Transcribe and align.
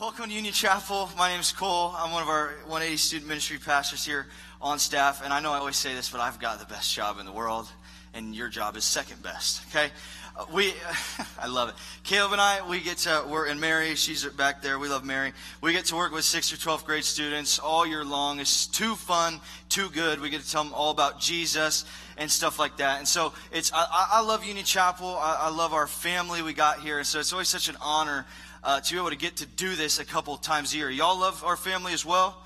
Welcome 0.00 0.26
to 0.26 0.32
Union 0.32 0.54
Chapel. 0.54 1.10
My 1.18 1.28
name 1.28 1.40
is 1.40 1.50
Cole. 1.50 1.92
I'm 1.98 2.12
one 2.12 2.22
of 2.22 2.28
our 2.28 2.50
180 2.66 2.96
student 2.98 3.28
ministry 3.28 3.58
pastors 3.58 4.06
here 4.06 4.28
on 4.62 4.78
staff. 4.78 5.24
And 5.24 5.32
I 5.32 5.40
know 5.40 5.50
I 5.50 5.58
always 5.58 5.74
say 5.74 5.92
this, 5.92 6.08
but 6.08 6.20
I've 6.20 6.38
got 6.38 6.60
the 6.60 6.66
best 6.66 6.94
job 6.94 7.18
in 7.18 7.26
the 7.26 7.32
world, 7.32 7.66
and 8.14 8.32
your 8.32 8.48
job 8.48 8.76
is 8.76 8.84
second 8.84 9.24
best. 9.24 9.60
Okay? 9.68 9.90
Uh, 10.36 10.44
we, 10.52 10.72
I 11.40 11.48
love 11.48 11.70
it. 11.70 11.74
Caleb 12.04 12.30
and 12.30 12.40
I, 12.40 12.64
we 12.68 12.78
get 12.78 12.98
to, 12.98 13.24
we're, 13.28 13.46
and 13.46 13.60
Mary, 13.60 13.96
she's 13.96 14.24
back 14.24 14.62
there. 14.62 14.78
We 14.78 14.88
love 14.88 15.04
Mary. 15.04 15.32
We 15.60 15.72
get 15.72 15.86
to 15.86 15.96
work 15.96 16.12
with 16.12 16.22
6th 16.22 16.52
or 16.52 16.56
12th 16.56 16.84
grade 16.84 17.02
students 17.02 17.58
all 17.58 17.84
year 17.84 18.04
long. 18.04 18.38
It's 18.38 18.68
too 18.68 18.94
fun, 18.94 19.40
too 19.68 19.90
good. 19.90 20.20
We 20.20 20.30
get 20.30 20.42
to 20.42 20.48
tell 20.48 20.62
them 20.62 20.74
all 20.74 20.92
about 20.92 21.18
Jesus 21.18 21.84
and 22.16 22.30
stuff 22.30 22.60
like 22.60 22.76
that. 22.76 22.98
And 22.98 23.08
so 23.08 23.32
it's, 23.50 23.72
I, 23.74 24.06
I 24.12 24.20
love 24.20 24.44
Union 24.44 24.64
Chapel. 24.64 25.08
I, 25.08 25.38
I 25.40 25.50
love 25.50 25.72
our 25.72 25.88
family 25.88 26.40
we 26.40 26.52
got 26.52 26.78
here. 26.82 26.98
And 26.98 27.06
so 27.06 27.18
it's 27.18 27.32
always 27.32 27.48
such 27.48 27.68
an 27.68 27.76
honor 27.80 28.26
uh, 28.62 28.80
to 28.80 28.92
be 28.94 28.98
able 28.98 29.10
to 29.10 29.16
get 29.16 29.36
to 29.36 29.46
do 29.46 29.74
this 29.74 29.98
a 29.98 30.04
couple 30.04 30.36
times 30.36 30.74
a 30.74 30.76
year. 30.76 30.90
Y'all 30.90 31.18
love 31.18 31.44
our 31.44 31.56
family 31.56 31.92
as 31.92 32.04
well? 32.04 32.36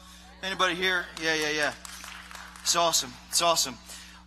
Anybody 0.42 0.74
here? 0.74 1.06
Yeah, 1.22 1.34
yeah, 1.34 1.50
yeah. 1.50 1.72
It's 2.62 2.76
awesome. 2.76 3.12
It's 3.28 3.42
awesome. 3.42 3.76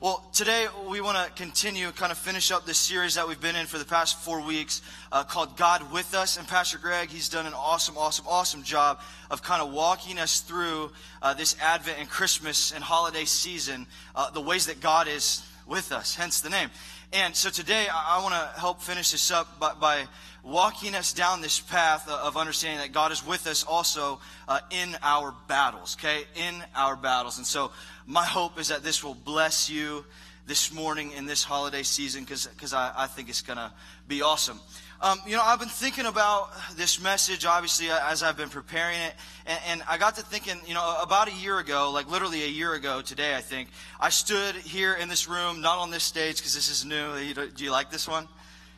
Well, 0.02 0.30
today 0.34 0.68
we 0.90 1.00
want 1.00 1.18
to 1.18 1.34
continue, 1.42 1.90
kind 1.92 2.12
of 2.12 2.18
finish 2.18 2.52
up 2.52 2.66
this 2.66 2.78
series 2.78 3.16
that 3.16 3.28
we've 3.28 3.40
been 3.40 3.56
in 3.56 3.66
for 3.66 3.78
the 3.78 3.86
past 3.86 4.20
four 4.20 4.46
weeks 4.46 4.82
uh, 5.12 5.24
called 5.24 5.56
God 5.58 5.92
with 5.92 6.14
Us. 6.14 6.38
And 6.38 6.48
Pastor 6.48 6.78
Greg, 6.78 7.10
he's 7.10 7.30
done 7.30 7.46
an 7.46 7.54
awesome, 7.54 7.98
awesome, 7.98 8.26
awesome 8.28 8.64
job 8.64 9.00
of 9.32 9.42
kind 9.42 9.62
of 9.62 9.72
walking 9.72 10.20
us 10.20 10.42
through 10.42 10.92
uh, 11.22 11.34
this 11.34 11.56
Advent 11.62 11.98
and 11.98 12.10
Christmas 12.10 12.72
and 12.72 12.84
holiday 12.84 13.26
season, 13.26 13.88
uh, 14.16 14.30
the 14.30 14.42
ways 14.42 14.66
that 14.66 14.82
God 14.82 15.08
is 15.08 15.46
with 15.66 15.92
us, 15.92 16.14
hence 16.14 16.42
the 16.42 16.50
name. 16.50 16.70
And 17.14 17.36
so 17.36 17.50
today 17.50 17.88
I, 17.92 18.18
I 18.20 18.22
want 18.22 18.34
to 18.34 18.60
help 18.60 18.82
finish 18.82 19.12
this 19.12 19.32
up 19.32 19.60
by, 19.60 19.74
by 19.74 20.08
walking 20.46 20.94
us 20.94 21.12
down 21.12 21.42
this 21.42 21.60
path 21.60 22.08
of 22.08 22.38
understanding 22.38 22.80
that 22.80 22.94
God 22.94 23.12
is 23.12 23.26
with 23.26 23.48
us 23.48 23.64
also 23.64 24.20
uh, 24.48 24.60
in 24.70 24.96
our 25.02 25.34
battles, 25.48 25.98
okay? 26.00 26.26
In 26.36 26.64
our 26.76 26.96
battles. 26.96 27.38
And 27.38 27.48
so 27.48 27.72
my 28.06 28.24
hope 28.24 28.60
is 28.60 28.68
that 28.68 28.84
this 28.84 29.04
will 29.04 29.16
bless 29.16 29.70
you 29.70 30.06
this 30.46 30.72
morning 30.72 31.12
in 31.14 31.26
this 31.26 31.44
holiday 31.44 31.82
season 31.82 32.24
because 32.24 32.74
I, 32.74 32.94
I 32.96 33.08
think 33.08 33.30
it's 33.30 33.42
going 33.42 33.58
to 33.58 33.72
be 34.08 34.22
awesome. 34.22 34.60
Um, 35.02 35.20
you 35.26 35.36
know, 35.36 35.42
I've 35.44 35.60
been 35.60 35.68
thinking 35.68 36.06
about 36.06 36.52
this 36.78 37.02
message, 37.02 37.46
obviously, 37.46 37.90
as 37.90 38.22
I've 38.22 38.38
been 38.38 38.50
preparing 38.50 39.00
it. 39.00 39.14
And, 39.48 39.60
and, 39.68 39.84
I 39.90 39.98
got 39.98 40.16
to 40.16 40.22
thinking, 40.22 40.56
you 40.66 40.74
know, 40.74 41.00
about 41.02 41.28
a 41.28 41.34
year 41.34 41.60
ago, 41.60 41.92
like 41.92 42.10
literally 42.10 42.44
a 42.44 42.48
year 42.48 42.74
ago 42.74 43.02
today, 43.02 43.36
I 43.36 43.42
think, 43.42 43.70
I 44.00 44.10
stood 44.10 44.56
here 44.56 44.94
in 44.94 45.10
this 45.10 45.28
room, 45.28 45.62
not 45.62 45.80
on 45.80 45.92
this 45.92 46.04
stage 46.04 46.38
because 46.38 46.56
this 46.56 46.70
is 46.70 46.86
new. 46.86 47.34
Do 47.34 47.64
you 47.64 47.72
like 47.72 47.92
this 47.92 48.08
one? 48.08 48.28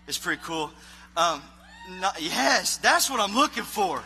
It's 0.07 0.17
pretty 0.17 0.41
cool. 0.43 0.71
Um, 1.15 1.41
not, 1.89 2.21
yes, 2.21 2.77
that's 2.77 3.09
what 3.09 3.19
I'm 3.19 3.35
looking 3.35 3.63
for. 3.63 4.01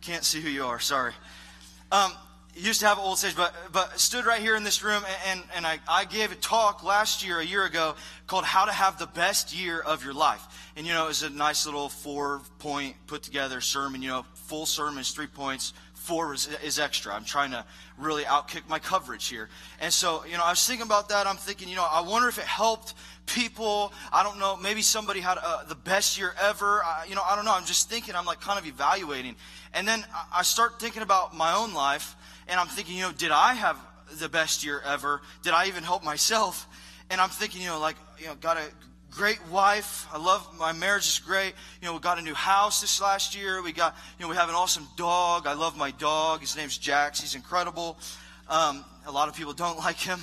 Can't 0.00 0.24
see 0.24 0.40
who 0.40 0.48
you 0.48 0.64
are, 0.64 0.78
sorry. 0.78 1.12
Um, 1.90 2.12
used 2.54 2.80
to 2.80 2.86
have 2.86 2.98
an 2.98 3.04
old 3.04 3.18
stage, 3.18 3.36
but, 3.36 3.54
but 3.72 3.98
stood 3.98 4.26
right 4.26 4.40
here 4.40 4.56
in 4.56 4.64
this 4.64 4.82
room, 4.82 5.02
and, 5.28 5.42
and 5.54 5.66
I, 5.66 5.78
I 5.88 6.04
gave 6.04 6.32
a 6.32 6.34
talk 6.36 6.82
last 6.82 7.24
year, 7.24 7.40
a 7.40 7.44
year 7.44 7.64
ago, 7.64 7.94
called 8.26 8.44
How 8.44 8.64
to 8.64 8.72
Have 8.72 8.98
the 8.98 9.06
Best 9.06 9.56
Year 9.56 9.80
of 9.80 10.04
Your 10.04 10.14
Life. 10.14 10.72
And, 10.76 10.86
you 10.86 10.92
know, 10.92 11.04
it 11.04 11.08
was 11.08 11.22
a 11.22 11.30
nice 11.30 11.66
little 11.66 11.88
four 11.88 12.40
point 12.58 12.96
put 13.06 13.22
together 13.22 13.60
sermon, 13.60 14.02
you 14.02 14.08
know, 14.08 14.24
full 14.34 14.66
sermon 14.66 15.00
is 15.00 15.10
three 15.10 15.26
points, 15.26 15.72
four 16.08 16.32
is, 16.32 16.48
is 16.64 16.78
extra. 16.78 17.14
I'm 17.14 17.24
trying 17.24 17.50
to 17.50 17.62
really 17.98 18.22
outkick 18.22 18.66
my 18.66 18.78
coverage 18.78 19.28
here. 19.28 19.50
And 19.78 19.92
so, 19.92 20.24
you 20.24 20.38
know, 20.38 20.42
I 20.42 20.50
was 20.50 20.66
thinking 20.66 20.86
about 20.86 21.10
that. 21.10 21.26
I'm 21.26 21.36
thinking, 21.36 21.68
you 21.68 21.76
know, 21.76 21.86
I 21.88 22.00
wonder 22.00 22.28
if 22.28 22.38
it 22.38 22.44
helped 22.44 22.94
people. 23.26 23.92
I 24.10 24.22
don't 24.22 24.38
know. 24.38 24.56
Maybe 24.56 24.80
somebody 24.80 25.20
had 25.20 25.36
uh, 25.36 25.64
the 25.64 25.74
best 25.74 26.16
year 26.16 26.32
ever. 26.40 26.82
I, 26.82 27.04
you 27.06 27.14
know, 27.14 27.20
I 27.22 27.36
don't 27.36 27.44
know. 27.44 27.54
I'm 27.54 27.66
just 27.66 27.90
thinking. 27.90 28.14
I'm 28.14 28.24
like 28.24 28.40
kind 28.40 28.58
of 28.58 28.66
evaluating. 28.66 29.36
And 29.74 29.86
then 29.86 30.02
I 30.32 30.42
start 30.44 30.80
thinking 30.80 31.02
about 31.02 31.36
my 31.36 31.52
own 31.54 31.74
life, 31.74 32.16
and 32.48 32.58
I'm 32.58 32.68
thinking, 32.68 32.96
you 32.96 33.02
know, 33.02 33.12
did 33.12 33.30
I 33.30 33.52
have 33.52 33.76
the 34.18 34.30
best 34.30 34.64
year 34.64 34.80
ever? 34.86 35.20
Did 35.42 35.52
I 35.52 35.66
even 35.66 35.84
help 35.84 36.02
myself? 36.02 36.66
And 37.10 37.20
I'm 37.20 37.28
thinking, 37.28 37.60
you 37.60 37.68
know, 37.68 37.80
like, 37.80 37.96
you 38.18 38.28
know, 38.28 38.34
got 38.34 38.56
a 38.56 38.64
great 39.18 39.44
wife. 39.48 40.06
I 40.12 40.18
love 40.18 40.48
my 40.58 40.72
marriage 40.72 41.06
is 41.08 41.18
great. 41.18 41.52
You 41.82 41.88
know, 41.88 41.94
we 41.94 41.98
got 41.98 42.18
a 42.18 42.22
new 42.22 42.34
house 42.34 42.80
this 42.80 43.02
last 43.02 43.36
year. 43.36 43.60
We 43.60 43.72
got, 43.72 43.96
you 44.16 44.24
know, 44.24 44.30
we 44.30 44.36
have 44.36 44.48
an 44.48 44.54
awesome 44.54 44.86
dog. 44.96 45.46
I 45.46 45.54
love 45.54 45.76
my 45.76 45.90
dog. 45.90 46.40
His 46.40 46.56
name's 46.56 46.78
Jax. 46.78 47.20
He's 47.20 47.34
incredible. 47.34 47.98
Um, 48.48 48.84
a 49.06 49.10
lot 49.10 49.28
of 49.28 49.34
people 49.34 49.52
don't 49.54 49.76
like 49.86 49.96
him. 49.96 50.20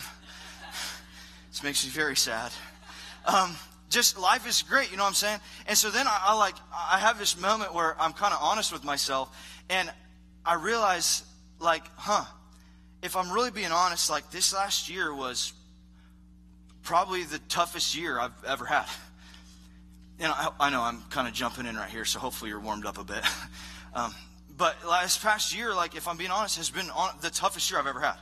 this 1.52 1.62
makes 1.62 1.84
me 1.84 1.92
very 1.92 2.16
sad 2.16 2.52
um, 3.26 3.56
just 3.90 4.18
life 4.18 4.48
is 4.48 4.62
great, 4.62 4.92
you 4.92 4.98
know 4.98 5.04
what 5.04 5.10
I'm 5.10 5.16
saying? 5.16 5.40
And 5.68 5.78
so 5.78 5.90
then 5.90 6.08
I, 6.08 6.20
I 6.28 6.36
like, 6.36 6.56
I 6.74 7.00
have 7.00 7.20
this 7.20 7.40
moment 7.40 7.74
where 7.74 8.00
I'm 8.00 8.14
kind 8.14 8.34
of 8.34 8.40
honest 8.42 8.72
with 8.72 8.84
myself 8.84 9.36
and 9.70 9.92
I 10.46 10.56
realize, 10.56 11.24
like, 11.60 11.84
huh, 11.96 12.26
if 13.02 13.16
I'm 13.16 13.32
really 13.32 13.52
being 13.52 13.72
honest, 13.72 14.10
like 14.10 14.30
this 14.32 14.54
last 14.54 14.90
year 14.90 15.14
was 15.14 15.54
probably 16.86 17.24
the 17.24 17.40
toughest 17.50 17.98
year 17.98 18.20
I've 18.20 18.32
ever 18.48 18.64
had. 18.64 18.86
And 20.20 20.32
I, 20.32 20.50
I 20.60 20.70
know 20.70 20.82
I'm 20.82 21.02
kind 21.10 21.28
of 21.28 21.34
jumping 21.34 21.66
in 21.66 21.76
right 21.76 21.90
here, 21.90 22.06
so 22.06 22.20
hopefully 22.20 22.52
you're 22.52 22.60
warmed 22.60 22.86
up 22.86 22.98
a 22.98 23.04
bit. 23.04 23.24
Um, 23.94 24.14
but 24.58 24.76
last 24.86 25.24
past 25.24 25.56
year, 25.56 25.74
like 25.74 25.96
if 25.96 26.06
I'm 26.06 26.18
being 26.18 26.30
honest, 26.30 26.58
has 26.58 26.70
been 26.70 26.90
on, 26.90 27.12
the 27.22 27.30
toughest 27.30 27.72
year 27.72 27.80
I've 27.80 27.88
ever 27.88 28.02
had. 28.02 28.18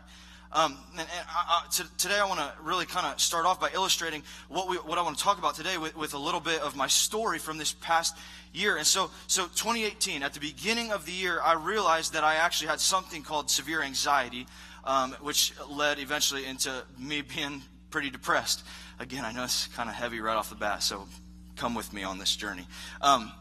Um, 0.52 0.78
and, 0.92 1.08
and 1.10 1.90
today 1.98 2.20
I 2.20 2.28
want 2.28 2.40
to 2.42 2.54
really 2.62 2.86
kind 2.86 3.08
of 3.08 3.20
start 3.20 3.48
off 3.48 3.60
by 3.60 3.72
illustrating 3.74 4.22
what, 4.50 4.70
we, 4.70 4.76
what 4.76 5.00
I 5.00 5.02
want 5.02 5.18
to 5.18 5.24
talk 5.24 5.40
about 5.40 5.56
today 5.56 5.80
with, 5.80 5.98
with 5.98 6.14
a 6.14 6.18
little 6.20 6.40
bit 6.40 6.62
of 6.62 6.76
my 6.76 6.86
story 6.86 7.40
from 7.40 7.58
this 7.58 7.74
past 7.74 8.16
year. 8.54 8.78
And 8.78 8.86
so, 8.86 9.10
so 9.26 9.46
2018, 9.46 10.22
at 10.22 10.36
the 10.36 10.40
beginning 10.40 10.92
of 10.92 11.08
the 11.08 11.12
year, 11.12 11.42
I 11.44 11.54
realized 11.54 12.14
that 12.14 12.24
I 12.24 12.36
actually 12.36 12.68
had 12.68 12.80
something 12.80 13.24
called 13.24 13.50
severe 13.50 13.82
anxiety, 13.82 14.46
um, 14.84 15.14
which 15.22 15.54
led 15.68 15.98
eventually 15.98 16.46
into 16.46 16.84
me 17.00 17.22
being 17.22 17.64
pretty 17.94 18.10
depressed. 18.10 18.64
Again, 19.00 19.24
I 19.24 19.32
know 19.34 19.44
it's 19.44 19.68
kind 19.68 19.88
of 19.88 19.94
heavy 19.94 20.20
right 20.20 20.36
off 20.36 20.50
the 20.50 20.56
bat, 20.56 20.82
so 20.82 21.08
come 21.56 21.76
with 21.76 21.94
me 21.94 22.02
on 22.02 22.18
this 22.18 22.36
journey. 22.36 22.66
Um, 23.02 23.32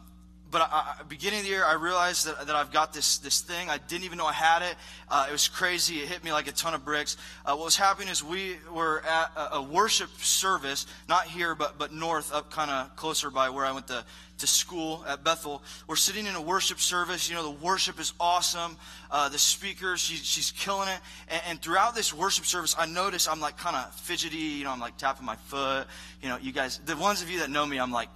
but 0.53 0.69
I, 0.71 0.97
beginning 1.09 1.41
of 1.41 1.47
the 1.47 1.51
year, 1.51 1.65
I 1.65 1.73
realized 1.73 2.27
that, 2.27 2.47
that 2.47 2.55
I've 2.55 2.71
got 2.71 2.93
this, 2.93 3.17
this 3.19 3.41
thing. 3.41 3.71
I 3.71 3.79
didn't 3.79 4.05
even 4.05 4.19
know 4.19 4.27
I 4.27 4.35
had 4.35 4.61
it. 4.61 4.77
Uh, 5.09 5.27
it 5.27 5.33
was 5.33 5.49
crazy. 5.49 6.01
It 6.01 6.09
hit 6.09 6.23
me 6.23 6.31
like 6.31 6.47
a 6.47 6.53
ton 6.53 6.75
of 6.75 6.85
bricks. 6.85 7.17
Uh, 7.47 7.55
what 7.57 7.65
was 7.65 7.77
happening 7.77 8.09
is 8.09 8.23
we 8.23 8.57
were 8.71 9.03
at 9.09 9.33
a, 9.35 9.57
a 9.57 9.63
worship 9.63 10.11
service, 10.19 10.87
not 11.09 11.25
here, 11.25 11.55
but, 11.55 11.79
but 11.79 11.95
north, 11.95 12.35
up 12.35 12.51
kind 12.51 12.71
of 12.71 12.95
closer 12.97 13.31
by 13.31 13.49
where 13.49 13.65
I 13.65 13.73
went 13.73 13.87
to, 13.89 14.05
to 14.39 14.47
school 14.47 15.03
at 15.09 15.25
Bethel. 15.25 15.63
We're 15.87 15.97
sitting 15.97 16.27
in 16.27 16.35
a 16.35 16.43
worship 16.43 16.81
service. 16.81 17.31
You 17.31 17.37
know, 17.37 17.45
the 17.45 17.65
worship 17.65 17.99
is 17.99 18.13
awesome. 18.21 18.77
Uh, 19.11 19.31
the 19.31 19.39
speaker, 19.39 19.97
she, 19.97 20.17
she's 20.17 20.51
killing 20.51 20.89
it. 20.89 20.99
And, 21.29 21.43
and, 21.49 21.63
throughout 21.63 21.95
this 21.95 22.13
worship 22.13 22.45
service, 22.45 22.75
I 22.79 22.85
notice 22.85 23.27
I'm 23.27 23.41
like 23.41 23.57
kind 23.57 23.75
of 23.75 23.95
fidgety. 23.95 24.37
You 24.37 24.65
know, 24.65 24.71
I'm 24.71 24.81
like 24.81 24.99
tapping 24.99 25.25
my 25.25 25.37
foot. 25.37 25.87
You 26.21 26.29
know, 26.29 26.37
you 26.37 26.53
guys, 26.53 26.79
the 26.85 26.97
ones 26.97 27.23
of 27.23 27.31
you 27.31 27.39
that 27.39 27.49
know 27.49 27.65
me, 27.65 27.79
I'm 27.79 27.93
like, 27.93 28.09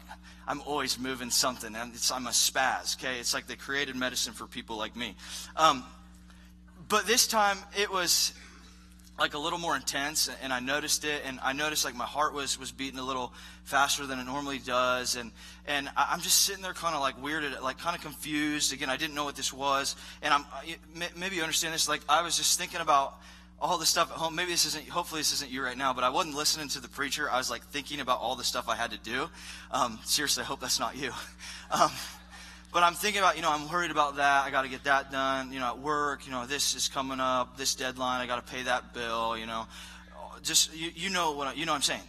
I'm 0.47 0.61
always 0.63 0.99
moving 0.99 1.31
something. 1.31 1.75
And 1.75 1.93
I'm 2.13 2.27
a 2.27 2.31
spaz, 2.31 2.97
okay? 2.97 3.19
It's 3.19 3.35
like 3.35 3.47
they 3.47 3.57
created 3.57 3.97
medicine 3.97 4.33
for 4.33 4.47
people 4.47 4.77
like 4.77 4.97
me. 4.97 5.15
Um, 5.57 5.85
but 6.89 7.07
this 7.07 7.27
time 7.27 7.59
it 7.79 7.91
was 7.91 8.33
like 9.19 9.33
a 9.35 9.39
little 9.39 9.59
more 9.59 9.75
intense 9.75 10.29
and 10.43 10.53
I 10.53 10.61
noticed 10.61 11.05
it 11.05 11.23
and 11.25 11.41
I 11.43 11.55
noticed 11.55 11.85
like 11.85 11.95
my 11.95 12.05
heart 12.05 12.35
was 12.35 12.59
was 12.59 12.71
beating 12.71 12.99
a 12.99 13.03
little 13.03 13.33
faster 13.65 14.07
than 14.07 14.19
it 14.19 14.25
normally 14.25 14.59
does 14.59 15.17
and 15.17 15.33
and 15.67 15.89
I'm 15.97 16.21
just 16.21 16.43
sitting 16.43 16.63
there 16.63 16.75
kind 16.75 16.95
of 16.95 17.01
like 17.01 17.21
weirded 17.23 17.61
like 17.63 17.79
kind 17.79 17.97
of 17.97 18.03
confused 18.03 18.75
again 18.75 18.91
I 18.91 18.99
didn't 18.99 19.15
know 19.15 19.25
what 19.25 19.35
this 19.35 19.53
was 19.53 19.97
and 20.21 20.35
I'm 20.35 20.45
maybe 21.17 21.37
you 21.37 21.43
understand 21.43 21.73
this 21.73 21.89
like 21.89 22.03
I 22.09 22.23
was 22.23 22.37
just 22.37 22.59
thinking 22.59 22.81
about 22.81 23.19
all 23.61 23.79
the 23.79 23.87
stuff 23.87 24.11
at 24.11 24.19
home. 24.19 24.35
Maybe 24.35 24.51
this 24.51 24.67
isn't, 24.67 24.89
hopefully 24.89 25.21
this 25.21 25.33
isn't 25.33 25.51
you 25.51 25.63
right 25.63 25.77
now, 25.77 25.93
but 25.93 26.05
I 26.05 26.11
wasn't 26.11 26.37
listening 26.37 26.69
to 26.69 26.81
the 26.81 26.89
preacher. 26.89 27.31
I 27.31 27.39
was 27.39 27.51
like 27.51 27.65
thinking 27.67 28.01
about 28.01 28.21
all 28.21 28.37
the 28.37 28.45
stuff 28.45 28.69
I 28.69 28.77
had 28.77 28.91
to 28.91 28.99
do. 28.99 29.29
Um, 29.71 29.99
seriously, 30.05 30.43
I 30.43 30.47
hope 30.47 30.61
that's 30.61 30.81
not 30.81 30.97
you. 30.97 31.13
Um, 31.69 31.91
but 32.73 32.85
I'm 32.85 32.95
thinking 32.95 33.21
about, 33.21 33.35
you 33.35 33.43
know, 33.43 33.51
I'm 33.51 33.69
worried 33.69 33.91
about 33.91 34.19
that. 34.19 34.45
I 34.45 34.53
got 34.53 34.63
to 34.63 34.69
get 34.69 34.85
that 34.85 35.11
done. 35.11 35.53
You 35.53 35.59
know, 35.59 35.67
at 35.67 35.79
work, 35.81 36.27
you 36.27 36.31
know, 36.31 36.47
this 36.47 36.77
is 36.77 36.87
coming 36.87 37.19
up, 37.19 37.57
this 37.57 37.75
deadline. 37.75 38.21
I 38.21 38.27
got 38.27 38.47
to 38.47 38.53
pay 38.53 38.63
that 38.63 38.95
bill. 38.95 39.37
You 39.37 39.47
know, 39.47 39.67
just 40.43 40.77
you, 40.77 40.91
you 40.95 41.11
know 41.11 41.33
what 41.33 41.49
I, 41.49 41.53
you 41.55 41.67
know 41.67 41.73
what 41.73 41.77
I'm 41.77 41.83
saying. 41.83 42.03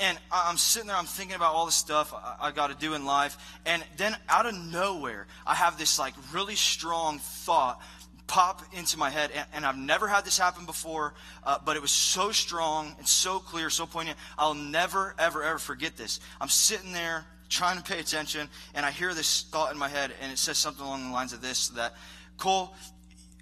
And 0.00 0.18
I'm 0.32 0.56
sitting 0.56 0.88
there, 0.88 0.96
I'm 0.96 1.06
thinking 1.06 1.36
about 1.36 1.54
all 1.54 1.66
the 1.66 1.72
stuff 1.72 2.12
I, 2.12 2.48
I 2.48 2.50
got 2.50 2.68
to 2.68 2.74
do 2.74 2.94
in 2.94 3.04
life. 3.04 3.36
And 3.64 3.84
then 3.96 4.16
out 4.28 4.46
of 4.46 4.54
nowhere, 4.54 5.26
I 5.46 5.54
have 5.54 5.78
this 5.78 5.98
like 5.98 6.14
really 6.32 6.56
strong 6.56 7.18
thought 7.18 7.80
pop 8.26 8.62
into 8.72 8.98
my 8.98 9.10
head, 9.10 9.30
and, 9.34 9.46
and 9.54 9.66
I've 9.66 9.76
never 9.76 10.08
had 10.08 10.24
this 10.24 10.38
happen 10.38 10.66
before, 10.66 11.14
uh, 11.44 11.58
but 11.64 11.76
it 11.76 11.82
was 11.82 11.90
so 11.90 12.32
strong 12.32 12.94
and 12.98 13.06
so 13.06 13.38
clear, 13.38 13.70
so 13.70 13.86
poignant. 13.86 14.18
I'll 14.36 14.54
never, 14.54 15.14
ever, 15.18 15.42
ever 15.42 15.58
forget 15.58 15.96
this. 15.96 16.20
I'm 16.40 16.48
sitting 16.48 16.92
there 16.92 17.24
trying 17.48 17.78
to 17.78 17.84
pay 17.84 18.00
attention, 18.00 18.48
and 18.74 18.84
I 18.84 18.90
hear 18.90 19.14
this 19.14 19.42
thought 19.42 19.72
in 19.72 19.78
my 19.78 19.88
head, 19.88 20.12
and 20.20 20.32
it 20.32 20.38
says 20.38 20.58
something 20.58 20.84
along 20.84 21.04
the 21.04 21.12
lines 21.12 21.32
of 21.32 21.40
this 21.40 21.68
that, 21.70 21.94
Cole, 22.36 22.74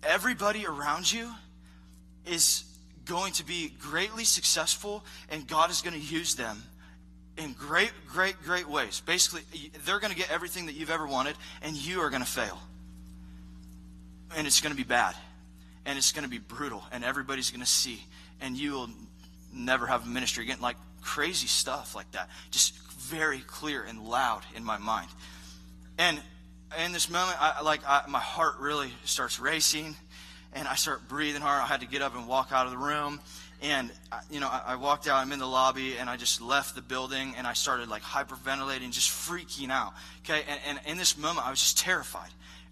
everybody 0.02 0.66
around 0.66 1.10
you 1.10 1.32
is 2.26 2.64
going 3.04 3.32
to 3.34 3.44
be 3.44 3.74
greatly 3.80 4.24
successful, 4.24 5.04
and 5.30 5.46
God 5.46 5.70
is 5.70 5.82
going 5.82 5.98
to 5.98 6.06
use 6.06 6.34
them 6.34 6.62
in 7.36 7.52
great, 7.52 7.92
great, 8.06 8.40
great 8.42 8.68
ways. 8.68 9.00
Basically, 9.00 9.70
they're 9.84 9.98
going 9.98 10.12
to 10.12 10.18
get 10.18 10.30
everything 10.30 10.66
that 10.66 10.74
you've 10.74 10.90
ever 10.90 11.06
wanted, 11.06 11.36
and 11.62 11.74
you 11.74 12.00
are 12.00 12.10
going 12.10 12.22
to 12.22 12.28
fail. 12.28 12.60
And 14.36 14.46
it's 14.46 14.60
going 14.60 14.72
to 14.72 14.76
be 14.76 14.86
bad, 14.86 15.14
and 15.86 15.98
it's 15.98 16.12
going 16.12 16.24
to 16.24 16.30
be 16.30 16.38
brutal, 16.38 16.82
and 16.92 17.04
everybody's 17.04 17.50
going 17.50 17.60
to 17.60 17.66
see, 17.66 18.02
and 18.40 18.56
you 18.56 18.72
will 18.72 18.90
never 19.52 19.86
have 19.86 20.04
a 20.04 20.08
ministry 20.08 20.44
again. 20.44 20.58
Like 20.60 20.76
crazy 21.00 21.46
stuff 21.46 21.94
like 21.94 22.10
that. 22.12 22.28
Just 22.50 22.76
very 22.92 23.40
clear 23.40 23.82
and 23.82 24.04
loud 24.04 24.42
in 24.56 24.64
my 24.64 24.78
mind. 24.78 25.08
And 25.98 26.20
in 26.84 26.92
this 26.92 27.08
moment, 27.08 27.36
I, 27.40 27.62
like 27.62 27.80
I, 27.86 28.04
my 28.08 28.20
heart 28.20 28.56
really 28.58 28.92
starts 29.04 29.38
racing, 29.38 29.94
and 30.52 30.66
I 30.66 30.74
start 30.74 31.08
breathing 31.08 31.42
hard. 31.42 31.62
I 31.62 31.66
had 31.66 31.80
to 31.80 31.86
get 31.86 32.02
up 32.02 32.16
and 32.16 32.26
walk 32.26 32.48
out 32.50 32.66
of 32.66 32.72
the 32.72 32.78
room. 32.78 33.20
And, 33.62 33.90
you 34.30 34.40
know, 34.40 34.48
I, 34.48 34.76
walked 34.76 35.06
out, 35.08 35.16
I'm 35.16 35.32
in 35.32 35.38
the 35.38 35.46
lobby, 35.46 35.96
and 35.96 36.10
I 36.10 36.16
just 36.18 36.42
left 36.42 36.74
the 36.74 36.82
building, 36.82 37.34
and 37.38 37.46
I 37.46 37.54
started 37.54 37.88
like 37.88 38.02
hyperventilating, 38.02 38.90
just 38.90 39.10
freaking 39.10 39.70
out. 39.70 39.94
Okay. 40.22 40.42
And, 40.48 40.60
and 40.66 40.80
in 40.86 40.98
this 40.98 41.16
moment, 41.16 41.46
I 41.46 41.50
was 41.50 41.60
just 41.60 41.78
terrified 41.78 42.28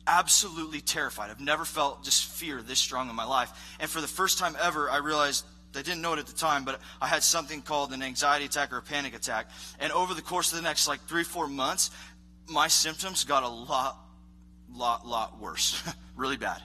absolutely 0.07 0.81
terrified. 0.81 1.31
I've 1.31 1.41
never 1.41 1.65
felt 1.65 2.05
just 2.05 2.25
fear 2.27 2.63
this 2.63 2.79
strong 2.79 3.09
in 3.09 3.17
my 3.17 3.25
life. 3.25 3.51
And 3.81 3.91
for 3.91 4.01
the 4.01 4.09
first 4.09 4.39
time 4.39 4.57
ever, 4.61 4.91
I 4.91 4.99
realized 4.99 5.45
I 5.75 5.83
didn't 5.83 6.03
know 6.03 6.13
it 6.13 6.19
at 6.19 6.27
the 6.27 6.35
time, 6.35 6.65
but 6.65 6.81
I 7.01 7.07
had 7.07 7.23
something 7.23 7.63
called 7.63 7.93
an 7.93 8.03
anxiety 8.03 8.45
attack 8.45 8.73
or 8.73 8.79
a 8.79 8.83
panic 8.83 9.15
attack. 9.15 9.49
And 9.81 9.93
over 9.93 10.15
the 10.15 10.23
course 10.23 10.53
of 10.53 10.59
the 10.59 10.63
next 10.63 10.87
like 10.87 11.01
three, 11.03 11.25
four 11.25 11.49
months, 11.49 11.91
my 12.49 12.69
symptoms 12.69 13.25
got 13.25 13.43
a 13.43 13.49
lot, 13.49 13.97
lot, 14.71 15.07
lot 15.07 15.41
worse. 15.41 15.83
really 16.17 16.37
bad 16.37 16.61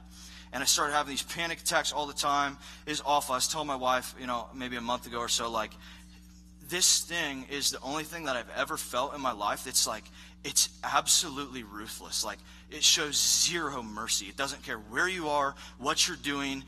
and 0.54 0.63
I 0.63 0.66
started 0.66 0.94
having 0.94 1.12
these 1.12 1.24
panic 1.24 1.60
attacks 1.60 1.92
all 1.92 2.07
the 2.07 2.13
time. 2.13 2.57
Was 2.88 3.01
awful. 3.06 3.34
I 3.34 3.38
was 3.38 3.48
telling 3.48 3.68
my 3.68 3.75
wife, 3.75 4.16
you 4.19 4.28
know, 4.28 4.48
maybe 4.56 4.75
a 4.75 4.81
month 4.81 5.06
ago 5.06 5.19
or 5.19 5.28
so, 5.28 5.51
like, 5.51 5.72
this 6.69 7.01
thing 7.01 7.45
is 7.50 7.72
the 7.72 7.80
only 7.81 8.04
thing 8.04 8.25
that 8.25 8.36
I've 8.36 8.50
ever 8.56 8.75
felt 8.75 9.13
in 9.13 9.22
my 9.22 9.31
life 9.31 9.63
that's 9.63 9.88
like, 9.88 10.04
it's 10.44 10.69
absolutely 10.84 11.63
ruthless. 11.63 12.25
Like, 12.25 12.39
it 12.71 12.83
shows 12.83 13.15
zero 13.15 13.81
mercy. 13.81 14.25
It 14.25 14.37
doesn't 14.37 14.63
care 14.63 14.77
where 14.77 15.07
you 15.07 15.29
are, 15.29 15.55
what 15.77 16.07
you're 16.07 16.17
doing. 16.17 16.63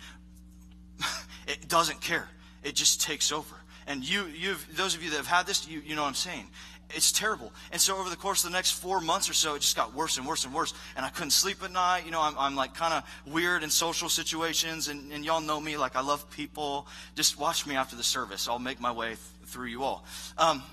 it 1.48 1.68
doesn't 1.68 2.02
care. 2.02 2.28
It 2.64 2.76
just 2.76 3.02
takes 3.02 3.32
over. 3.32 3.56
And 3.88 4.08
you, 4.08 4.26
you've, 4.26 4.66
those 4.76 4.96
of 4.96 5.04
you 5.04 5.10
that 5.12 5.18
have 5.18 5.28
had 5.28 5.48
this, 5.48 5.68
you, 5.68 5.82
you 5.86 5.96
know 5.96 6.04
what 6.04 6.10
I'm 6.10 6.14
saying 6.14 6.48
it's 6.96 7.12
terrible. 7.12 7.52
And 7.72 7.80
so 7.80 7.98
over 7.98 8.10
the 8.10 8.16
course 8.16 8.44
of 8.44 8.52
the 8.52 8.58
next 8.58 8.72
four 8.72 9.00
months 9.00 9.30
or 9.30 9.34
so, 9.34 9.56
it 9.56 9.60
just 9.60 9.76
got 9.76 9.94
worse 9.94 10.18
and 10.18 10.26
worse 10.26 10.46
and 10.46 10.54
worse. 10.54 10.74
And 10.96 11.06
I 11.06 11.10
couldn't 11.10 11.32
sleep 11.32 11.64
at 11.64 11.72
night. 11.72 12.06
You 12.06 12.12
know, 12.12 12.22
I'm, 12.22 12.38
I'm 12.38 12.56
like 12.56 12.74
kind 12.74 12.94
of 12.94 13.32
weird 13.32 13.64
in 13.64 13.70
social 13.70 14.10
situations. 14.10 14.88
And, 14.88 15.12
and 15.12 15.24
y'all 15.24 15.42
know 15.42 15.60
me, 15.60 15.78
like 15.78 15.96
I 15.96 16.02
love 16.02 16.30
people. 16.32 16.88
Just 17.16 17.40
watch 17.40 17.68
me 17.68 17.76
after 17.76 17.96
the 17.96 18.04
service. 18.04 18.48
I'll 18.48 18.60
make 18.60 18.80
my 18.80 18.92
way 18.92 19.10
th- 19.10 19.20
through 19.46 19.68
you 19.68 19.84
all. 19.84 20.04
Um, 20.38 20.64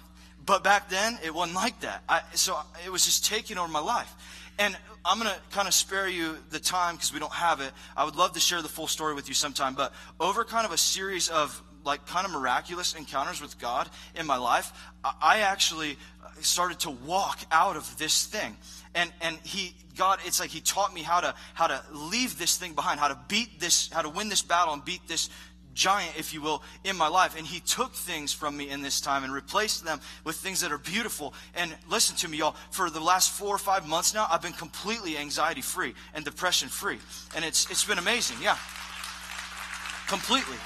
but 0.44 0.64
back 0.64 0.88
then, 0.88 1.18
it 1.24 1.34
wasn't 1.34 1.56
like 1.56 1.80
that. 1.80 2.02
I, 2.08 2.22
so 2.34 2.58
it 2.84 2.90
was 2.90 3.04
just 3.04 3.26
taking 3.26 3.58
over 3.58 3.68
my 3.68 3.80
life. 3.80 4.14
And 4.58 4.76
I'm 5.06 5.20
going 5.20 5.30
to 5.30 5.40
kind 5.52 5.68
of 5.68 5.74
spare 5.74 6.08
you 6.08 6.36
the 6.50 6.58
time 6.58 6.96
because 6.96 7.12
we 7.12 7.20
don't 7.20 7.32
have 7.32 7.60
it. 7.60 7.70
I 7.96 8.04
would 8.04 8.16
love 8.16 8.32
to 8.32 8.40
share 8.40 8.60
the 8.60 8.68
full 8.68 8.88
story 8.88 9.14
with 9.14 9.28
you 9.28 9.34
sometime. 9.34 9.74
But 9.74 9.92
over 10.18 10.42
kind 10.42 10.66
of 10.66 10.72
a 10.72 10.76
series 10.76 11.28
of 11.28 11.62
like 11.84 12.04
kind 12.06 12.26
of 12.26 12.32
miraculous 12.32 12.94
encounters 12.94 13.40
with 13.40 13.58
God 13.60 13.88
in 14.16 14.26
my 14.26 14.36
life, 14.36 14.72
I 15.04 15.38
actually 15.40 15.96
uh, 16.24 16.30
started 16.40 16.80
to 16.80 16.90
walk 16.90 17.38
out 17.52 17.76
of 17.76 17.96
this 17.98 18.26
thing. 18.26 18.56
And 18.96 19.12
and 19.20 19.38
he 19.44 19.76
God, 19.96 20.18
it's 20.24 20.40
like 20.40 20.50
he 20.50 20.60
taught 20.60 20.92
me 20.92 21.02
how 21.02 21.20
to 21.20 21.34
how 21.54 21.68
to 21.68 21.80
leave 21.92 22.36
this 22.36 22.56
thing 22.56 22.74
behind, 22.74 22.98
how 22.98 23.08
to 23.08 23.18
beat 23.28 23.60
this, 23.60 23.88
how 23.92 24.02
to 24.02 24.08
win 24.08 24.28
this 24.28 24.42
battle 24.42 24.74
and 24.74 24.84
beat 24.84 25.06
this 25.06 25.30
giant, 25.76 26.18
if 26.18 26.34
you 26.34 26.40
will, 26.40 26.62
in 26.82 26.96
my 26.96 27.06
life. 27.06 27.36
And 27.38 27.46
he 27.46 27.60
took 27.60 27.92
things 27.92 28.32
from 28.32 28.56
me 28.56 28.70
in 28.70 28.82
this 28.82 29.00
time 29.00 29.22
and 29.22 29.32
replaced 29.32 29.84
them 29.84 30.00
with 30.24 30.34
things 30.36 30.60
that 30.62 30.72
are 30.72 30.78
beautiful. 30.78 31.34
And 31.54 31.72
listen 31.88 32.16
to 32.16 32.28
me, 32.28 32.38
y'all, 32.38 32.56
for 32.72 32.90
the 32.90 32.98
last 32.98 33.30
four 33.30 33.54
or 33.54 33.58
five 33.58 33.86
months 33.86 34.12
now, 34.12 34.26
I've 34.28 34.42
been 34.42 34.52
completely 34.52 35.16
anxiety 35.16 35.60
free 35.60 35.94
and 36.14 36.24
depression 36.24 36.68
free. 36.68 36.98
And 37.36 37.44
it's 37.44 37.70
it's 37.70 37.84
been 37.84 37.98
amazing, 37.98 38.38
yeah. 38.42 38.56
Completely. 40.08 40.56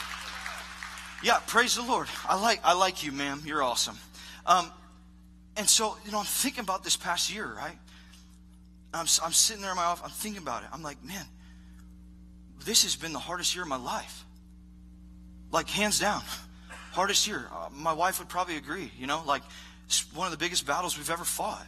Yeah, 1.23 1.41
praise 1.47 1.75
the 1.75 1.83
Lord. 1.83 2.09
I 2.27 2.41
like 2.41 2.61
I 2.65 2.73
like 2.73 3.03
you, 3.03 3.13
ma'am. 3.13 3.43
You're 3.45 3.63
awesome. 3.63 3.99
Um, 4.47 4.71
and 5.57 5.69
so, 5.69 5.97
you 6.07 6.13
know, 6.13 6.21
I'm 6.21 6.25
thinking 6.25 6.63
about 6.63 6.85
this 6.85 6.97
past 6.97 7.35
year, 7.35 7.47
right? 7.47 7.77
I'm, 8.95 9.07
I'm 9.23 9.33
sitting 9.33 9.63
there 9.63 9.71
in 9.71 9.77
my 9.77 9.85
office. 9.85 10.05
I'm 10.05 10.11
thinking 10.11 10.43
about 10.43 10.63
it. 10.63 10.69
I'm 10.73 10.83
like, 10.83 11.05
man, 11.05 11.25
this 12.65 12.83
has 12.85 12.97
been 12.97 13.13
the 13.13 13.19
hardest 13.19 13.55
year 13.55 13.63
of 13.63 13.69
my 13.69 13.77
life. 13.77 14.25
Like, 15.53 15.69
hands 15.69 15.99
down, 15.99 16.23
hardest 16.93 17.27
year. 17.27 17.49
Uh, 17.53 17.69
my 17.73 17.93
wife 17.93 18.19
would 18.19 18.29
probably 18.29 18.57
agree, 18.57 18.91
you 18.99 19.07
know, 19.07 19.23
like, 19.27 19.43
it's 19.87 20.13
one 20.15 20.27
of 20.27 20.31
the 20.31 20.39
biggest 20.39 20.67
battles 20.67 20.97
we've 20.97 21.11
ever 21.11 21.25
fought. 21.25 21.67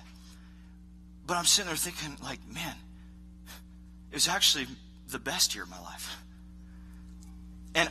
But 1.26 1.36
I'm 1.36 1.44
sitting 1.44 1.68
there 1.68 1.76
thinking, 1.76 2.16
like, 2.22 2.38
man, 2.52 2.76
it 4.10 4.14
was 4.14 4.28
actually 4.28 4.66
the 5.08 5.18
best 5.18 5.54
year 5.54 5.64
of 5.64 5.70
my 5.70 5.80
life. 5.80 6.16
And 7.74 7.88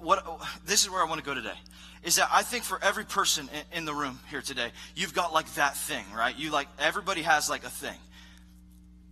what 0.00 0.24
this 0.64 0.84
is 0.84 0.90
where 0.90 1.02
I 1.02 1.04
want 1.04 1.20
to 1.20 1.24
go 1.24 1.34
today 1.34 1.58
is 2.02 2.16
that 2.16 2.28
I 2.32 2.42
think 2.42 2.64
for 2.64 2.82
every 2.82 3.04
person 3.04 3.48
in, 3.72 3.78
in 3.78 3.84
the 3.84 3.94
room 3.94 4.18
here 4.30 4.40
today, 4.40 4.70
you've 4.94 5.14
got 5.14 5.32
like 5.32 5.52
that 5.54 5.76
thing, 5.76 6.04
right? 6.16 6.36
You 6.36 6.50
like 6.50 6.68
everybody 6.78 7.22
has 7.22 7.50
like 7.50 7.64
a 7.64 7.70
thing. 7.70 7.96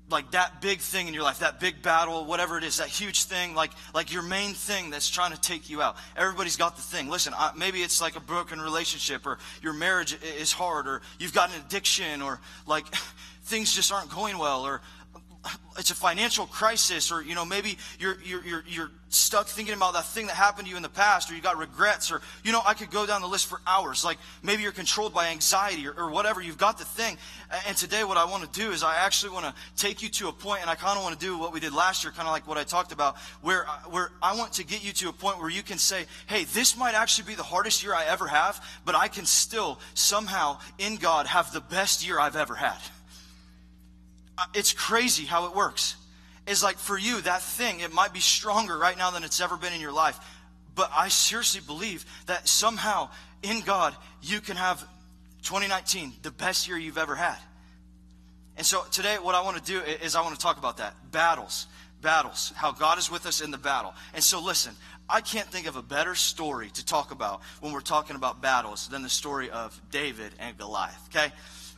Like 0.09 0.31
that 0.31 0.61
big 0.61 0.79
thing 0.79 1.09
in 1.09 1.15
your 1.15 1.25
life, 1.25 1.41
that 1.41 1.59
big 1.59 1.83
battle, 1.83 2.25
whatever 2.27 2.57
it 2.57 2.63
is, 2.63 2.77
that 2.77 2.87
huge 2.87 3.25
thing, 3.25 3.55
like 3.55 3.73
like 3.93 4.13
your 4.13 4.23
main 4.23 4.55
thing 4.55 4.91
that's 4.91 5.11
trying 5.11 5.33
to 5.33 5.41
take 5.41 5.69
you 5.69 5.83
out. 5.83 5.97
Everybody's 6.17 6.57
got 6.57 6.77
the 6.77 6.83
thing. 6.83 7.09
Listen, 7.09 7.35
I, 7.37 7.51
maybe 7.57 7.83
it's 7.83 8.01
like 8.01 8.15
a 8.15 8.21
broken 8.21 8.61
relationship, 8.61 9.27
or 9.27 9.39
your 9.63 9.73
marriage 9.73 10.17
is 10.39 10.53
hard, 10.53 10.87
or 10.87 11.03
you've 11.19 11.35
got 11.35 11.51
an 11.51 11.61
addiction, 11.67 12.23
or 12.23 12.41
like 12.69 12.87
things 13.45 13.75
just 13.75 13.93
aren't 13.93 14.11
going 14.11 14.39
well, 14.39 14.65
or 14.65 14.81
it's 15.79 15.91
a 15.91 15.95
financial 15.95 16.47
crisis 16.47 17.13
or 17.13 17.23
you 17.23 17.35
know 17.35 17.45
maybe 17.45 17.79
you're, 17.99 18.19
you're, 18.23 18.65
you're, 18.67 18.91
stuck 19.09 19.47
thinking 19.47 19.73
about 19.73 19.95
that 19.95 20.05
thing 20.05 20.27
that 20.27 20.35
happened 20.35 20.67
to 20.67 20.71
you 20.71 20.77
in 20.77 20.83
the 20.83 20.89
past 20.89 21.31
or 21.31 21.35
you 21.35 21.41
got 21.41 21.57
regrets 21.57 22.11
or 22.11 22.21
you 22.43 22.51
know 22.51 22.61
i 22.67 22.75
could 22.75 22.91
go 22.91 23.07
down 23.07 23.23
the 23.23 23.27
list 23.27 23.47
for 23.47 23.61
hours. 23.67 24.05
Like 24.05 24.19
maybe 24.43 24.63
you're 24.63 24.73
controlled 24.73 25.15
by 25.15 25.29
anxiety 25.29 25.87
or, 25.87 25.93
or 25.93 26.11
whatever. 26.11 26.43
You've 26.43 26.59
got 26.59 26.77
the 26.77 26.85
thing. 26.85 27.17
And 27.67 27.77
today 27.77 28.03
what 28.05 28.17
i 28.17 28.25
want 28.25 28.53
to 28.53 28.61
do 28.61 28.73
is 28.73 28.83
i 28.83 28.97
actually 28.97 29.33
want 29.33 29.47
to 29.47 29.55
take 29.77 30.03
you 30.03 30.09
to 30.09 30.29
a 30.29 30.33
point 30.33 30.63
and 30.63 30.69
i 30.69 30.75
kind 30.75 30.99
of 30.99 31.05
want 31.05 31.19
to 31.19 31.25
do 31.25 31.39
what 31.39 31.53
we 31.53 31.61
did 31.61 31.73
last 31.73 32.05
year 32.05 32.13
kind 32.13 32.27
of 32.27 32.33
like 32.33 32.49
what 32.49 32.59
i 32.59 32.65
talked 32.65 32.93
about 32.93 33.17
where, 33.43 33.65
where 33.91 34.11
i 34.23 34.37
want 34.37 34.53
to 34.55 34.65
get 34.65 34.85
you 34.85 34.93
to 34.93 35.09
a 35.09 35.13
point 35.13 35.39
where 35.39 35.51
you 35.51 35.63
can 35.63 35.79
say 35.79 36.05
hey 36.27 36.45
this 36.45 36.77
might 36.77 36.95
actually 36.95 37.27
be 37.27 37.35
the 37.35 37.43
hardest 37.43 37.83
year 37.85 37.95
i 37.95 38.05
ever 38.05 38.27
have 38.27 38.63
but 38.85 38.95
i 38.95 39.07
can 39.07 39.25
still 39.25 39.79
somehow 39.95 40.59
in 40.79 40.97
god 40.97 41.27
have 41.27 41.53
the 41.53 41.61
best 41.61 42.07
year 42.07 42.19
i've 42.19 42.37
ever 42.37 42.55
had. 42.55 42.79
uh, 42.79 42.96
Uh, 44.39 44.45
it's 44.55 44.73
crazy 44.73 45.25
how 45.25 45.47
it 45.47 45.55
works. 45.55 45.97
Is 46.47 46.63
like 46.63 46.77
for 46.79 46.97
you, 46.97 47.21
that 47.23 47.43
thing, 47.43 47.81
it 47.81 47.93
might 47.93 48.13
be 48.13 48.21
stronger 48.21 48.79
right 48.79 48.97
now 48.97 49.11
than 49.11 49.25
it's 49.25 49.41
ever 49.41 49.57
been 49.57 49.73
in 49.73 49.81
your 49.81 49.93
life. 49.93 50.19
But 50.75 50.91
I 50.95 51.09
seriously 51.09 51.61
believe 51.67 52.05
that 52.27 52.47
somehow 52.47 53.09
in 53.43 53.63
God, 53.63 53.97
you 54.23 54.41
can 54.41 54.57
have 54.57 54.81
2019, 55.43 56.13
the 56.23 56.31
best 56.31 56.69
year 56.69 56.77
you've 56.77 56.99
ever 56.99 57.15
had. 57.15 57.39
And 58.57 58.65
so 58.65 58.85
today, 58.91 59.17
what 59.21 59.35
I 59.35 59.43
want 59.43 59.57
to 59.57 59.63
do 59.63 59.81
is 59.81 60.17
I 60.17 60.23
want 60.23 60.35
to 60.35 60.41
talk 60.41 60.59
about 60.59 60.79
that 60.79 60.95
battles, 61.13 61.67
battles, 62.01 62.53
how 62.57 62.73
God 62.73 62.99
is 62.99 63.11
with 63.11 63.27
us 63.27 63.41
in 63.41 63.51
the 63.51 63.59
battle. 63.59 63.95
And 64.15 64.25
so, 64.25 64.43
listen, 64.43 64.75
I 65.09 65.21
can't 65.21 65.47
think 65.47 65.67
of 65.67 65.77
a 65.77 65.83
better 65.83 66.15
story 66.15 66.71
to 66.71 66.85
talk 66.85 67.11
about 67.11 67.43
when 67.61 67.73
we're 67.73 67.81
talking 67.81 68.17
about 68.17 68.41
battles 68.41 68.89
than 68.89 69.03
the 69.03 69.11
story 69.11 69.51
of 69.51 69.79
David 69.91 70.33
and 70.39 70.57
Goliath, 70.57 71.09
okay? 71.09 71.33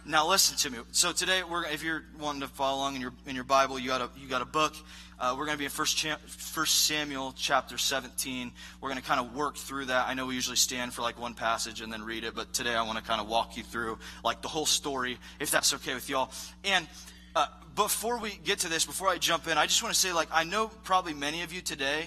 Now 0.08 0.26
listen 0.26 0.56
to 0.56 0.70
me. 0.70 0.82
So 0.92 1.12
today, 1.12 1.42
we're, 1.42 1.66
if 1.66 1.82
you're 1.82 2.02
wanting 2.18 2.40
to 2.40 2.48
follow 2.48 2.78
along 2.78 2.94
in 2.94 3.02
your 3.02 3.12
in 3.26 3.34
your 3.34 3.44
Bible, 3.44 3.78
you 3.78 3.88
got 3.88 4.00
a 4.00 4.08
you 4.18 4.26
got 4.26 4.40
a 4.40 4.46
book. 4.46 4.74
Uh, 5.20 5.34
we're 5.36 5.44
going 5.44 5.56
to 5.56 5.58
be 5.58 5.66
in 5.66 5.70
First 5.70 6.02
First 6.28 6.86
Samuel 6.86 7.34
chapter 7.36 7.76
17. 7.76 8.50
We're 8.80 8.88
going 8.88 8.98
to 8.98 9.06
kind 9.06 9.20
of 9.20 9.36
work 9.36 9.58
through 9.58 9.84
that. 9.86 10.08
I 10.08 10.14
know 10.14 10.24
we 10.24 10.34
usually 10.34 10.56
stand 10.56 10.94
for 10.94 11.02
like 11.02 11.20
one 11.20 11.34
passage 11.34 11.82
and 11.82 11.92
then 11.92 12.02
read 12.02 12.24
it, 12.24 12.34
but 12.34 12.54
today 12.54 12.74
I 12.74 12.80
want 12.84 12.96
to 12.96 13.04
kind 13.04 13.20
of 13.20 13.28
walk 13.28 13.58
you 13.58 13.62
through 13.62 13.98
like 14.24 14.40
the 14.40 14.48
whole 14.48 14.64
story, 14.64 15.18
if 15.40 15.50
that's 15.50 15.74
okay 15.74 15.92
with 15.92 16.08
y'all. 16.08 16.30
And 16.64 16.88
uh, 17.36 17.48
before 17.76 18.18
we 18.18 18.30
get 18.44 18.60
to 18.60 18.68
this, 18.70 18.86
before 18.86 19.08
I 19.08 19.18
jump 19.18 19.46
in, 19.46 19.58
I 19.58 19.66
just 19.66 19.82
want 19.82 19.94
to 19.94 20.00
say 20.00 20.14
like 20.14 20.28
I 20.32 20.44
know 20.44 20.68
probably 20.84 21.12
many 21.12 21.42
of 21.42 21.52
you 21.52 21.60
today 21.60 22.06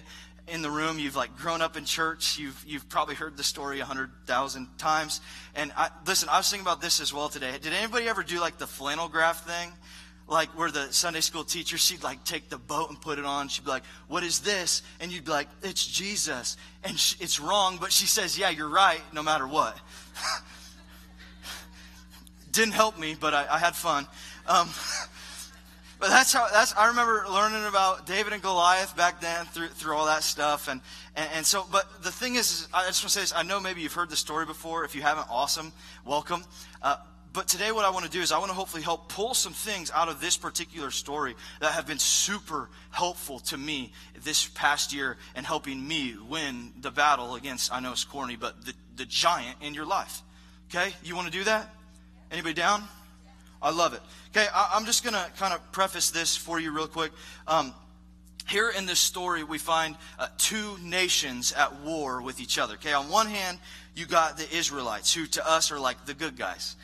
in 0.51 0.61
the 0.61 0.69
room, 0.69 0.99
you've 0.99 1.15
like 1.15 1.35
grown 1.37 1.61
up 1.61 1.77
in 1.77 1.85
church, 1.85 2.37
you've, 2.37 2.61
you've 2.67 2.87
probably 2.89 3.15
heard 3.15 3.37
the 3.37 3.43
story 3.43 3.79
a 3.79 3.85
hundred 3.85 4.11
thousand 4.25 4.67
times. 4.77 5.21
And 5.55 5.71
I, 5.77 5.89
listen, 6.05 6.27
I 6.29 6.37
was 6.37 6.49
thinking 6.49 6.65
about 6.65 6.81
this 6.81 6.99
as 6.99 7.13
well 7.13 7.29
today. 7.29 7.57
Did 7.61 7.73
anybody 7.73 8.07
ever 8.07 8.21
do 8.21 8.39
like 8.39 8.57
the 8.57 8.67
flannel 8.67 9.07
graph 9.07 9.47
thing? 9.47 9.71
Like 10.27 10.49
where 10.49 10.69
the 10.69 10.91
Sunday 10.91 11.21
school 11.21 11.45
teacher, 11.45 11.77
she'd 11.77 12.03
like 12.03 12.23
take 12.25 12.49
the 12.49 12.57
boat 12.57 12.89
and 12.89 12.99
put 12.99 13.17
it 13.17 13.25
on. 13.25 13.47
She'd 13.47 13.63
be 13.63 13.71
like, 13.71 13.85
what 14.07 14.23
is 14.23 14.41
this? 14.41 14.83
And 14.99 15.11
you'd 15.11 15.25
be 15.25 15.31
like, 15.31 15.47
it's 15.63 15.85
Jesus. 15.85 16.57
And 16.83 16.99
she, 16.99 17.23
it's 17.23 17.39
wrong, 17.39 17.77
but 17.79 17.91
she 17.91 18.05
says, 18.05 18.37
yeah, 18.37 18.49
you're 18.49 18.69
right, 18.69 19.01
no 19.13 19.23
matter 19.23 19.47
what. 19.47 19.77
Didn't 22.51 22.73
help 22.73 22.99
me, 22.99 23.15
but 23.19 23.33
I, 23.33 23.47
I 23.49 23.57
had 23.57 23.75
fun. 23.75 24.05
Um, 24.47 24.69
But 26.01 26.09
that's 26.09 26.33
how 26.33 26.47
that's 26.51 26.75
I 26.75 26.87
remember 26.87 27.25
learning 27.29 27.63
about 27.65 28.07
David 28.07 28.33
and 28.33 28.41
Goliath 28.41 28.97
back 28.97 29.21
then 29.21 29.45
through 29.45 29.67
through 29.67 29.95
all 29.95 30.07
that 30.07 30.23
stuff 30.23 30.67
and 30.67 30.81
and, 31.15 31.29
and 31.35 31.45
so 31.45 31.63
but 31.71 32.01
the 32.01 32.11
thing 32.11 32.33
is, 32.35 32.51
is, 32.51 32.67
I 32.73 32.87
just 32.87 33.03
want 33.03 33.11
to 33.11 33.19
say 33.19 33.21
this 33.21 33.33
I 33.35 33.43
know 33.43 33.59
maybe 33.59 33.81
you've 33.81 33.93
heard 33.93 34.09
the 34.09 34.15
story 34.15 34.47
before 34.47 34.83
if 34.83 34.95
you 34.95 35.03
haven't 35.03 35.27
awesome 35.29 35.71
welcome 36.03 36.43
uh, 36.81 36.95
but 37.33 37.47
today, 37.47 37.71
what 37.71 37.85
I 37.85 37.91
want 37.91 38.03
to 38.03 38.11
do 38.11 38.19
is 38.19 38.33
I 38.33 38.39
want 38.39 38.49
to 38.49 38.55
hopefully 38.55 38.83
help 38.83 39.07
pull 39.07 39.33
some 39.33 39.53
things 39.53 39.89
out 39.91 40.09
of 40.09 40.19
this 40.19 40.35
particular 40.35 40.91
story 40.91 41.35
that 41.61 41.71
have 41.71 41.87
been 41.87 41.97
super 41.97 42.69
helpful 42.89 43.39
to 43.39 43.57
me 43.57 43.93
this 44.21 44.47
past 44.47 44.91
year 44.91 45.15
and 45.33 45.45
helping 45.45 45.87
me 45.87 46.17
win 46.27 46.73
the 46.81 46.91
battle 46.91 47.35
against, 47.35 47.71
I 47.71 47.79
know 47.79 47.93
it's 47.93 48.03
corny, 48.03 48.35
but 48.35 48.65
the, 48.65 48.73
the 48.97 49.05
giant 49.05 49.55
in 49.61 49.73
your 49.73 49.85
life. 49.85 50.21
Okay? 50.69 50.93
You 51.03 51.15
want 51.15 51.31
to 51.31 51.31
do 51.31 51.45
that? 51.45 51.73
Anybody 52.31 52.53
down? 52.53 52.83
I 53.61 53.71
love 53.71 53.93
it. 53.93 54.01
Okay, 54.35 54.47
I, 54.53 54.77
am 54.77 54.85
just 54.85 55.03
going 55.03 55.13
to 55.13 55.25
kind 55.37 55.53
of 55.53 55.71
preface 55.71 56.09
this 56.09 56.35
for 56.35 56.59
you 56.59 56.75
real 56.75 56.87
quick. 56.87 57.11
Um, 57.47 57.73
here 58.47 58.69
in 58.69 58.85
this 58.85 58.99
story, 58.99 59.43
we 59.43 59.57
find 59.57 59.95
uh, 60.17 60.27
two 60.37 60.77
nations 60.81 61.53
at 61.53 61.81
war 61.81 62.21
with 62.21 62.39
each 62.39 62.57
other. 62.57 62.73
Okay, 62.75 62.93
on 62.93 63.09
one 63.09 63.27
hand, 63.27 63.59
you 63.95 64.05
got 64.05 64.37
the 64.37 64.55
Israelites, 64.55 65.13
who 65.13 65.27
to 65.27 65.47
us 65.47 65.71
are 65.71 65.79
like 65.79 66.05
the 66.05 66.13
good 66.13 66.37
guys. 66.37 66.75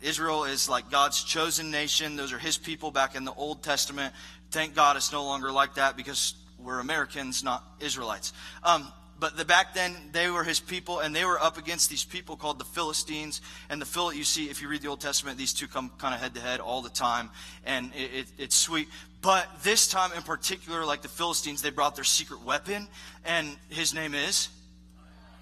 Israel 0.00 0.44
is 0.44 0.68
like 0.68 0.90
God's 0.90 1.22
chosen 1.24 1.70
nation. 1.70 2.16
Those 2.16 2.32
are 2.32 2.38
his 2.38 2.56
people 2.56 2.90
back 2.90 3.16
in 3.16 3.24
the 3.24 3.34
Old 3.34 3.62
Testament. 3.62 4.14
Thank 4.50 4.74
God 4.74 4.96
it's 4.96 5.12
no 5.12 5.24
longer 5.24 5.50
like 5.50 5.74
that 5.74 5.96
because 5.96 6.34
we're 6.58 6.78
Americans, 6.78 7.44
not 7.44 7.64
Israelites. 7.80 8.32
Um, 8.62 8.92
but 9.18 9.36
the, 9.36 9.44
back 9.44 9.74
then 9.74 9.94
they 10.12 10.30
were 10.30 10.44
his 10.44 10.60
people 10.60 11.00
and 11.00 11.14
they 11.14 11.24
were 11.24 11.40
up 11.40 11.58
against 11.58 11.90
these 11.90 12.04
people 12.04 12.36
called 12.36 12.58
the 12.58 12.64
philistines 12.64 13.40
and 13.68 13.80
the 13.80 13.86
phil 13.86 14.12
you 14.12 14.24
see 14.24 14.46
if 14.46 14.62
you 14.62 14.68
read 14.68 14.82
the 14.82 14.88
old 14.88 15.00
testament 15.00 15.36
these 15.38 15.52
two 15.52 15.66
come 15.66 15.90
kind 15.98 16.14
of 16.14 16.20
head 16.20 16.34
to 16.34 16.40
head 16.40 16.60
all 16.60 16.82
the 16.82 16.90
time 16.90 17.30
and 17.64 17.92
it, 17.94 18.14
it, 18.14 18.26
it's 18.38 18.56
sweet 18.56 18.88
but 19.20 19.48
this 19.62 19.88
time 19.88 20.10
in 20.16 20.22
particular 20.22 20.84
like 20.84 21.02
the 21.02 21.08
philistines 21.08 21.62
they 21.62 21.70
brought 21.70 21.94
their 21.94 22.04
secret 22.04 22.44
weapon 22.44 22.86
and 23.24 23.56
his 23.68 23.94
name 23.94 24.14
is 24.14 24.48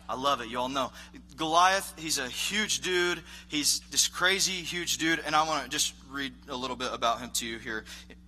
I 0.09 0.15
love 0.15 0.41
it. 0.41 0.49
You 0.49 0.59
all 0.59 0.69
know. 0.69 0.93
Goliath, 1.37 1.95
he's 1.99 2.19
a 2.19 2.29
huge 2.29 2.81
dude. 2.81 3.23
He's 3.49 3.81
this 3.91 4.09
crazy, 4.09 4.53
huge 4.53 4.99
dude. 4.99 5.21
And 5.27 5.35
I 5.35 5.47
want 5.47 5.65
to 5.65 5.69
just 5.71 5.95
read 6.11 6.33
a 6.49 6.57
little 6.57 6.77
bit 6.77 6.91
about 6.93 7.21
him 7.21 7.31
to 7.31 7.47
you 7.47 7.59
here, 7.59 7.85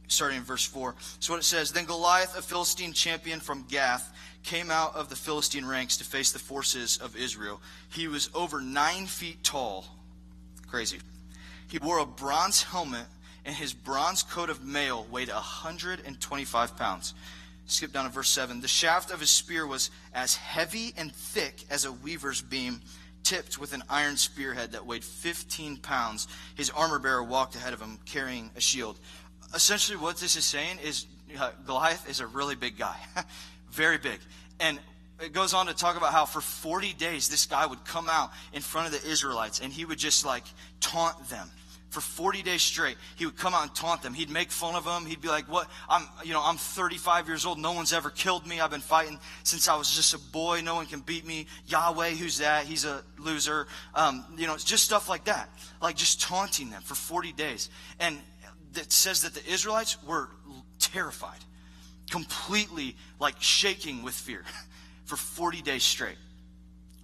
starting 0.09 0.39
in 0.39 0.45
verse 0.45 0.65
4. 0.65 0.95
So, 1.21 1.33
what 1.33 1.41
it 1.41 1.45
says 1.45 1.73
Then 1.73 1.85
Goliath, 1.85 2.37
a 2.37 2.43
Philistine 2.43 2.93
champion 2.93 3.41
from 3.41 3.65
Gath, 3.69 4.13
came 4.43 4.71
out 4.71 4.95
of 4.95 5.09
the 5.09 5.17
Philistine 5.17 5.67
ranks 5.67 5.97
to 5.99 6.05
face 6.05 6.33
the 6.33 6.39
forces 6.39 6.97
of 6.99 7.17
Israel. 7.17 7.61
He 7.91 8.09
was 8.09 8.31
over 8.35 8.61
nine 8.61 9.07
feet 9.07 9.43
tall. 9.43 9.85
Crazy. 10.69 11.01
He 11.69 11.79
wore 11.79 11.99
a 11.99 12.07
bronze 12.07 12.63
helmet, 12.63 13.07
and 13.45 13.55
his 13.55 13.73
bronze 13.73 14.23
coat 14.23 14.51
of 14.51 14.65
mail 14.65 15.07
weighed 15.11 15.29
125 15.29 16.77
pounds. 16.77 17.15
Skip 17.67 17.93
down 17.93 18.05
to 18.05 18.11
verse 18.11 18.31
7. 18.31 18.63
The 18.63 18.69
shaft 18.69 19.11
of 19.11 19.21
his 19.21 19.31
spear 19.31 19.67
was 19.67 19.91
as 20.15 20.37
heavy 20.37 20.95
and 20.97 21.15
thick 21.15 21.65
as 21.71 21.85
a 21.85 21.93
weaver's 21.93 22.41
beam, 22.41 22.81
tipped 23.23 23.59
with 23.59 23.75
an 23.75 23.83
iron 23.91 24.17
spearhead 24.17 24.73
that 24.73 24.87
weighed 24.87 25.05
15 25.05 25.77
pounds. 25.79 26.29
His 26.55 26.71
armor 26.71 26.99
bearer 26.99 27.23
walked 27.23 27.57
ahead 27.57 27.75
of 27.75 27.81
him, 27.81 27.99
carrying 28.07 28.51
a 28.57 28.61
shield. 28.61 28.99
Essentially, 29.55 29.99
what 29.99 30.17
this 30.17 30.37
is 30.37 30.47
saying 30.47 30.79
is 30.83 31.07
uh, 31.39 31.51
Goliath 31.67 32.09
is 32.09 32.21
a 32.21 32.27
really 32.27 32.55
big 32.55 32.79
guy, 32.79 32.97
very 33.71 33.99
big. 33.99 34.19
And 34.61 34.79
it 35.21 35.33
goes 35.33 35.55
on 35.55 35.67
to 35.67 35.75
talk 35.75 35.97
about 35.97 36.13
how 36.13 36.25
for 36.25 36.41
40 36.41 36.93
days 36.95 37.29
this 37.29 37.47
guy 37.47 37.67
would 37.67 37.85
come 37.85 38.09
out 38.09 38.31
in 38.53 38.63
front 38.63 38.93
of 38.93 39.01
the 39.01 39.09
Israelites 39.09 39.61
and 39.61 39.73
he 39.73 39.85
would 39.85 39.99
just 39.99 40.25
like 40.25 40.45
taunt 40.81 41.29
them 41.29 41.51
for 41.91 42.01
40 42.01 42.43
days 42.43 42.63
straight. 42.63 42.97
He 43.17 43.25
would 43.25 43.37
come 43.37 43.55
out 43.55 43.63
and 43.63 43.75
taunt 43.75 44.03
them. 44.03 44.13
He'd 44.13 44.31
make 44.31 44.51
fun 44.51 44.75
of 44.75 44.85
them. 44.85 45.07
He'd 45.07 45.23
be 45.23 45.29
like, 45.29 45.51
"What? 45.51 45.69
I'm, 45.89 46.07
you 46.23 46.33
know, 46.35 46.43
I'm 46.45 46.57
35 46.57 47.27
years 47.27 47.47
old. 47.47 47.59
No 47.59 47.73
one's 47.73 47.93
ever 47.93 48.11
killed 48.11 48.47
me. 48.47 48.61
I've 48.61 48.71
been 48.71 48.81
fighting 48.81 49.19
since 49.43 49.69
I 49.69 49.77
was 49.77 49.91
just 49.95 50.13
a 50.15 50.19
boy. 50.19 50.61
No 50.61 50.75
one 50.75 50.87
can 50.87 51.01
beat 51.01 51.27
me. 51.27 51.47
Yahweh, 51.67 52.11
who's 52.11 52.39
that? 52.39 52.67
He's 52.67 52.85
a 52.85 53.03
loser. 53.19 53.67
Um, 53.95 54.25
you 54.37 54.47
know, 54.47 54.55
it's 54.55 54.65
just 54.65 54.85
stuff 54.85 55.09
like 55.09 55.25
that. 55.25 55.49
Like 55.81 55.97
just 55.97 56.21
taunting 56.21 56.71
them 56.71 56.83
for 56.83 56.95
40 56.95 57.33
days. 57.33 57.71
And 57.99 58.19
it 58.75 58.93
says 58.93 59.23
that 59.23 59.35
the 59.35 59.51
Israelites 59.51 60.03
were 60.05 60.29
terrified, 60.79 61.39
completely 62.11 62.97
like 63.21 63.37
shaking 63.41 64.03
with 64.03 64.15
fear 64.15 64.45
for 65.05 65.17
40 65.17 65.63
days 65.63 65.83
straight. 65.83 66.17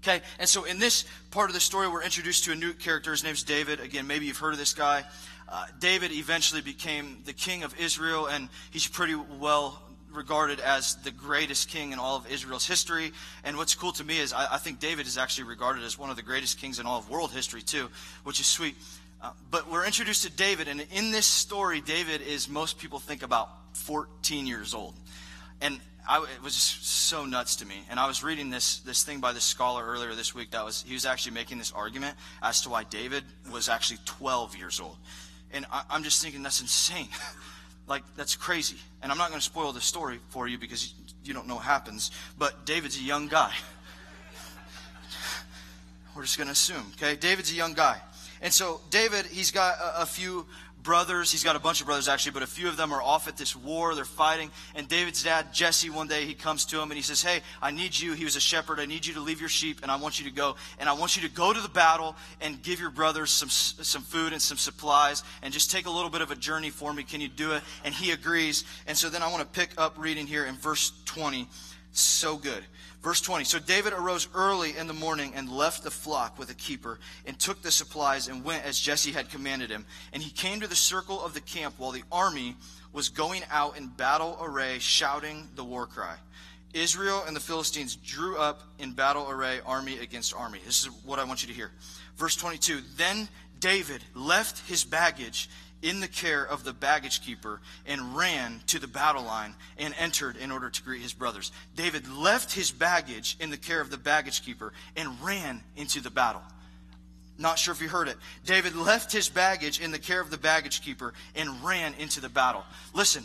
Okay, 0.03 0.21
and 0.39 0.47
so 0.47 0.65
in 0.65 0.79
this 0.79 1.07
part 1.31 1.49
of 1.49 1.55
the 1.55 1.61
story, 1.61 1.89
we're 1.89 2.03
introduced 2.03 2.45
to 2.45 2.53
a 2.53 2.55
new 2.55 2.75
character. 2.75 3.11
His 3.11 3.25
name's 3.25 3.43
David. 3.43 3.81
Again, 3.81 4.07
maybe 4.07 4.27
you've 4.27 4.37
heard 4.37 4.53
of 4.53 4.59
this 4.59 4.75
guy. 4.75 5.03
Uh, 5.49 5.65
David 5.79 6.13
eventually 6.13 6.61
became 6.61 7.23
the 7.25 7.33
king 7.33 7.63
of 7.63 7.79
Israel, 7.81 8.27
and 8.27 8.51
he's 8.71 8.87
pretty 8.87 9.15
well 9.15 9.81
regarded 10.13 10.61
as 10.61 10.97
the 10.97 11.11
greatest 11.11 11.69
king 11.69 11.93
in 11.93 11.99
all 11.99 12.17
of 12.17 12.31
Israel's 12.31 12.67
history. 12.67 13.13
And 13.45 13.57
what's 13.57 13.75
cool 13.75 13.93
to 13.93 14.05
me 14.05 14.19
is 14.19 14.33
I, 14.33 14.55
I 14.55 14.59
think 14.59 14.79
David 14.79 15.07
is 15.07 15.19
actually 15.19 15.45
regarded 15.45 15.83
as 15.85 15.99
one 15.99 16.11
of 16.11 16.17
the 16.17 16.23
greatest 16.23 16.61
kings 16.61 16.79
in 16.79 16.87
all 16.87 16.99
of 16.99 17.09
world 17.09 17.33
history, 17.33 17.63
too, 17.63 17.89
which 18.25 18.41
is 18.41 18.47
sweet. 18.47 18.77
Uh, 19.25 19.31
but 19.51 19.71
we're 19.71 19.87
introduced 19.87 20.23
to 20.23 20.31
David, 20.31 20.69
and 20.69 20.85
in 20.93 21.11
this 21.11 21.25
story, 21.25 21.81
David 21.81 22.21
is, 22.21 22.47
most 22.47 22.79
people 22.79 22.99
think 22.99 23.23
about 23.23 23.49
14 23.73 24.47
years 24.47 24.75
old. 24.75 24.95
And 25.63 25.81
I, 26.07 26.19
it 26.19 26.43
was 26.43 26.53
just 26.53 26.87
so 26.87 27.25
nuts 27.25 27.57
to 27.57 27.67
me. 27.67 27.87
And 27.89 27.99
I 27.99 28.07
was 28.07 28.23
reading 28.23 28.51
this 28.51 28.81
this 28.81 29.03
thing 29.03 29.21
by 29.21 29.33
this 29.33 29.45
scholar 29.45 29.83
earlier 29.83 30.15
this 30.15 30.35
week 30.35 30.51
that 30.51 30.63
was 30.63 30.85
he 30.87 30.93
was 30.93 31.07
actually 31.07 31.33
making 31.33 31.57
this 31.57 31.73
argument 31.73 32.19
as 32.43 32.61
to 32.63 32.69
why 32.69 32.85
David 32.85 33.25
was 33.51 33.71
actually 33.71 33.99
12 34.05 34.59
years 34.59 34.79
old. 34.79 34.99
And 35.53 35.65
I, 35.73 35.85
I'm 35.89 36.03
just 36.03 36.23
thinking 36.23 36.43
that's 36.43 36.61
insane. 36.61 37.09
like 37.87 38.03
that's 38.17 38.37
crazy. 38.37 38.77
And 39.03 39.11
I'm 39.11 39.17
not 39.17 39.31
going 39.31 39.41
to 39.41 39.45
spoil 39.47 39.73
the 39.73 39.81
story 39.81 40.21
for 40.29 40.47
you 40.47 40.59
because 40.59 40.93
you 41.25 41.33
don't 41.33 41.49
know 41.49 41.55
what 41.55 41.65
happens. 41.65 42.11
But 42.37 42.67
David's 42.67 42.99
a 42.99 43.03
young 43.03 43.29
guy. 43.29 43.55
We're 46.15 46.23
just 46.25 46.37
going 46.37 46.49
to 46.49 46.53
assume, 46.53 46.93
okay? 46.97 47.17
David's 47.17 47.51
a 47.51 47.55
young 47.55 47.73
guy. 47.73 48.03
And 48.43 48.53
so 48.53 48.81
David, 48.91 49.27
he's 49.27 49.51
got 49.51 49.79
a, 49.79 50.03
a 50.03 50.07
few 50.07 50.47
brothers. 50.85 51.33
He's 51.33 51.43
got 51.43 51.57
a 51.57 51.59
bunch 51.59 51.81
of 51.81 51.87
brothers 51.87 52.09
actually, 52.09 52.33
but 52.33 52.43
a 52.43 52.47
few 52.47 52.69
of 52.69 52.77
them 52.77 52.93
are 52.93 53.03
off 53.03 53.27
at 53.27 53.37
this 53.37 53.57
war. 53.57 53.95
They're 53.95 54.05
fighting. 54.05 54.51
And 54.77 54.87
David's 54.87 55.25
dad, 55.25 55.53
Jesse, 55.53 55.91
one 55.91 56.07
day 56.07 56.27
he 56.27 56.35
comes 56.35 56.67
to 56.67 56.81
him 56.81 56.91
and 56.91 56.95
he 56.95 57.03
says, 57.03 57.23
Hey, 57.23 57.41
I 57.61 57.73
need 57.73 57.99
you. 57.99 58.13
He 58.13 58.25
was 58.25 58.37
a 58.37 58.41
shepherd. 58.41 58.79
I 58.79 58.85
need 58.85 59.05
you 59.05 59.15
to 59.15 59.21
leave 59.21 59.41
your 59.41 59.49
sheep 59.49 59.81
and 59.83 59.91
I 59.91 59.97
want 59.97 60.21
you 60.21 60.29
to 60.29 60.35
go. 60.35 60.55
And 60.79 60.89
I 60.89 60.93
want 60.93 61.17
you 61.17 61.27
to 61.27 61.35
go 61.35 61.53
to 61.53 61.61
the 61.61 61.69
battle 61.69 62.15
and 62.41 62.63
give 62.63 62.79
your 62.79 62.91
brothers 62.91 63.31
some, 63.31 63.49
some 63.49 64.03
food 64.03 64.33
and 64.33 64.41
some 64.41 64.59
supplies 64.59 65.25
and 65.43 65.53
just 65.53 65.71
take 65.71 65.87
a 65.87 65.91
little 65.91 66.11
bit 66.11 66.21
of 66.21 66.31
a 66.31 66.37
journey 66.37 66.71
for 66.71 66.93
me. 66.93 67.03
Can 67.03 67.21
you 67.21 67.29
do 67.29 67.53
it? 67.53 67.63
And 67.85 67.95
he 67.95 68.13
agrees. 68.13 68.65
And 68.87 68.97
so 68.97 69.09
then 69.09 69.23
I 69.23 69.31
want 69.31 69.41
to 69.41 69.61
pick 69.61 69.71
up 69.79 69.97
reading 69.99 70.27
here 70.27 70.45
in 70.45 70.55
verse 70.55 70.93
20. 71.07 71.49
So 71.93 72.37
good. 72.37 72.63
Verse 73.05 73.21
20 73.21 73.45
So 73.45 73.59
David 73.59 73.93
arose 73.93 74.27
early 74.35 74.75
in 74.77 74.87
the 74.87 74.95
morning 74.95 75.35
and 75.37 75.51
left 75.51 75.85
the 75.85 75.91
flock 75.91 76.39
with 76.39 76.51
a 76.51 76.55
keeper 76.55 76.99
and 77.27 77.39
took 77.39 77.61
the 77.61 77.71
supplies 77.71 78.29
and 78.29 78.43
went 78.43 78.65
as 78.65 78.81
Jesse 78.81 79.13
had 79.13 79.29
commanded 79.29 79.69
him. 79.71 79.85
And 80.15 80.23
he 80.23 80.31
came 80.31 80.61
to 80.61 80.67
the 80.67 80.75
circle 80.75 81.23
of 81.23 81.35
the 81.35 81.43
camp 81.43 81.75
while 81.77 81.91
the 81.91 82.03
army 82.11 82.57
was 82.95 83.11
going 83.11 83.43
out 83.51 83.77
in 83.77 83.89
battle 83.89 84.39
array, 84.41 84.79
shouting 84.79 85.51
the 85.55 85.63
war 85.63 85.87
cry. 85.87 86.17
Israel 86.73 87.23
and 87.27 87.37
the 87.37 87.41
Philistines 87.41 87.95
drew 87.95 88.39
up 88.39 88.63
in 88.79 88.93
battle 88.93 89.31
array, 89.31 89.61
army 89.67 89.99
against 89.99 90.35
army. 90.35 90.61
This 90.65 90.81
is 90.81 90.87
what 91.05 91.19
I 91.19 91.25
want 91.25 91.43
you 91.43 91.49
to 91.49 91.55
hear. 91.55 91.73
Verse 92.17 92.35
22 92.37 92.81
Then 92.97 93.29
David 93.61 94.03
left 94.15 94.67
his 94.67 94.83
baggage 94.83 95.51
in 95.85 96.01
the 96.01 96.09
care 96.09 96.45
of 96.45 96.65
the 96.65 96.73
baggage 96.73 97.23
keeper 97.23 97.61
and 97.87 98.17
ran 98.17 98.61
to 98.67 98.79
the 98.79 98.89
battle 98.89 99.23
line 99.23 99.55
and 99.79 99.95
entered 99.99 100.37
in 100.37 100.51
order 100.51 100.71
to 100.71 100.83
greet 100.83 101.03
his 101.03 101.13
brothers. 101.13 101.53
David 101.77 102.09
left 102.09 102.53
his 102.53 102.73
baggage 102.73 103.37
in 103.39 103.51
the 103.51 103.59
care 103.59 103.83
of 103.83 103.91
the 103.91 103.99
baggage 103.99 104.43
keeper 104.45 104.73
and 104.97 105.21
ran 105.23 105.63
into 105.77 106.01
the 106.01 106.11
battle. 106.11 106.43
Not 107.37 107.59
sure 107.59 107.73
if 107.73 107.83
you 107.83 107.89
heard 107.89 108.09
it. 108.09 108.17
David 108.47 108.75
left 108.75 109.13
his 109.13 109.29
baggage 109.29 109.79
in 109.79 109.91
the 109.91 109.99
care 109.99 110.21
of 110.21 110.31
the 110.31 110.39
baggage 110.39 110.83
keeper 110.83 111.13
and 111.37 111.63
ran 111.63 111.93
into 111.99 112.21
the 112.21 112.31
battle. 112.31 112.65
Listen, 112.95 113.25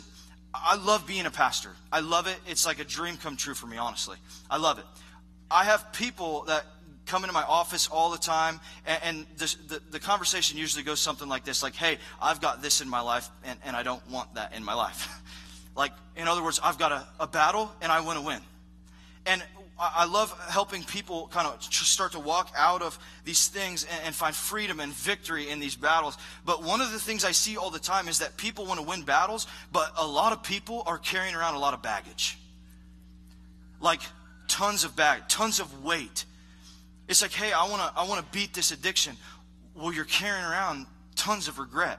I 0.52 0.76
love 0.76 1.06
being 1.06 1.26
a 1.26 1.30
pastor. 1.30 1.70
I 1.90 2.00
love 2.00 2.26
it. 2.26 2.36
It's 2.46 2.66
like 2.66 2.78
a 2.78 2.84
dream 2.84 3.16
come 3.16 3.36
true 3.36 3.54
for 3.54 3.68
me, 3.68 3.78
honestly. 3.78 4.18
I 4.50 4.58
love 4.58 4.78
it. 4.78 4.84
I 5.50 5.64
have 5.64 5.92
people 5.92 6.42
that 6.42 6.66
come 7.10 7.24
into 7.24 7.34
my 7.34 7.42
office 7.42 7.88
all 7.88 8.10
the 8.10 8.18
time, 8.18 8.60
and, 8.86 9.02
and 9.02 9.26
the, 9.36 9.80
the 9.90 9.98
conversation 9.98 10.56
usually 10.56 10.84
goes 10.84 11.00
something 11.00 11.28
like 11.28 11.44
this 11.44 11.60
like, 11.60 11.74
hey, 11.74 11.98
I've 12.22 12.40
got 12.40 12.62
this 12.62 12.80
in 12.80 12.88
my 12.88 13.00
life, 13.00 13.28
and, 13.44 13.58
and 13.64 13.74
I 13.74 13.82
don't 13.82 14.08
want 14.08 14.34
that 14.36 14.54
in 14.54 14.64
my 14.64 14.74
life. 14.74 15.08
like, 15.76 15.92
in 16.14 16.28
other 16.28 16.42
words, 16.42 16.60
I've 16.62 16.78
got 16.78 16.92
a, 16.92 17.04
a 17.18 17.26
battle, 17.26 17.72
and 17.82 17.90
I 17.90 18.00
want 18.00 18.20
to 18.20 18.24
win. 18.24 18.40
And 19.26 19.42
I 19.82 20.04
love 20.04 20.30
helping 20.50 20.84
people 20.84 21.28
kind 21.32 21.48
of 21.48 21.62
start 21.62 22.12
to 22.12 22.20
walk 22.20 22.52
out 22.56 22.82
of 22.82 22.98
these 23.24 23.48
things 23.48 23.84
and, 23.84 24.06
and, 24.06 24.14
find 24.14 24.34
freedom 24.34 24.78
and 24.78 24.92
victory 24.92 25.48
in 25.48 25.58
these 25.58 25.74
battles. 25.74 26.18
But 26.44 26.62
one 26.62 26.82
of 26.82 26.92
the 26.92 26.98
things 26.98 27.24
I 27.24 27.32
see 27.32 27.56
all 27.56 27.70
the 27.70 27.78
time 27.78 28.06
is 28.06 28.18
that 28.18 28.36
people 28.36 28.66
want 28.66 28.78
to 28.78 28.86
win 28.86 29.02
battles, 29.02 29.46
but 29.72 29.90
a 29.96 30.06
lot 30.06 30.34
of 30.34 30.42
people 30.42 30.82
are 30.86 30.98
carrying 30.98 31.34
around 31.34 31.54
a 31.54 31.58
lot 31.58 31.72
of 31.72 31.80
baggage. 31.80 32.38
Like 33.80 34.02
tons 34.48 34.84
of 34.84 34.94
bag, 34.96 35.22
tons 35.28 35.60
of 35.60 35.82
weight. 35.82 36.26
It's 37.10 37.22
like, 37.22 37.32
hey, 37.32 37.52
I 37.52 37.68
want 37.68 37.82
to 37.82 38.00
I 38.00 38.06
want 38.08 38.24
to 38.24 38.32
beat 38.32 38.54
this 38.54 38.70
addiction. 38.70 39.16
Well, 39.74 39.92
you're 39.92 40.04
carrying 40.04 40.44
around 40.44 40.86
tons 41.16 41.48
of 41.48 41.58
regret. 41.58 41.98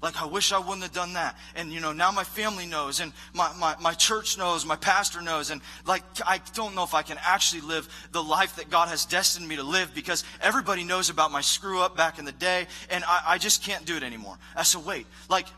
Like, 0.00 0.22
I 0.22 0.26
wish 0.26 0.52
I 0.52 0.58
wouldn't 0.58 0.82
have 0.82 0.92
done 0.92 1.12
that. 1.14 1.36
And, 1.54 1.72
you 1.72 1.80
know, 1.80 1.92
now 1.92 2.10
my 2.10 2.24
family 2.24 2.64
knows, 2.64 3.00
and 3.00 3.12
my, 3.34 3.52
my, 3.58 3.74
my 3.82 3.92
church 3.92 4.38
knows, 4.38 4.64
my 4.64 4.76
pastor 4.76 5.20
knows, 5.20 5.50
and, 5.50 5.60
like, 5.84 6.02
I 6.24 6.40
don't 6.54 6.74
know 6.74 6.84
if 6.84 6.94
I 6.94 7.02
can 7.02 7.18
actually 7.20 7.60
live 7.60 7.86
the 8.10 8.22
life 8.22 8.56
that 8.56 8.70
God 8.70 8.88
has 8.88 9.04
destined 9.04 9.46
me 9.46 9.56
to 9.56 9.62
live 9.62 9.94
because 9.94 10.24
everybody 10.40 10.84
knows 10.84 11.10
about 11.10 11.32
my 11.32 11.42
screw 11.42 11.82
up 11.82 11.98
back 11.98 12.18
in 12.18 12.24
the 12.24 12.32
day, 12.32 12.66
and 12.88 13.04
I, 13.04 13.22
I 13.26 13.38
just 13.38 13.62
can't 13.62 13.84
do 13.84 13.94
it 13.94 14.02
anymore. 14.02 14.38
I 14.56 14.62
said, 14.62 14.86
wait, 14.86 15.06
like, 15.28 15.48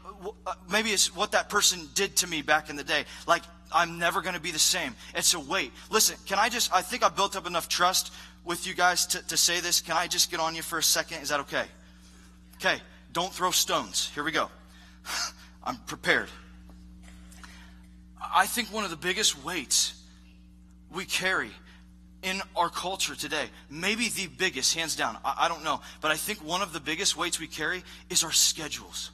uh, 0.44 0.54
maybe 0.68 0.90
it's 0.90 1.14
what 1.14 1.32
that 1.32 1.48
person 1.48 1.88
did 1.94 2.16
to 2.16 2.26
me 2.26 2.42
back 2.42 2.68
in 2.68 2.74
the 2.74 2.84
day. 2.84 3.04
Like, 3.28 3.44
I'm 3.72 3.98
never 3.98 4.20
going 4.20 4.34
to 4.34 4.40
be 4.40 4.50
the 4.50 4.58
same. 4.58 4.94
It's 5.14 5.34
a 5.34 5.40
weight. 5.40 5.72
listen, 5.90 6.16
can 6.26 6.38
I 6.38 6.48
just, 6.48 6.72
I 6.72 6.82
think 6.82 7.02
I 7.02 7.08
built 7.08 7.36
up 7.36 7.46
enough 7.46 7.68
trust 7.68 8.12
with 8.44 8.66
you 8.66 8.74
guys 8.74 9.06
to, 9.06 9.26
to 9.28 9.36
say 9.36 9.60
this. 9.60 9.80
Can 9.80 9.96
I 9.96 10.06
just 10.06 10.30
get 10.30 10.40
on 10.40 10.54
you 10.54 10.62
for 10.62 10.78
a 10.78 10.82
second? 10.82 11.22
Is 11.22 11.28
that 11.28 11.40
okay? 11.40 11.64
Okay. 12.56 12.80
Don't 13.12 13.32
throw 13.32 13.50
stones. 13.50 14.10
Here 14.14 14.24
we 14.24 14.32
go. 14.32 14.48
I'm 15.64 15.76
prepared. 15.86 16.28
I 18.34 18.46
think 18.46 18.72
one 18.72 18.84
of 18.84 18.90
the 18.90 18.96
biggest 18.96 19.44
weights 19.44 19.94
we 20.90 21.04
carry 21.04 21.50
in 22.22 22.40
our 22.56 22.68
culture 22.68 23.14
today, 23.14 23.46
maybe 23.68 24.08
the 24.08 24.28
biggest, 24.28 24.74
hands 24.74 24.96
down, 24.96 25.18
I, 25.24 25.34
I, 25.40 25.48
don't 25.48 25.64
know, 25.64 25.80
but 26.00 26.10
I 26.10 26.16
think 26.16 26.38
one 26.38 26.62
of 26.62 26.72
the 26.72 26.80
biggest 26.80 27.16
weights 27.16 27.40
we 27.40 27.48
carry 27.48 27.82
is 28.10 28.24
our 28.24 28.32
schedules. 28.32 29.10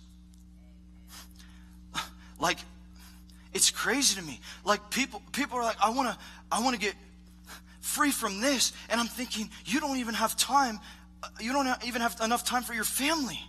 Like, 2.40 2.58
it's 3.52 3.70
crazy 3.70 4.20
to 4.20 4.26
me. 4.26 4.40
Like 4.64 4.90
people, 4.90 5.22
people 5.32 5.58
are 5.58 5.62
like, 5.62 5.76
I 5.82 5.90
want 5.90 6.08
to, 6.08 6.18
I 6.50 6.62
want 6.62 6.74
to 6.74 6.80
get 6.80 6.94
free 7.80 8.10
from 8.10 8.40
this, 8.40 8.72
and 8.90 9.00
I'm 9.00 9.06
thinking, 9.06 9.50
you 9.64 9.80
don't 9.80 9.98
even 9.98 10.14
have 10.14 10.36
time. 10.36 10.78
Uh, 11.22 11.28
you 11.40 11.52
don't 11.52 11.66
even 11.84 12.02
have 12.02 12.20
enough 12.22 12.44
time 12.44 12.62
for 12.62 12.74
your 12.74 12.84
family. 12.84 13.40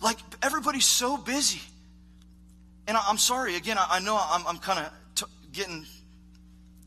Like 0.00 0.18
everybody's 0.42 0.86
so 0.86 1.16
busy. 1.16 1.60
And 2.88 2.96
I, 2.96 3.08
am 3.08 3.18
sorry, 3.18 3.54
again, 3.56 3.78
I, 3.78 3.86
I 3.92 4.00
know 4.00 4.18
I'm, 4.20 4.46
I'm 4.46 4.58
kind 4.58 4.80
of 4.80 4.92
t- 5.14 5.32
getting 5.52 5.86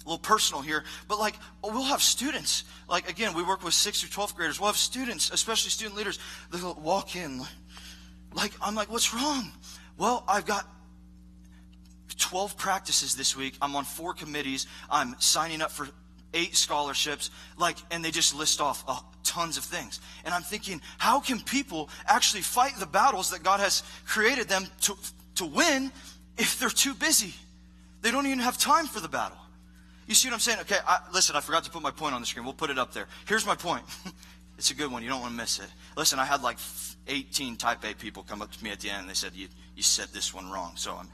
a 0.05 0.10
little 0.10 0.19
personal 0.19 0.62
here, 0.62 0.84
but 1.07 1.17
like 1.17 1.36
we'll 1.63 1.84
have 1.84 2.01
students. 2.01 2.65
Like 2.89 3.10
again, 3.10 3.34
we 3.34 3.43
work 3.43 3.63
with 3.63 3.74
sixth 3.74 4.01
through 4.01 4.24
12th 4.24 4.36
graders. 4.36 4.60
We'll 4.60 4.67
have 4.67 4.77
students, 4.77 5.31
especially 5.31 5.72
student 5.72 5.95
leaders, 5.95 6.19
they'll 6.51 6.75
walk 6.75 7.15
in. 7.15 7.41
Like, 8.34 8.51
I'm 8.62 8.75
like, 8.75 8.91
what's 8.91 9.13
wrong? 9.13 9.50
Well, 9.98 10.25
I've 10.27 10.45
got 10.45 10.67
12 12.18 12.58
practices 12.58 13.16
this 13.16 13.36
week. 13.36 13.56
I'm 13.62 13.76
on 13.76 13.84
four 13.84 14.14
committees. 14.14 14.68
I'm 14.90 15.16
signing 15.20 15.62
up 15.62 15.72
for 15.72 15.88
eight 16.34 16.56
scholarships. 16.56 17.32
Like, 17.58 17.78
and 17.92 18.04
they 18.04 18.12
just 18.12 18.36
list 18.36 18.62
off 18.62 18.84
uh, 18.88 19.00
tons 19.24 19.58
of 19.58 19.64
things. 19.64 20.00
And 20.24 20.34
I'm 20.34 20.44
thinking, 20.44 20.82
how 20.98 21.20
can 21.20 21.40
people 21.40 21.90
actually 22.08 22.42
fight 22.42 22.74
the 22.78 22.86
battles 22.86 23.32
that 23.32 23.44
God 23.44 23.60
has 23.60 23.84
created 24.06 24.48
them 24.48 24.68
to, 24.82 24.96
to 25.36 25.46
win 25.46 25.92
if 26.38 26.60
they're 26.60 26.70
too 26.70 26.94
busy? 26.94 27.34
They 28.02 28.12
don't 28.12 28.28
even 28.28 28.40
have 28.40 28.58
time 28.58 28.86
for 28.86 29.00
the 29.00 29.10
battle. 29.10 29.38
You 30.08 30.14
see 30.14 30.28
what 30.28 30.36
I'm 30.36 30.40
saying? 30.40 30.60
Okay, 30.62 30.78
I, 30.86 31.00
listen, 31.14 31.36
I 31.36 31.40
forgot 31.40 31.64
to 31.64 31.72
put 31.72 31.82
my 31.82 31.90
point 31.90 32.14
on 32.14 32.22
the 32.22 32.28
screen. 32.28 32.46
We'll 32.46 32.54
put 32.54 32.70
it 32.70 32.78
up 32.78 32.94
there. 32.94 33.08
Here's 33.28 33.46
my 33.46 33.56
point. 33.56 33.84
it's 34.58 34.70
a 34.70 34.76
good 34.76 34.92
one. 34.92 35.02
You 35.02 35.10
don't 35.10 35.22
want 35.22 35.34
to 35.34 35.38
miss 35.38 35.58
it. 35.58 35.68
Listen, 35.98 36.20
I 36.20 36.26
had 36.26 36.44
like 36.44 36.58
18 37.08 37.58
type 37.58 37.84
A 37.84 37.96
people 37.96 38.22
come 38.24 38.42
up 38.42 38.52
to 38.52 38.64
me 38.64 38.70
at 38.70 38.80
the 38.80 38.92
end 38.92 39.02
and 39.02 39.10
they 39.10 39.16
said, 39.16 39.32
You, 39.34 39.48
you 39.76 39.82
said 39.82 40.10
this 40.14 40.34
one 40.34 40.52
wrong. 40.52 40.74
So 40.76 40.96
I'm 40.96 41.10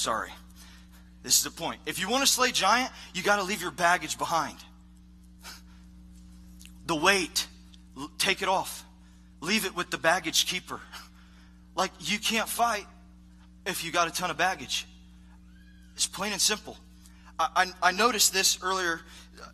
sorry. 0.00 0.30
This 1.22 1.36
is 1.36 1.44
the 1.44 1.50
point. 1.50 1.80
If 1.86 1.98
you 1.98 2.08
want 2.08 2.24
to 2.24 2.30
slay 2.30 2.50
giant, 2.50 2.90
you 3.14 3.22
got 3.22 3.36
to 3.36 3.42
leave 3.42 3.60
your 3.60 3.70
baggage 3.70 4.16
behind. 4.16 4.56
The 6.86 6.96
weight, 6.96 7.46
take 8.18 8.42
it 8.42 8.48
off. 8.48 8.84
Leave 9.40 9.64
it 9.64 9.76
with 9.76 9.90
the 9.90 9.98
baggage 9.98 10.46
keeper. 10.46 10.80
Like 11.76 11.92
you 12.00 12.18
can't 12.18 12.48
fight 12.48 12.86
if 13.66 13.84
you 13.84 13.92
got 13.92 14.08
a 14.08 14.10
ton 14.10 14.30
of 14.30 14.36
baggage. 14.36 14.86
It's 15.94 16.06
plain 16.06 16.32
and 16.32 16.40
simple. 16.40 16.76
I, 17.40 17.72
I, 17.82 17.92
noticed 17.92 18.34
this 18.34 18.58
earlier 18.62 19.00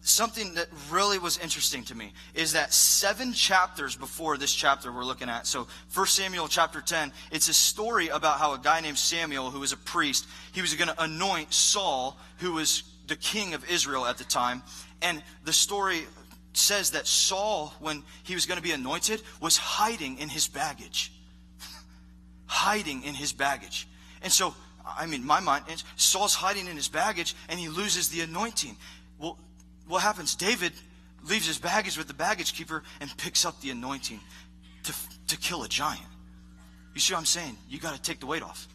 something 0.01 0.55
that 0.55 0.67
really 0.91 1.21
was 1.21 1.39
interesting 1.39 1.85
to 1.85 1.95
me 1.95 2.13
is 2.35 2.53
that 2.55 2.73
seven 2.73 3.33
chapters 3.33 3.95
before 3.95 4.37
this 4.37 4.53
chapter 4.53 4.91
we're 4.91 5.05
looking 5.05 5.29
at, 5.29 5.47
so 5.47 5.69
1 5.95 6.07
Samuel 6.07 6.49
chapter 6.49 6.81
10, 6.81 7.13
it's 7.31 7.49
a 7.49 7.55
story 7.55 8.09
about 8.09 8.41
how 8.41 8.55
a 8.55 8.59
guy 8.59 8.81
named 8.81 8.99
Samuel, 8.99 9.51
who 9.51 9.61
was 9.61 9.73
a 9.73 9.77
priest, 9.77 10.27
he 10.53 10.61
was 10.61 10.75
going 10.75 10.89
to 10.89 11.03
anoint 11.03 11.55
Saul, 11.55 12.19
who 12.39 12.55
was 12.55 12.83
the 13.07 13.15
king 13.15 13.55
of 13.55 13.69
Israel 13.71 14.05
at 14.05 14.19
the 14.19 14.25
time. 14.25 14.65
And 15.01 15.23
the 15.45 15.53
story 15.53 16.07
says 16.55 16.91
that 16.91 17.07
Saul, 17.07 17.73
when 17.79 18.03
he 18.25 18.35
was 18.35 18.47
going 18.47 18.57
to 18.57 18.63
be 18.63 18.73
anointed, 18.73 19.23
was 19.41 19.57
hiding 19.57 20.19
in 20.19 20.29
his 20.29 20.49
baggage. 20.49 21.13
hiding 22.47 23.05
in 23.05 23.15
his 23.15 23.33
baggage. 23.33 23.87
And 24.23 24.33
so, 24.33 24.55
I 24.87 25.07
mean, 25.07 25.27
my 25.27 25.41
mind, 25.41 25.65
Saul's 25.97 26.35
hiding 26.35 26.69
in 26.69 26.77
his 26.77 26.89
baggage 26.89 27.35
and 27.49 27.59
he 27.59 27.69
loses 27.69 28.09
the 28.09 28.21
anointing. 28.21 28.77
Well, 29.19 29.37
what 29.89 30.03
happens? 30.03 30.35
David 30.35 30.73
leaves 31.25 31.47
his 31.47 31.59
baggage 31.59 31.99
with 31.99 32.07
the 32.07 32.15
baggage 32.15 32.55
keeper 32.55 32.83
and 33.01 33.15
picks 33.17 33.45
up 33.45 33.61
the 33.61 33.71
anointing 33.71 34.21
to, 34.85 34.95
to 35.29 35.37
kill 35.37 35.65
a 35.65 35.69
giant. 35.69 36.07
You 36.95 37.01
see 37.01 37.13
what 37.15 37.21
I'm 37.21 37.27
saying? 37.27 37.57
You 37.69 37.79
got 37.79 37.95
to 37.95 38.01
take 38.01 38.21
the 38.21 38.27
weight 38.27 38.43
off. 38.43 38.69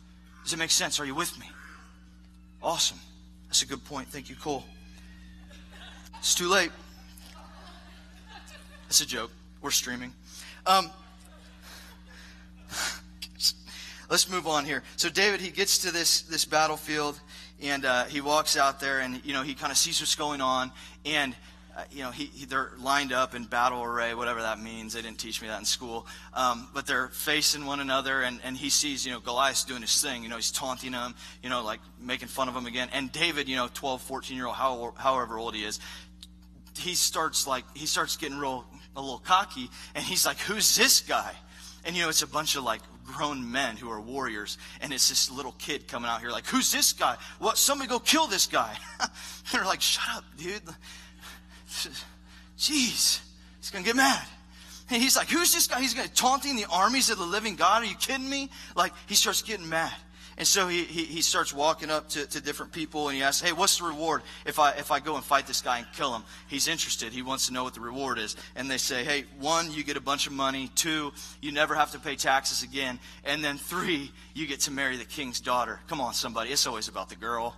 Does 0.44 0.54
it 0.54 0.58
make 0.58 0.72
sense? 0.72 1.00
Are 1.00 1.06
you 1.06 1.16
with 1.16 1.40
me? 1.40 1.50
Awesome. 2.62 3.00
That's 3.48 3.62
a 3.62 3.66
good 3.66 3.84
point. 3.86 4.10
Thank 4.10 4.30
you, 4.30 4.36
Cole. 4.36 4.66
It's 6.20 6.36
too 6.36 6.50
late. 6.50 6.72
That's 8.84 9.02
a 9.02 9.06
joke. 9.06 9.32
We're 9.62 9.72
streaming. 9.72 10.14
Um, 10.66 10.92
let's 14.12 14.30
move 14.30 14.46
on 14.46 14.66
here. 14.66 14.84
So 14.98 15.10
David, 15.10 15.40
he 15.40 15.50
gets 15.50 15.80
to 15.80 15.92
this 15.92 16.22
this 16.24 16.46
battlefield 16.46 17.20
and 17.64 17.86
uh, 17.86 18.04
he 18.04 18.22
walks 18.22 18.58
out 18.58 18.80
there 18.80 19.00
and 19.00 19.26
you 19.26 19.34
know 19.34 19.42
he 19.42 19.56
kind 19.56 19.72
of 19.72 19.78
sees 19.78 20.00
what's 20.02 20.16
going 20.16 20.42
on 20.42 20.72
and 21.06 21.34
uh, 21.78 21.84
you 21.90 22.04
know 22.04 22.12
he, 22.12 22.26
he, 22.26 22.46
they're 22.46 22.72
lined 22.78 23.14
up 23.14 23.34
in 23.34 23.46
battle 23.46 23.82
array 23.82 24.14
whatever 24.14 24.42
that 24.42 24.60
means. 24.60 24.94
They 24.94 25.02
didn't 25.02 25.18
teach 25.18 25.42
me 25.42 25.48
that 25.48 25.60
in 25.60 25.66
school. 25.66 26.06
Um, 26.34 26.68
but 26.74 26.86
they're 26.86 27.08
facing 27.08 27.66
one 27.66 27.80
another 27.80 28.22
and, 28.22 28.42
and 28.44 28.58
he 28.58 28.70
sees 28.70 29.06
you 29.06 29.14
know 29.14 29.22
goliath 29.22 29.66
doing 29.66 29.82
his 29.82 30.02
thing. 30.02 30.24
You 30.24 30.30
know 30.30 30.36
he's 30.36 30.52
taunting 30.52 30.92
him 30.92 31.16
you 31.42 31.50
know 31.50 31.64
like 31.64 31.80
making 32.00 32.28
fun 32.28 32.50
of 32.50 32.56
him 32.56 32.66
again. 32.66 32.90
And 32.92 33.12
david 33.12 33.48
you 33.48 33.56
know 33.56 33.70
12 33.74 34.02
14 34.02 34.36
year 34.36 34.48
old 34.48 34.56
how, 34.56 34.94
however 34.98 35.40
old 35.40 35.56
he 35.56 35.64
is 35.64 35.80
he 36.78 36.96
starts 36.96 37.48
like 37.48 37.64
he 37.76 37.86
starts 37.86 38.18
getting 38.18 38.38
real 38.38 38.66
a 38.94 39.02
little 39.02 39.20
cocky 39.20 39.70
and 39.96 40.04
he's 40.04 40.26
like 40.26 40.38
who's 40.40 40.76
this 40.76 41.00
guy? 41.00 41.34
And 41.86 41.96
you 41.96 42.04
know 42.04 42.10
it's 42.10 42.24
a 42.24 42.28
bunch 42.28 42.58
of 42.58 42.66
like 42.66 42.82
grown 43.12 43.52
men 43.52 43.78
who 43.78 43.90
are 43.90 44.00
warriors, 44.00 44.58
and 44.82 44.94
it's 44.94 45.10
this 45.10 45.30
little 45.30 45.54
kid 45.54 45.88
coming 45.88 46.10
out 46.10 46.22
here 46.22 46.32
like, 46.32 46.48
"Who's 46.48 46.72
this 46.72 46.94
guy? 46.94 47.18
What? 47.40 47.58
Somebody 47.58 47.90
go 47.90 48.00
kill 48.00 48.28
this 48.28 48.48
guy!" 48.48 48.78
they're 49.52 49.66
like, 49.66 49.82
"Shut 49.82 50.18
up, 50.18 50.24
dude." 50.38 50.62
Jeez, 52.58 53.20
he's 53.60 53.70
gonna 53.72 53.84
get 53.84 53.96
mad. 53.96 54.26
And 54.90 55.02
he's 55.02 55.16
like, 55.16 55.30
"Who's 55.30 55.54
this 55.54 55.68
guy? 55.68 55.82
He's 55.82 55.94
gonna 55.94 56.08
taunting 56.08 56.56
the 56.56 56.66
armies 56.66 57.10
of 57.10 57.18
the 57.18 57.26
living 57.26 57.56
God? 57.56 57.84
Are 57.84 57.86
you 57.86 57.96
kidding 57.96 58.30
me?" 58.30 58.50
Like 58.76 58.94
he 59.08 59.16
starts 59.16 59.42
getting 59.42 59.68
mad. 59.70 59.94
And 60.38 60.48
so 60.48 60.68
he, 60.68 60.84
he, 60.84 61.04
he, 61.04 61.22
starts 61.22 61.54
walking 61.54 61.90
up 61.90 62.10
to, 62.10 62.26
to 62.26 62.42
different 62.42 62.72
people 62.72 63.10
and 63.10 63.18
he 63.18 63.24
asks, 63.24 63.46
Hey, 63.46 63.52
what's 63.52 63.78
the 63.78 63.84
reward 63.84 64.22
if 64.46 64.60
I, 64.60 64.72
if 64.72 64.90
I 64.90 65.00
go 65.00 65.16
and 65.16 65.24
fight 65.24 65.46
this 65.46 65.62
guy 65.62 65.80
and 65.80 65.88
kill 65.94 66.16
him? 66.16 66.24
He's 66.48 66.68
interested. 66.68 67.12
He 67.12 67.22
wants 67.22 67.48
to 67.48 67.54
know 67.54 67.64
what 67.64 67.74
the 67.74 67.82
reward 67.82 68.18
is. 68.18 68.36
And 68.56 68.72
they 68.72 68.78
say, 68.78 69.04
Hey, 69.04 69.26
one, 69.40 69.72
you 69.72 69.84
get 69.84 69.98
a 69.98 70.02
bunch 70.02 70.28
of 70.28 70.34
money. 70.34 70.72
Two, 70.74 71.12
you 71.42 71.52
never 71.52 71.76
have 71.76 71.92
to 71.92 72.00
pay 72.00 72.16
taxes 72.16 72.64
again. 72.64 73.00
And 73.24 73.44
then 73.44 73.58
three, 73.58 74.12
you 74.34 74.48
get 74.48 74.62
to 74.62 74.72
marry 74.72 74.98
the 74.98 75.06
king's 75.06 75.40
daughter. 75.40 75.80
Come 75.88 76.00
on, 76.02 76.14
somebody. 76.14 76.52
It's 76.52 76.66
always 76.66 76.88
about 76.88 77.10
the 77.10 77.16
girl. 77.16 77.56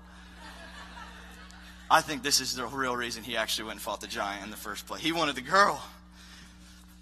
I 1.90 2.02
think 2.02 2.24
this 2.24 2.42
is 2.42 2.56
the 2.56 2.66
real 2.66 2.96
reason 2.96 3.24
he 3.24 3.38
actually 3.38 3.66
went 3.66 3.76
and 3.76 3.82
fought 3.82 4.02
the 4.02 4.08
giant 4.08 4.44
in 4.44 4.50
the 4.50 4.58
first 4.58 4.88
place. 4.88 5.02
He 5.02 5.12
wanted 5.12 5.36
the 5.36 5.42
girl. 5.42 5.80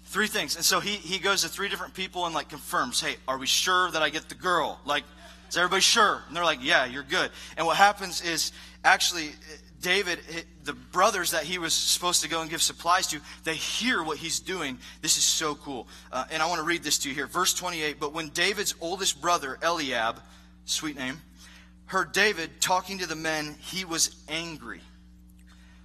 Three 0.04 0.26
things. 0.26 0.56
And 0.56 0.64
so 0.64 0.80
he, 0.80 0.90
he 0.96 1.18
goes 1.18 1.40
to 1.42 1.48
three 1.48 1.70
different 1.70 1.94
people 1.94 2.26
and 2.26 2.34
like 2.34 2.50
confirms, 2.50 3.00
Hey, 3.00 3.16
are 3.26 3.38
we 3.38 3.46
sure 3.46 3.90
that 3.90 4.02
I 4.02 4.10
get 4.10 4.28
the 4.28 4.34
girl? 4.34 4.78
Like, 4.84 5.04
is 5.52 5.58
everybody 5.58 5.82
sure? 5.82 6.22
And 6.26 6.34
they're 6.34 6.46
like, 6.46 6.60
yeah, 6.62 6.86
you're 6.86 7.02
good. 7.02 7.30
And 7.58 7.66
what 7.66 7.76
happens 7.76 8.22
is 8.22 8.52
actually 8.84 9.32
David, 9.82 10.20
the 10.64 10.72
brothers 10.72 11.32
that 11.32 11.42
he 11.42 11.58
was 11.58 11.74
supposed 11.74 12.22
to 12.22 12.28
go 12.30 12.40
and 12.40 12.48
give 12.48 12.62
supplies 12.62 13.06
to, 13.08 13.20
they 13.44 13.54
hear 13.54 14.02
what 14.02 14.16
he's 14.16 14.40
doing. 14.40 14.78
This 15.02 15.18
is 15.18 15.24
so 15.24 15.54
cool. 15.54 15.88
Uh, 16.10 16.24
and 16.30 16.42
I 16.42 16.46
want 16.46 16.60
to 16.60 16.64
read 16.64 16.82
this 16.82 16.96
to 17.00 17.10
you 17.10 17.14
here. 17.14 17.26
Verse 17.26 17.52
28 17.52 18.00
But 18.00 18.14
when 18.14 18.30
David's 18.30 18.74
oldest 18.80 19.20
brother, 19.20 19.58
Eliab, 19.62 20.22
sweet 20.64 20.96
name, 20.96 21.20
heard 21.84 22.12
David 22.12 22.62
talking 22.62 23.00
to 23.00 23.06
the 23.06 23.14
men, 23.14 23.54
he 23.60 23.84
was 23.84 24.16
angry. 24.30 24.80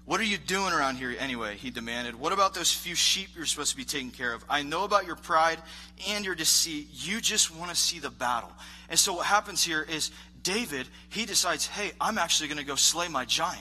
What 0.07 0.21
are 0.21 0.23
you 0.23 0.37
doing 0.37 0.71
around 0.71 0.95
here 0.95 1.13
anyway? 1.19 1.57
He 1.57 1.69
demanded. 1.69 2.15
What 2.15 2.31
about 2.31 2.53
those 2.53 2.71
few 2.71 2.95
sheep 2.95 3.27
you're 3.35 3.45
supposed 3.45 3.71
to 3.71 3.77
be 3.77 3.83
taking 3.83 4.09
care 4.09 4.31
of? 4.31 4.45
I 4.49 4.63
know 4.63 4.85
about 4.85 5.05
your 5.05 5.17
pride 5.17 5.59
and 6.07 6.23
your 6.23 6.33
deceit. 6.33 6.87
You 6.91 7.19
just 7.19 7.53
want 7.53 7.71
to 7.71 7.75
see 7.75 7.99
the 7.99 8.09
battle. 8.09 8.49
And 8.87 8.97
so 8.97 9.15
what 9.15 9.25
happens 9.25 9.65
here 9.65 9.81
is 9.81 10.11
David, 10.43 10.87
he 11.09 11.25
decides, 11.25 11.67
hey, 11.67 11.91
I'm 11.99 12.17
actually 12.17 12.47
going 12.47 12.57
to 12.57 12.63
go 12.63 12.75
slay 12.75 13.09
my 13.09 13.25
giant. 13.25 13.59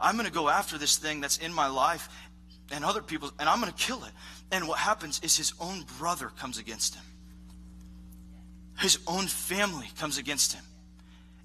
I'm 0.00 0.14
going 0.14 0.28
to 0.28 0.32
go 0.32 0.48
after 0.48 0.78
this 0.78 0.98
thing 0.98 1.20
that's 1.20 1.38
in 1.38 1.52
my 1.52 1.66
life 1.66 2.08
and 2.70 2.84
other 2.84 3.02
people's, 3.02 3.32
and 3.40 3.48
I'm 3.48 3.60
going 3.60 3.72
to 3.72 3.84
kill 3.84 4.04
it. 4.04 4.12
And 4.52 4.68
what 4.68 4.78
happens 4.78 5.20
is 5.24 5.36
his 5.36 5.52
own 5.58 5.84
brother 5.98 6.30
comes 6.38 6.58
against 6.58 6.94
him. 6.94 7.02
his 8.78 9.00
own 9.08 9.26
family 9.26 9.88
comes 9.98 10.16
against 10.16 10.52
him. 10.52 10.62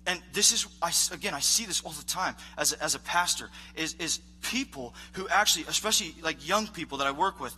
And 0.05 0.21
this 0.33 0.51
is, 0.51 0.67
I, 0.81 0.91
again, 1.13 1.33
I 1.33 1.39
see 1.39 1.65
this 1.65 1.81
all 1.81 1.91
the 1.91 2.03
time 2.03 2.35
as 2.57 2.73
a, 2.73 2.83
as 2.83 2.95
a 2.95 2.99
pastor, 2.99 3.49
is, 3.75 3.93
is 3.95 4.19
people 4.41 4.93
who 5.13 5.27
actually, 5.29 5.65
especially 5.67 6.13
like 6.21 6.45
young 6.47 6.67
people 6.67 6.97
that 6.97 7.07
I 7.07 7.11
work 7.11 7.39
with, 7.39 7.55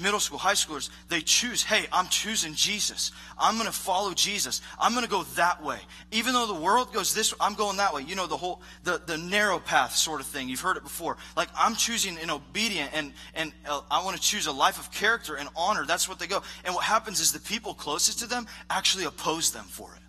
middle 0.00 0.20
school, 0.20 0.38
high 0.38 0.54
schoolers, 0.54 0.88
they 1.08 1.20
choose, 1.20 1.62
hey, 1.62 1.86
I'm 1.92 2.08
choosing 2.08 2.54
Jesus. 2.54 3.12
I'm 3.38 3.54
going 3.54 3.66
to 3.66 3.72
follow 3.72 4.14
Jesus. 4.14 4.62
I'm 4.78 4.92
going 4.92 5.04
to 5.04 5.10
go 5.10 5.24
that 5.34 5.62
way. 5.62 5.78
Even 6.12 6.32
though 6.32 6.46
the 6.46 6.54
world 6.54 6.92
goes 6.92 7.12
this, 7.12 7.34
I'm 7.40 7.54
going 7.54 7.76
that 7.76 7.92
way. 7.92 8.02
You 8.02 8.14
know, 8.14 8.26
the 8.26 8.36
whole, 8.36 8.62
the, 8.84 9.02
the 9.04 9.18
narrow 9.18 9.58
path 9.58 9.94
sort 9.94 10.20
of 10.20 10.26
thing. 10.26 10.48
You've 10.48 10.60
heard 10.60 10.76
it 10.76 10.82
before. 10.82 11.16
Like, 11.36 11.48
I'm 11.56 11.74
choosing 11.74 12.18
an 12.18 12.30
obedient 12.30 12.90
and, 12.94 13.12
and 13.34 13.52
uh, 13.68 13.82
I 13.90 14.04
want 14.04 14.16
to 14.16 14.22
choose 14.22 14.46
a 14.46 14.52
life 14.52 14.78
of 14.78 14.90
character 14.92 15.36
and 15.36 15.48
honor. 15.54 15.84
That's 15.84 16.08
what 16.08 16.18
they 16.18 16.26
go. 16.26 16.42
And 16.64 16.74
what 16.74 16.84
happens 16.84 17.20
is 17.20 17.32
the 17.32 17.40
people 17.40 17.74
closest 17.74 18.20
to 18.20 18.26
them 18.26 18.46
actually 18.70 19.04
oppose 19.04 19.50
them 19.52 19.64
for 19.64 19.92
it. 19.94 20.02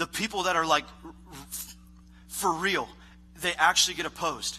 The 0.00 0.06
people 0.06 0.44
that 0.44 0.56
are 0.56 0.64
like, 0.64 0.86
for 2.28 2.52
real, 2.54 2.88
they 3.42 3.52
actually 3.52 3.94
get 3.94 4.06
opposed. 4.06 4.58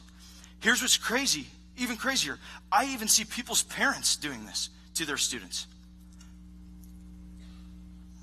Here's 0.60 0.82
what's 0.82 0.98
crazy 0.98 1.48
even 1.78 1.98
crazier, 1.98 2.38
I 2.72 2.86
even 2.94 3.08
see 3.08 3.26
people's 3.26 3.64
parents 3.64 4.16
doing 4.16 4.46
this 4.46 4.70
to 4.96 5.06
their 5.06 5.18
students. 5.18 5.66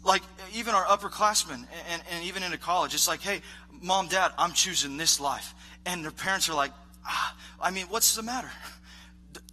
Like 0.04 0.22
even 0.54 0.74
our 0.74 0.84
upperclassmen 0.84 1.66
and, 1.90 2.02
and 2.12 2.24
even 2.24 2.44
into 2.44 2.56
college, 2.56 2.94
it's 2.94 3.08
like, 3.08 3.20
hey, 3.20 3.42
mom, 3.82 4.06
dad, 4.06 4.30
I'm 4.38 4.52
choosing 4.52 4.96
this 4.96 5.18
life. 5.18 5.54
And 5.84 6.04
their 6.04 6.12
parents 6.12 6.48
are 6.48 6.54
like, 6.54 6.70
ah, 7.04 7.36
I 7.60 7.72
mean, 7.72 7.86
what's 7.86 8.14
the 8.14 8.22
matter? 8.22 8.50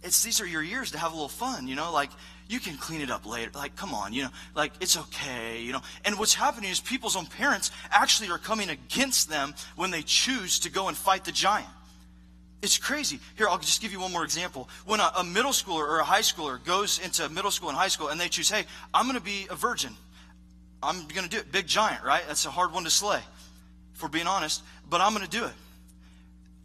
It's 0.02 0.22
these 0.22 0.40
are 0.40 0.46
your 0.46 0.62
years 0.62 0.92
to 0.92 0.98
have 0.98 1.12
a 1.12 1.14
little 1.14 1.28
fun, 1.28 1.66
you 1.66 1.74
know, 1.74 1.92
like 1.92 2.10
you 2.48 2.60
can 2.60 2.76
clean 2.76 3.00
it 3.00 3.10
up 3.10 3.26
later. 3.26 3.50
Like, 3.54 3.76
come 3.76 3.94
on, 3.94 4.12
you 4.12 4.24
know, 4.24 4.30
like 4.54 4.72
it's 4.80 4.96
okay, 4.96 5.62
you 5.62 5.72
know. 5.72 5.80
And 6.04 6.18
what's 6.18 6.34
happening 6.34 6.70
is 6.70 6.80
people's 6.80 7.16
own 7.16 7.26
parents 7.26 7.70
actually 7.90 8.30
are 8.30 8.38
coming 8.38 8.68
against 8.68 9.28
them 9.28 9.54
when 9.74 9.90
they 9.90 10.02
choose 10.02 10.60
to 10.60 10.70
go 10.70 10.88
and 10.88 10.96
fight 10.96 11.24
the 11.24 11.32
giant. 11.32 11.68
It's 12.62 12.78
crazy. 12.78 13.20
Here, 13.36 13.48
I'll 13.48 13.58
just 13.58 13.82
give 13.82 13.92
you 13.92 14.00
one 14.00 14.12
more 14.12 14.24
example. 14.24 14.68
When 14.86 15.00
a, 15.00 15.12
a 15.18 15.24
middle 15.24 15.52
schooler 15.52 15.86
or 15.86 15.98
a 15.98 16.04
high 16.04 16.22
schooler 16.22 16.62
goes 16.64 16.98
into 16.98 17.28
middle 17.28 17.50
school 17.50 17.68
and 17.68 17.76
high 17.76 17.88
school 17.88 18.08
and 18.08 18.20
they 18.20 18.28
choose, 18.28 18.48
hey, 18.48 18.64
I'm 18.94 19.06
going 19.06 19.18
to 19.18 19.24
be 19.24 19.46
a 19.50 19.54
virgin. 19.54 19.94
I'm 20.82 21.06
going 21.08 21.24
to 21.24 21.28
do 21.28 21.38
it. 21.38 21.52
Big 21.52 21.66
giant, 21.66 22.02
right? 22.04 22.22
That's 22.26 22.46
a 22.46 22.50
hard 22.50 22.72
one 22.72 22.84
to 22.84 22.90
slay, 22.90 23.20
if 23.94 24.02
we're 24.02 24.08
being 24.08 24.26
honest, 24.26 24.62
but 24.88 25.00
I'm 25.00 25.12
going 25.14 25.24
to 25.24 25.30
do 25.30 25.44
it. 25.44 25.52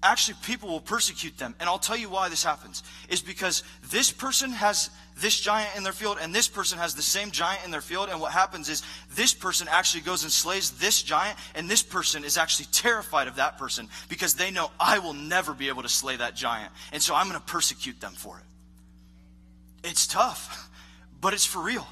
Actually, 0.03 0.37
people 0.43 0.69
will 0.69 0.81
persecute 0.81 1.37
them. 1.37 1.53
And 1.59 1.69
I'll 1.69 1.77
tell 1.77 1.97
you 1.97 2.09
why 2.09 2.27
this 2.27 2.43
happens. 2.43 2.81
Is 3.07 3.21
because 3.21 3.63
this 3.91 4.11
person 4.11 4.51
has 4.51 4.89
this 5.17 5.39
giant 5.39 5.77
in 5.77 5.83
their 5.83 5.93
field 5.93 6.17
and 6.19 6.33
this 6.33 6.47
person 6.47 6.79
has 6.79 6.95
the 6.95 7.03
same 7.03 7.29
giant 7.29 7.63
in 7.65 7.71
their 7.71 7.81
field. 7.81 8.09
And 8.09 8.19
what 8.19 8.31
happens 8.31 8.67
is 8.67 8.81
this 9.13 9.33
person 9.33 9.67
actually 9.69 10.01
goes 10.01 10.23
and 10.23 10.31
slays 10.31 10.71
this 10.71 11.03
giant, 11.03 11.37
and 11.53 11.69
this 11.69 11.83
person 11.83 12.23
is 12.23 12.37
actually 12.37 12.65
terrified 12.71 13.27
of 13.27 13.35
that 13.35 13.57
person 13.57 13.87
because 14.09 14.33
they 14.33 14.49
know 14.49 14.71
I 14.79 14.99
will 14.99 15.13
never 15.13 15.53
be 15.53 15.67
able 15.67 15.83
to 15.83 15.89
slay 15.89 16.15
that 16.15 16.35
giant. 16.35 16.71
And 16.91 17.01
so 17.01 17.13
I'm 17.13 17.27
going 17.27 17.39
to 17.39 17.45
persecute 17.45 17.99
them 18.01 18.13
for 18.13 18.39
it. 18.39 19.87
It's 19.87 20.07
tough, 20.07 20.69
but 21.19 21.33
it's 21.33 21.45
for 21.45 21.61
real. 21.61 21.87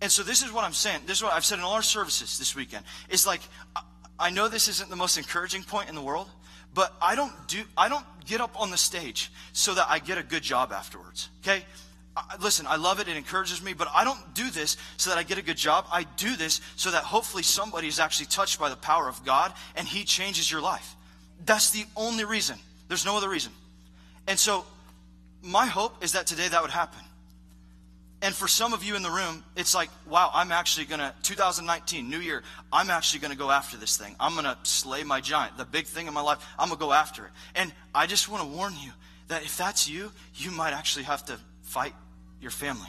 And 0.00 0.10
so 0.10 0.24
this 0.24 0.42
is 0.42 0.52
what 0.52 0.64
I'm 0.64 0.72
saying. 0.72 1.02
This 1.06 1.18
is 1.18 1.22
what 1.22 1.32
I've 1.32 1.44
said 1.44 1.58
in 1.58 1.64
all 1.64 1.74
our 1.74 1.82
services 1.82 2.36
this 2.38 2.56
weekend. 2.56 2.84
It's 3.08 3.26
like, 3.26 3.40
I 4.18 4.30
know 4.30 4.48
this 4.48 4.66
isn't 4.66 4.90
the 4.90 4.96
most 4.96 5.16
encouraging 5.16 5.62
point 5.62 5.88
in 5.88 5.94
the 5.94 6.02
world, 6.02 6.28
but 6.74 6.94
I 7.00 7.14
don't 7.14 7.32
do 7.48 7.62
I 7.76 7.88
don't 7.88 8.04
get 8.24 8.40
up 8.40 8.60
on 8.60 8.70
the 8.70 8.76
stage 8.76 9.32
so 9.52 9.74
that 9.74 9.86
I 9.88 9.98
get 9.98 10.18
a 10.18 10.22
good 10.22 10.42
job 10.42 10.72
afterwards. 10.72 11.28
Okay? 11.42 11.64
listen, 12.40 12.66
I 12.66 12.76
love 12.76 13.00
it. 13.00 13.08
It 13.08 13.16
encourages 13.16 13.62
me, 13.62 13.72
but 13.72 13.88
I 13.94 14.04
don't 14.04 14.34
do 14.34 14.50
this 14.50 14.76
so 14.96 15.10
that 15.10 15.18
I 15.18 15.22
get 15.22 15.38
a 15.38 15.42
good 15.42 15.56
job. 15.56 15.86
I 15.90 16.04
do 16.16 16.36
this 16.36 16.60
so 16.76 16.90
that 16.90 17.04
hopefully 17.04 17.42
somebody 17.42 17.88
is 17.88 17.98
actually 17.98 18.26
touched 18.26 18.58
by 18.58 18.68
the 18.68 18.76
power 18.76 19.08
of 19.08 19.24
God 19.24 19.52
and 19.76 19.86
He 19.86 20.04
changes 20.04 20.50
your 20.50 20.60
life. 20.60 20.94
That's 21.44 21.70
the 21.70 21.84
only 21.96 22.24
reason. 22.24 22.58
There's 22.88 23.06
no 23.06 23.16
other 23.16 23.28
reason. 23.28 23.52
And 24.26 24.38
so, 24.38 24.64
my 25.42 25.66
hope 25.66 26.04
is 26.04 26.12
that 26.12 26.26
today 26.26 26.46
that 26.48 26.62
would 26.62 26.70
happen. 26.70 27.00
And 28.22 28.32
for 28.32 28.46
some 28.46 28.72
of 28.72 28.84
you 28.84 28.94
in 28.94 29.02
the 29.02 29.10
room, 29.10 29.42
it's 29.56 29.74
like, 29.74 29.90
wow, 30.08 30.30
I'm 30.32 30.52
actually 30.52 30.86
going 30.86 31.00
to, 31.00 31.12
2019, 31.24 32.08
new 32.08 32.20
year, 32.20 32.44
I'm 32.72 32.88
actually 32.88 33.18
going 33.18 33.32
to 33.32 33.36
go 33.36 33.50
after 33.50 33.76
this 33.76 33.96
thing. 33.96 34.14
I'm 34.20 34.34
going 34.34 34.44
to 34.44 34.56
slay 34.62 35.02
my 35.02 35.20
giant, 35.20 35.58
the 35.58 35.64
big 35.64 35.86
thing 35.86 36.06
in 36.06 36.14
my 36.14 36.20
life. 36.20 36.38
I'm 36.56 36.68
going 36.68 36.78
to 36.78 36.84
go 36.84 36.92
after 36.92 37.24
it. 37.24 37.32
And 37.56 37.72
I 37.92 38.06
just 38.06 38.28
want 38.28 38.44
to 38.44 38.48
warn 38.48 38.74
you 38.80 38.92
that 39.26 39.42
if 39.42 39.56
that's 39.56 39.88
you, 39.88 40.12
you 40.36 40.52
might 40.52 40.72
actually 40.72 41.04
have 41.04 41.24
to 41.26 41.38
fight 41.62 41.94
your 42.40 42.52
family. 42.52 42.88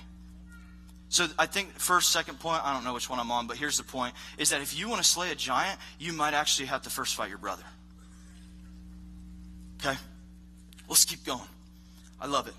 So 1.10 1.28
I 1.40 1.48
think 1.48 1.80
first, 1.80 2.12
second 2.12 2.40
point, 2.40 2.64
I 2.64 2.72
don't 2.72 2.84
know 2.84 2.94
which 2.94 3.10
one 3.10 3.20
I'm 3.20 3.32
on, 3.32 3.48
but 3.48 3.58
here's 3.58 3.78
the 3.78 3.84
point, 3.84 4.14
is 4.38 4.52
that 4.52 4.62
if 4.62 4.78
you 4.78 4.88
want 4.88 5.02
to 5.02 5.08
slay 5.08 5.32
a 5.32 5.36
giant, 5.36 5.80
you 5.98 6.14
might 6.14 6.36
actually 6.36 6.68
have 6.68 6.84
to 6.84 6.92
first 6.92 7.16
fight 7.16 7.30
your 7.30 7.40
brother. 7.40 7.64
Okay? 9.80 9.98
Let's 10.88 11.06
keep 11.06 11.26
going. 11.26 11.42
I 12.22 12.28
love 12.28 12.48
it. 12.48 12.54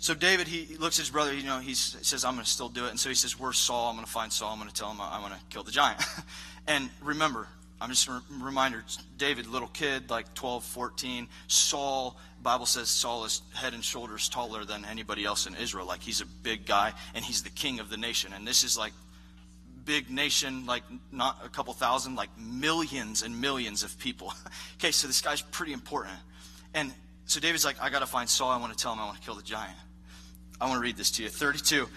So 0.00 0.14
David, 0.14 0.48
he 0.48 0.78
looks 0.78 0.98
at 0.98 1.02
his 1.02 1.10
brother, 1.10 1.34
you 1.34 1.42
know, 1.42 1.58
he 1.58 1.74
says, 1.74 2.24
I'm 2.24 2.32
going 2.32 2.44
to 2.44 2.50
still 2.50 2.70
do 2.70 2.86
it. 2.86 2.90
And 2.90 2.98
so 2.98 3.10
he 3.10 3.14
says, 3.14 3.38
where's 3.38 3.58
Saul? 3.58 3.90
I'm 3.90 3.96
going 3.96 4.06
to 4.06 4.10
find 4.10 4.32
Saul. 4.32 4.50
I'm 4.50 4.58
going 4.58 4.70
to 4.70 4.74
tell 4.74 4.90
him 4.90 4.98
I, 4.98 5.18
going 5.20 5.32
to 5.32 5.38
kill 5.50 5.62
the 5.62 5.70
giant. 5.70 6.00
and 6.66 6.88
remember, 7.02 7.46
I'm 7.82 7.90
just 7.90 8.08
a 8.08 8.22
reminder, 8.40 8.82
David, 9.18 9.46
little 9.46 9.68
kid, 9.68 10.08
like 10.08 10.32
12, 10.32 10.64
14. 10.64 11.28
Saul, 11.48 12.16
Bible 12.42 12.64
says 12.64 12.88
Saul 12.88 13.26
is 13.26 13.42
head 13.52 13.74
and 13.74 13.84
shoulders 13.84 14.30
taller 14.30 14.64
than 14.64 14.86
anybody 14.86 15.26
else 15.26 15.46
in 15.46 15.54
Israel. 15.54 15.86
Like 15.86 16.00
he's 16.00 16.22
a 16.22 16.26
big 16.26 16.64
guy 16.64 16.94
and 17.14 17.22
he's 17.22 17.42
the 17.42 17.50
king 17.50 17.78
of 17.78 17.90
the 17.90 17.98
nation. 17.98 18.32
And 18.32 18.46
this 18.46 18.64
is 18.64 18.78
like 18.78 18.94
big 19.84 20.10
nation, 20.10 20.64
like 20.64 20.82
not 21.12 21.42
a 21.44 21.50
couple 21.50 21.74
thousand, 21.74 22.16
like 22.16 22.30
millions 22.38 23.22
and 23.22 23.38
millions 23.38 23.82
of 23.82 23.98
people. 23.98 24.32
okay, 24.78 24.92
so 24.92 25.06
this 25.06 25.20
guy's 25.20 25.42
pretty 25.42 25.74
important. 25.74 26.16
And 26.72 26.90
so 27.26 27.38
David's 27.38 27.66
like, 27.66 27.76
I 27.82 27.90
got 27.90 28.00
to 28.00 28.06
find 28.06 28.30
Saul. 28.30 28.50
I 28.50 28.56
want 28.56 28.72
to 28.72 28.82
tell 28.82 28.94
him 28.94 28.98
I 28.98 29.04
want 29.04 29.18
to 29.18 29.22
kill 29.22 29.34
the 29.34 29.42
giant. 29.42 29.76
I 30.60 30.66
want 30.66 30.78
to 30.78 30.82
read 30.82 30.96
this 30.96 31.10
to 31.12 31.22
you. 31.22 31.28
32 31.28 31.88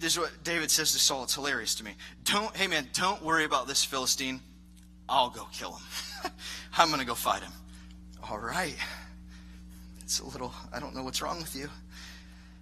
this 0.00 0.12
is 0.12 0.18
what 0.18 0.30
David 0.44 0.70
says 0.70 0.92
to 0.92 0.98
Saul. 0.98 1.24
It's 1.24 1.34
hilarious 1.34 1.74
to 1.76 1.84
me. 1.84 1.92
Don't, 2.24 2.56
hey 2.56 2.66
man, 2.66 2.88
don't 2.92 3.22
worry 3.22 3.44
about 3.44 3.66
this 3.66 3.84
Philistine. 3.84 4.40
I'll 5.08 5.30
go 5.30 5.46
kill 5.52 5.72
him. 5.72 6.32
I'm 6.78 6.88
going 6.88 7.00
to 7.00 7.06
go 7.06 7.14
fight 7.14 7.42
him. 7.42 7.52
All 8.28 8.38
right. 8.38 8.76
It's 10.00 10.20
a 10.20 10.26
little, 10.26 10.52
I 10.72 10.80
don't 10.80 10.94
know 10.94 11.02
what's 11.02 11.20
wrong 11.20 11.38
with 11.38 11.56
you. 11.56 11.68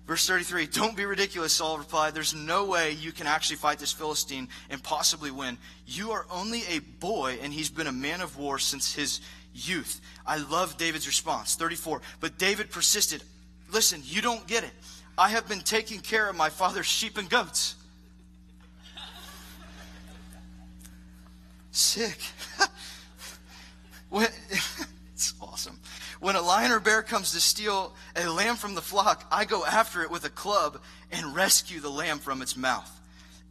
Verse 0.06 0.26
33 0.26 0.66
Don't 0.66 0.96
be 0.96 1.04
ridiculous, 1.04 1.52
Saul 1.52 1.78
replied. 1.78 2.14
There's 2.14 2.34
no 2.34 2.64
way 2.64 2.92
you 2.92 3.12
can 3.12 3.26
actually 3.26 3.56
fight 3.56 3.78
this 3.78 3.92
Philistine 3.92 4.48
and 4.70 4.82
possibly 4.82 5.30
win. 5.30 5.58
You 5.84 6.12
are 6.12 6.26
only 6.30 6.62
a 6.68 6.78
boy, 6.78 7.38
and 7.42 7.52
he's 7.52 7.70
been 7.70 7.88
a 7.88 7.92
man 7.92 8.20
of 8.20 8.38
war 8.38 8.58
since 8.58 8.94
his 8.94 9.20
youth. 9.52 10.00
I 10.24 10.38
love 10.38 10.76
David's 10.76 11.06
response. 11.06 11.56
34 11.56 12.00
But 12.20 12.38
David 12.38 12.70
persisted. 12.70 13.22
Listen, 13.72 14.00
you 14.04 14.22
don't 14.22 14.46
get 14.46 14.62
it. 14.62 14.70
I 15.18 15.30
have 15.30 15.48
been 15.48 15.60
taking 15.60 16.00
care 16.00 16.28
of 16.28 16.36
my 16.36 16.50
father's 16.50 16.86
sheep 16.86 17.16
and 17.16 17.28
goats. 17.28 17.74
Sick. 21.70 22.18
when, 24.10 24.28
it's 25.12 25.34
awesome. 25.40 25.78
When 26.20 26.36
a 26.36 26.42
lion 26.42 26.72
or 26.72 26.80
bear 26.80 27.02
comes 27.02 27.32
to 27.32 27.40
steal 27.40 27.94
a 28.14 28.28
lamb 28.28 28.56
from 28.56 28.74
the 28.74 28.82
flock, 28.82 29.26
I 29.30 29.44
go 29.44 29.64
after 29.64 30.02
it 30.02 30.10
with 30.10 30.24
a 30.24 30.30
club 30.30 30.80
and 31.12 31.34
rescue 31.34 31.80
the 31.80 31.90
lamb 31.90 32.18
from 32.18 32.42
its 32.42 32.56
mouth. 32.56 32.90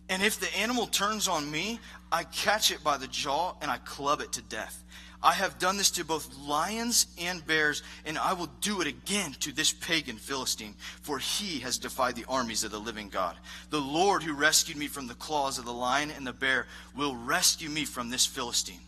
And 0.08 0.22
if 0.22 0.40
the 0.40 0.56
animal 0.58 0.86
turns 0.86 1.28
on 1.28 1.50
me, 1.50 1.80
I 2.12 2.24
catch 2.24 2.72
it 2.72 2.84
by 2.84 2.98
the 2.98 3.08
jaw 3.08 3.56
and 3.62 3.72
I 3.72 3.78
club 3.80 4.22
it 4.22 4.34
to 4.34 4.42
death. 4.44 4.84
I 5.24 5.34
have 5.34 5.60
done 5.60 5.78
this 5.78 5.92
to 5.92 6.06
both 6.06 6.36
lions 6.38 7.08
and 7.20 7.46
bears, 7.46 7.84
and 8.06 8.18
I 8.18 8.34
will 8.34 8.50
do 8.62 8.82
it 8.82 8.88
again 8.88 9.36
to 9.42 9.52
this 9.52 9.74
pagan 9.74 10.18
Philistine, 10.18 10.76
for 11.02 11.18
he 11.18 11.60
has 11.60 11.78
defied 11.78 12.16
the 12.16 12.26
armies 12.28 12.64
of 12.64 12.72
the 12.72 12.80
living 12.80 13.10
God. 13.10 13.36
The 13.70 13.82
Lord 13.82 14.24
who 14.24 14.34
rescued 14.34 14.78
me 14.78 14.88
from 14.88 15.08
the 15.08 15.16
claws 15.16 15.58
of 15.58 15.66
the 15.66 15.74
lion 15.74 16.12
and 16.16 16.28
the 16.28 16.34
bear 16.34 16.68
will 16.96 17.16
rescue 17.16 17.70
me 17.70 17.86
from 17.86 18.10
this 18.10 18.26
Philistine. 18.26 18.80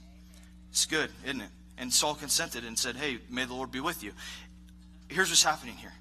It's 0.69 0.85
good, 0.85 1.09
isn't 1.23 1.41
it? 1.41 1.49
And 1.77 1.91
Saul 1.91 2.15
consented 2.15 2.65
and 2.65 2.77
said, 2.77 2.95
Hey, 2.95 3.19
may 3.29 3.45
the 3.45 3.53
Lord 3.53 3.71
be 3.71 3.79
with 3.79 4.03
you. 4.03 4.11
Here's 5.07 5.29
what's 5.29 5.43
happening 5.43 5.75
here 5.75 5.93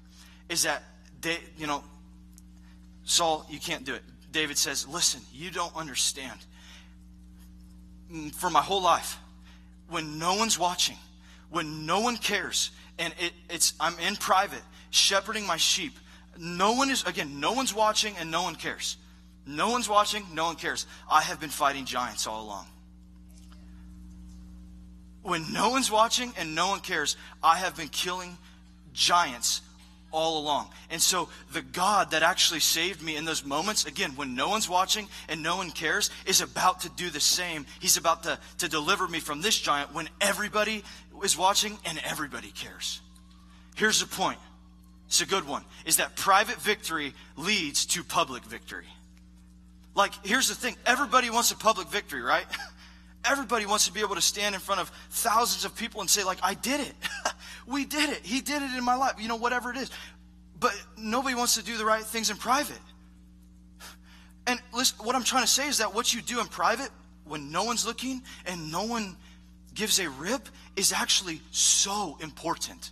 is 0.49 0.63
that 0.63 0.83
they, 1.21 1.37
you 1.57 1.67
know, 1.67 1.83
Saul, 3.05 3.45
you 3.49 3.59
can't 3.59 3.85
do 3.85 3.93
it. 3.93 4.03
David 4.31 4.57
says, 4.57 4.87
Listen, 4.87 5.21
you 5.33 5.49
don't 5.49 5.75
understand. 5.75 6.39
Mm, 8.11 8.33
for 8.33 8.49
my 8.49 8.61
whole 8.61 8.81
life, 8.81 9.17
when 9.89 10.19
no 10.19 10.35
one's 10.35 10.57
watching, 10.59 10.97
when 11.49 11.85
no 11.85 12.01
one 12.01 12.17
cares, 12.17 12.71
and 12.99 13.13
it, 13.19 13.33
it's 13.49 13.73
I'm 13.79 13.97
in 13.99 14.15
private 14.15 14.61
shepherding 14.89 15.45
my 15.45 15.57
sheep. 15.57 15.93
No 16.37 16.73
one 16.73 16.89
is 16.89 17.03
again, 17.03 17.39
no 17.39 17.53
one's 17.53 17.73
watching 17.73 18.15
and 18.17 18.31
no 18.31 18.43
one 18.43 18.55
cares. 18.55 18.97
No 19.45 19.69
one's 19.69 19.87
watching, 19.87 20.25
no 20.33 20.45
one 20.45 20.55
cares. 20.55 20.85
I 21.09 21.21
have 21.21 21.39
been 21.39 21.49
fighting 21.49 21.85
giants 21.85 22.27
all 22.27 22.43
along. 22.43 22.65
When 25.23 25.51
no 25.53 25.69
one's 25.69 25.89
watching 25.89 26.33
and 26.37 26.53
no 26.53 26.67
one 26.67 26.79
cares, 26.79 27.15
I 27.41 27.57
have 27.57 27.75
been 27.75 27.89
killing 27.89 28.37
giants 28.93 29.61
all 30.11 30.39
along. 30.39 30.69
And 30.89 31.01
so 31.01 31.29
the 31.53 31.61
God 31.61 32.11
that 32.11 32.23
actually 32.23 32.59
saved 32.59 33.01
me 33.01 33.15
in 33.15 33.25
those 33.25 33.45
moments, 33.45 33.85
again, 33.85 34.11
when 34.15 34.35
no 34.35 34.49
one's 34.49 34.69
watching 34.69 35.07
and 35.27 35.43
no 35.43 35.57
one 35.57 35.71
cares, 35.71 36.09
is 36.25 36.41
about 36.41 36.81
to 36.81 36.89
do 36.89 37.09
the 37.09 37.19
same. 37.19 37.65
He's 37.79 37.97
about 37.97 38.23
to, 38.23 38.39
to 38.59 38.69
deliver 38.69 39.07
me 39.07 39.19
from 39.19 39.41
this 39.41 39.57
giant 39.59 39.93
when 39.93 40.09
everybody 40.21 40.83
is 41.23 41.37
watching 41.37 41.77
and 41.85 41.99
everybody 42.05 42.51
cares. 42.51 43.01
Here's 43.75 43.99
the 43.99 44.07
point. 44.07 44.39
It's 45.07 45.21
a 45.21 45.25
good 45.25 45.47
one. 45.47 45.63
Is 45.85 45.97
that 45.97 46.15
private 46.15 46.59
victory 46.61 47.13
leads 47.37 47.85
to 47.87 48.03
public 48.03 48.43
victory. 48.43 48.87
Like, 49.95 50.13
here's 50.25 50.47
the 50.47 50.55
thing. 50.55 50.75
Everybody 50.85 51.29
wants 51.29 51.51
a 51.51 51.55
public 51.55 51.87
victory, 51.87 52.21
right? 52.21 52.45
Everybody 53.25 53.65
wants 53.65 53.85
to 53.87 53.93
be 53.93 53.99
able 53.99 54.15
to 54.15 54.21
stand 54.21 54.55
in 54.55 54.61
front 54.61 54.79
of 54.79 54.89
thousands 55.09 55.65
of 55.65 55.75
people 55.75 56.01
and 56.01 56.09
say, 56.09 56.23
like, 56.23 56.39
I 56.41 56.53
did 56.53 56.79
it. 56.79 56.93
we 57.67 57.85
did 57.85 58.09
it. 58.09 58.25
He 58.25 58.41
did 58.41 58.61
it 58.61 58.77
in 58.77 58.83
my 58.83 58.95
life. 58.95 59.15
You 59.19 59.27
know, 59.27 59.35
whatever 59.35 59.71
it 59.71 59.77
is. 59.77 59.91
But 60.59 60.73
nobody 60.97 61.35
wants 61.35 61.55
to 61.55 61.63
do 61.63 61.77
the 61.77 61.85
right 61.85 62.03
things 62.03 62.29
in 62.29 62.37
private. 62.37 62.79
And 64.47 64.59
listen, 64.73 64.97
what 65.05 65.15
I'm 65.15 65.23
trying 65.23 65.43
to 65.43 65.49
say 65.49 65.67
is 65.67 65.79
that 65.79 65.93
what 65.93 66.13
you 66.13 66.21
do 66.21 66.39
in 66.39 66.47
private, 66.47 66.89
when 67.25 67.51
no 67.51 67.65
one's 67.65 67.85
looking 67.85 68.21
and 68.45 68.71
no 68.71 68.85
one 68.85 69.17
gives 69.73 69.99
a 69.99 70.09
rip, 70.09 70.47
is 70.75 70.93
actually 70.93 71.41
so 71.51 72.17
important. 72.21 72.91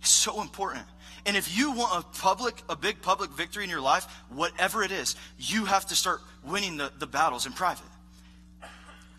It's 0.00 0.10
so 0.10 0.40
important. 0.40 0.84
And 1.26 1.36
if 1.36 1.56
you 1.56 1.72
want 1.72 2.04
a 2.04 2.18
public, 2.18 2.62
a 2.68 2.76
big 2.76 3.02
public 3.02 3.30
victory 3.30 3.64
in 3.64 3.70
your 3.70 3.80
life, 3.80 4.06
whatever 4.28 4.84
it 4.84 4.92
is, 4.92 5.16
you 5.38 5.64
have 5.64 5.84
to 5.86 5.96
start 5.96 6.20
winning 6.44 6.76
the, 6.76 6.92
the 6.98 7.06
battles 7.06 7.46
in 7.46 7.52
private. 7.52 7.84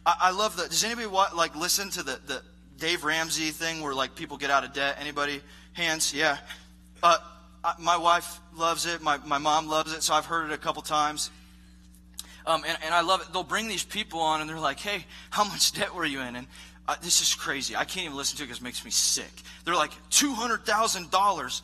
I, 0.07 0.15
I 0.21 0.31
love 0.31 0.55
that. 0.57 0.69
Does 0.69 0.83
anybody 0.85 1.07
want, 1.07 1.35
like 1.35 1.55
listen 1.55 1.89
to 1.91 2.01
the, 2.01 2.19
the 2.25 2.41
Dave 2.79 3.03
Ramsey 3.03 3.51
thing 3.51 3.81
where 3.81 3.93
like 3.93 4.15
people 4.15 4.37
get 4.37 4.49
out 4.49 4.63
of 4.63 4.73
debt? 4.73 4.97
Anybody? 4.99 5.41
Hands? 5.73 6.13
Yeah. 6.13 6.37
Uh, 7.03 7.17
I, 7.63 7.73
my 7.77 7.97
wife 7.97 8.39
loves 8.55 8.85
it. 8.85 9.01
My, 9.01 9.17
my 9.17 9.37
mom 9.37 9.67
loves 9.67 9.93
it. 9.93 10.01
So 10.01 10.13
I've 10.13 10.25
heard 10.25 10.49
it 10.49 10.53
a 10.53 10.57
couple 10.57 10.81
times. 10.81 11.29
Um, 12.45 12.63
and, 12.65 12.77
and 12.83 12.93
I 12.93 13.01
love 13.01 13.21
it. 13.21 13.33
They'll 13.33 13.43
bring 13.43 13.67
these 13.67 13.83
people 13.83 14.21
on 14.21 14.39
and 14.39 14.49
they're 14.49 14.57
like, 14.57 14.79
hey, 14.79 15.05
how 15.29 15.43
much 15.43 15.73
debt 15.73 15.93
were 15.93 16.05
you 16.05 16.21
in? 16.21 16.37
And 16.37 16.47
uh, 16.87 16.95
this 17.01 17.19
is 17.21 17.35
crazy. 17.35 17.75
I 17.75 17.83
can't 17.83 18.05
even 18.05 18.17
listen 18.17 18.37
to 18.37 18.43
it 18.43 18.45
because 18.47 18.61
it 18.61 18.63
makes 18.63 18.85
me 18.85 18.91
sick. 18.91 19.31
They're 19.65 19.75
like, 19.75 19.91
$200,000. 20.11 21.61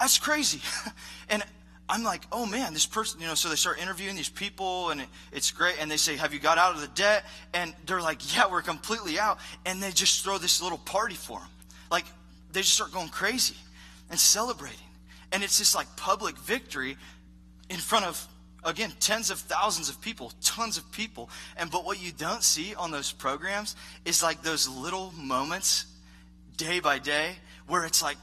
That's 0.00 0.18
crazy. 0.18 0.60
and 1.28 1.44
I'm 1.90 2.04
like, 2.04 2.22
oh 2.30 2.46
man, 2.46 2.72
this 2.72 2.86
person, 2.86 3.20
you 3.20 3.26
know, 3.26 3.34
so 3.34 3.48
they 3.48 3.56
start 3.56 3.82
interviewing 3.82 4.14
these 4.14 4.28
people 4.28 4.90
and 4.90 5.00
it, 5.00 5.08
it's 5.32 5.50
great. 5.50 5.74
And 5.80 5.90
they 5.90 5.96
say, 5.96 6.16
have 6.16 6.32
you 6.32 6.38
got 6.38 6.56
out 6.56 6.76
of 6.76 6.80
the 6.80 6.86
debt? 6.88 7.24
And 7.52 7.74
they're 7.84 8.00
like, 8.00 8.32
yeah, 8.32 8.48
we're 8.48 8.62
completely 8.62 9.18
out. 9.18 9.40
And 9.66 9.82
they 9.82 9.90
just 9.90 10.22
throw 10.22 10.38
this 10.38 10.62
little 10.62 10.78
party 10.78 11.16
for 11.16 11.40
them. 11.40 11.48
Like, 11.90 12.04
they 12.52 12.60
just 12.60 12.74
start 12.74 12.92
going 12.92 13.08
crazy 13.08 13.56
and 14.08 14.20
celebrating. 14.20 14.78
And 15.32 15.42
it's 15.42 15.58
this 15.58 15.74
like 15.74 15.88
public 15.96 16.38
victory 16.38 16.96
in 17.68 17.78
front 17.78 18.04
of, 18.04 18.24
again, 18.62 18.92
tens 19.00 19.32
of 19.32 19.40
thousands 19.40 19.88
of 19.88 20.00
people, 20.00 20.32
tons 20.44 20.78
of 20.78 20.92
people. 20.92 21.28
And 21.56 21.72
but 21.72 21.84
what 21.84 22.00
you 22.00 22.12
don't 22.12 22.44
see 22.44 22.72
on 22.76 22.92
those 22.92 23.10
programs 23.10 23.74
is 24.04 24.22
like 24.22 24.42
those 24.42 24.68
little 24.68 25.12
moments 25.18 25.86
day 26.56 26.78
by 26.78 27.00
day 27.00 27.34
where 27.66 27.84
it's 27.84 28.00
like, 28.00 28.16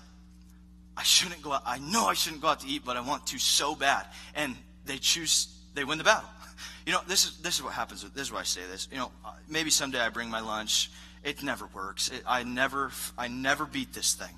I 0.98 1.04
shouldn't 1.04 1.44
go 1.44 1.54
out. 1.54 1.62
I 1.66 1.78
know 1.78 2.08
I 2.08 2.16
shouldn't 2.16 2.42
go 2.42 2.48
out 2.48 2.62
to 2.62 2.68
eat, 2.68 2.82
but 2.84 2.98
I 2.98 3.02
want 3.02 3.28
to 3.28 3.38
so 3.38 3.76
bad. 3.76 4.08
And 4.34 4.56
they 4.86 4.98
choose, 4.98 5.48
they 5.76 5.84
win 5.84 5.98
the 5.98 6.04
battle. 6.04 6.30
You 6.88 6.94
know, 6.94 7.02
this 7.06 7.26
is, 7.26 7.38
this 7.40 7.58
is 7.58 7.64
what 7.64 7.74
happens. 7.74 8.02
This 8.12 8.28
is 8.28 8.32
why 8.32 8.40
I 8.40 8.44
say 8.44 8.62
this. 8.72 8.88
You 8.90 8.98
know, 8.98 9.12
uh, 9.26 9.34
maybe 9.50 9.70
someday 9.70 10.00
I 10.00 10.08
bring 10.08 10.30
my 10.30 10.40
lunch. 10.40 10.90
It 11.22 11.44
never 11.44 11.68
works. 11.74 12.08
It, 12.08 12.24
I 12.26 12.44
never, 12.44 12.92
I 13.18 13.28
never 13.28 13.66
beat 13.66 13.92
this 13.94 14.14
thing. 14.14 14.34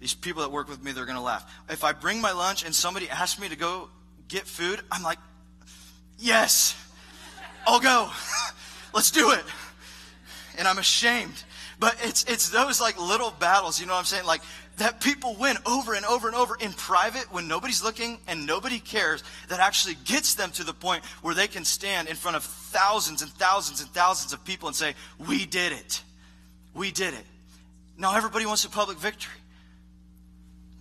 These 0.00 0.12
people 0.12 0.42
that 0.42 0.52
work 0.52 0.68
with 0.68 0.84
me, 0.84 0.92
they're 0.92 1.06
going 1.06 1.16
to 1.16 1.22
laugh. 1.22 1.50
If 1.70 1.82
I 1.82 1.92
bring 1.92 2.20
my 2.20 2.32
lunch 2.32 2.62
and 2.62 2.74
somebody 2.74 3.08
asks 3.08 3.40
me 3.40 3.48
to 3.48 3.56
go 3.56 3.88
get 4.28 4.46
food, 4.46 4.82
I'm 4.92 5.02
like, 5.02 5.18
yes, 6.18 6.76
I'll 7.66 7.80
go. 7.80 8.10
Let's 8.94 9.10
do 9.10 9.30
it. 9.30 9.42
And 10.58 10.68
I'm 10.68 10.78
ashamed. 10.78 11.42
But 11.78 11.96
it's, 12.02 12.24
it's 12.24 12.50
those 12.50 12.82
like 12.82 13.00
little 13.00 13.30
battles, 13.30 13.80
you 13.80 13.86
know 13.86 13.94
what 13.94 14.00
I'm 14.00 14.04
saying? 14.04 14.26
Like 14.26 14.42
that 14.76 15.00
people 15.00 15.36
win 15.38 15.56
over 15.66 15.94
and 15.94 16.04
over 16.04 16.26
and 16.26 16.36
over 16.36 16.56
in 16.56 16.72
private 16.72 17.32
when 17.32 17.46
nobody's 17.46 17.82
looking 17.82 18.18
and 18.26 18.46
nobody 18.46 18.78
cares 18.78 19.22
that 19.48 19.60
actually 19.60 19.96
gets 20.04 20.34
them 20.34 20.50
to 20.52 20.64
the 20.64 20.72
point 20.72 21.04
where 21.22 21.34
they 21.34 21.46
can 21.46 21.64
stand 21.64 22.08
in 22.08 22.16
front 22.16 22.36
of 22.36 22.44
thousands 22.44 23.22
and 23.22 23.30
thousands 23.32 23.80
and 23.80 23.88
thousands 23.90 24.32
of 24.32 24.44
people 24.44 24.68
and 24.68 24.76
say, 24.76 24.94
We 25.26 25.46
did 25.46 25.72
it. 25.72 26.02
We 26.74 26.90
did 26.90 27.14
it. 27.14 27.24
Now 27.96 28.16
everybody 28.16 28.46
wants 28.46 28.64
a 28.64 28.70
public 28.70 28.98
victory. 28.98 29.34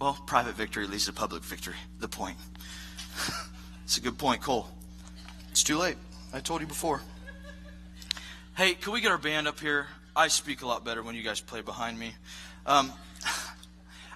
Well, 0.02 0.18
private 0.26 0.56
victory 0.56 0.88
leads 0.88 1.06
to 1.06 1.14
public 1.14 1.44
victory. 1.44 1.76
The 2.00 2.08
point. 2.08 2.38
it's 3.84 3.98
a 3.98 4.02
good 4.02 4.18
point, 4.18 4.42
Cole. 4.42 4.68
It's 5.52 5.64
too 5.64 5.78
late. 5.78 5.98
I 6.34 6.40
told 6.40 6.62
you 6.62 6.68
before. 6.68 7.02
Hey, 8.58 8.74
can 8.74 8.92
we 8.92 9.02
get 9.02 9.12
our 9.12 9.18
band 9.18 9.48
up 9.48 9.60
here? 9.60 9.88
I 10.16 10.28
speak 10.28 10.62
a 10.62 10.68
lot 10.68 10.84
better 10.84 11.04
when 11.04 11.16
you 11.16 11.24
guys 11.24 11.42
play 11.42 11.62
behind 11.62 11.98
me. 11.98 12.14
Um, 12.66 12.92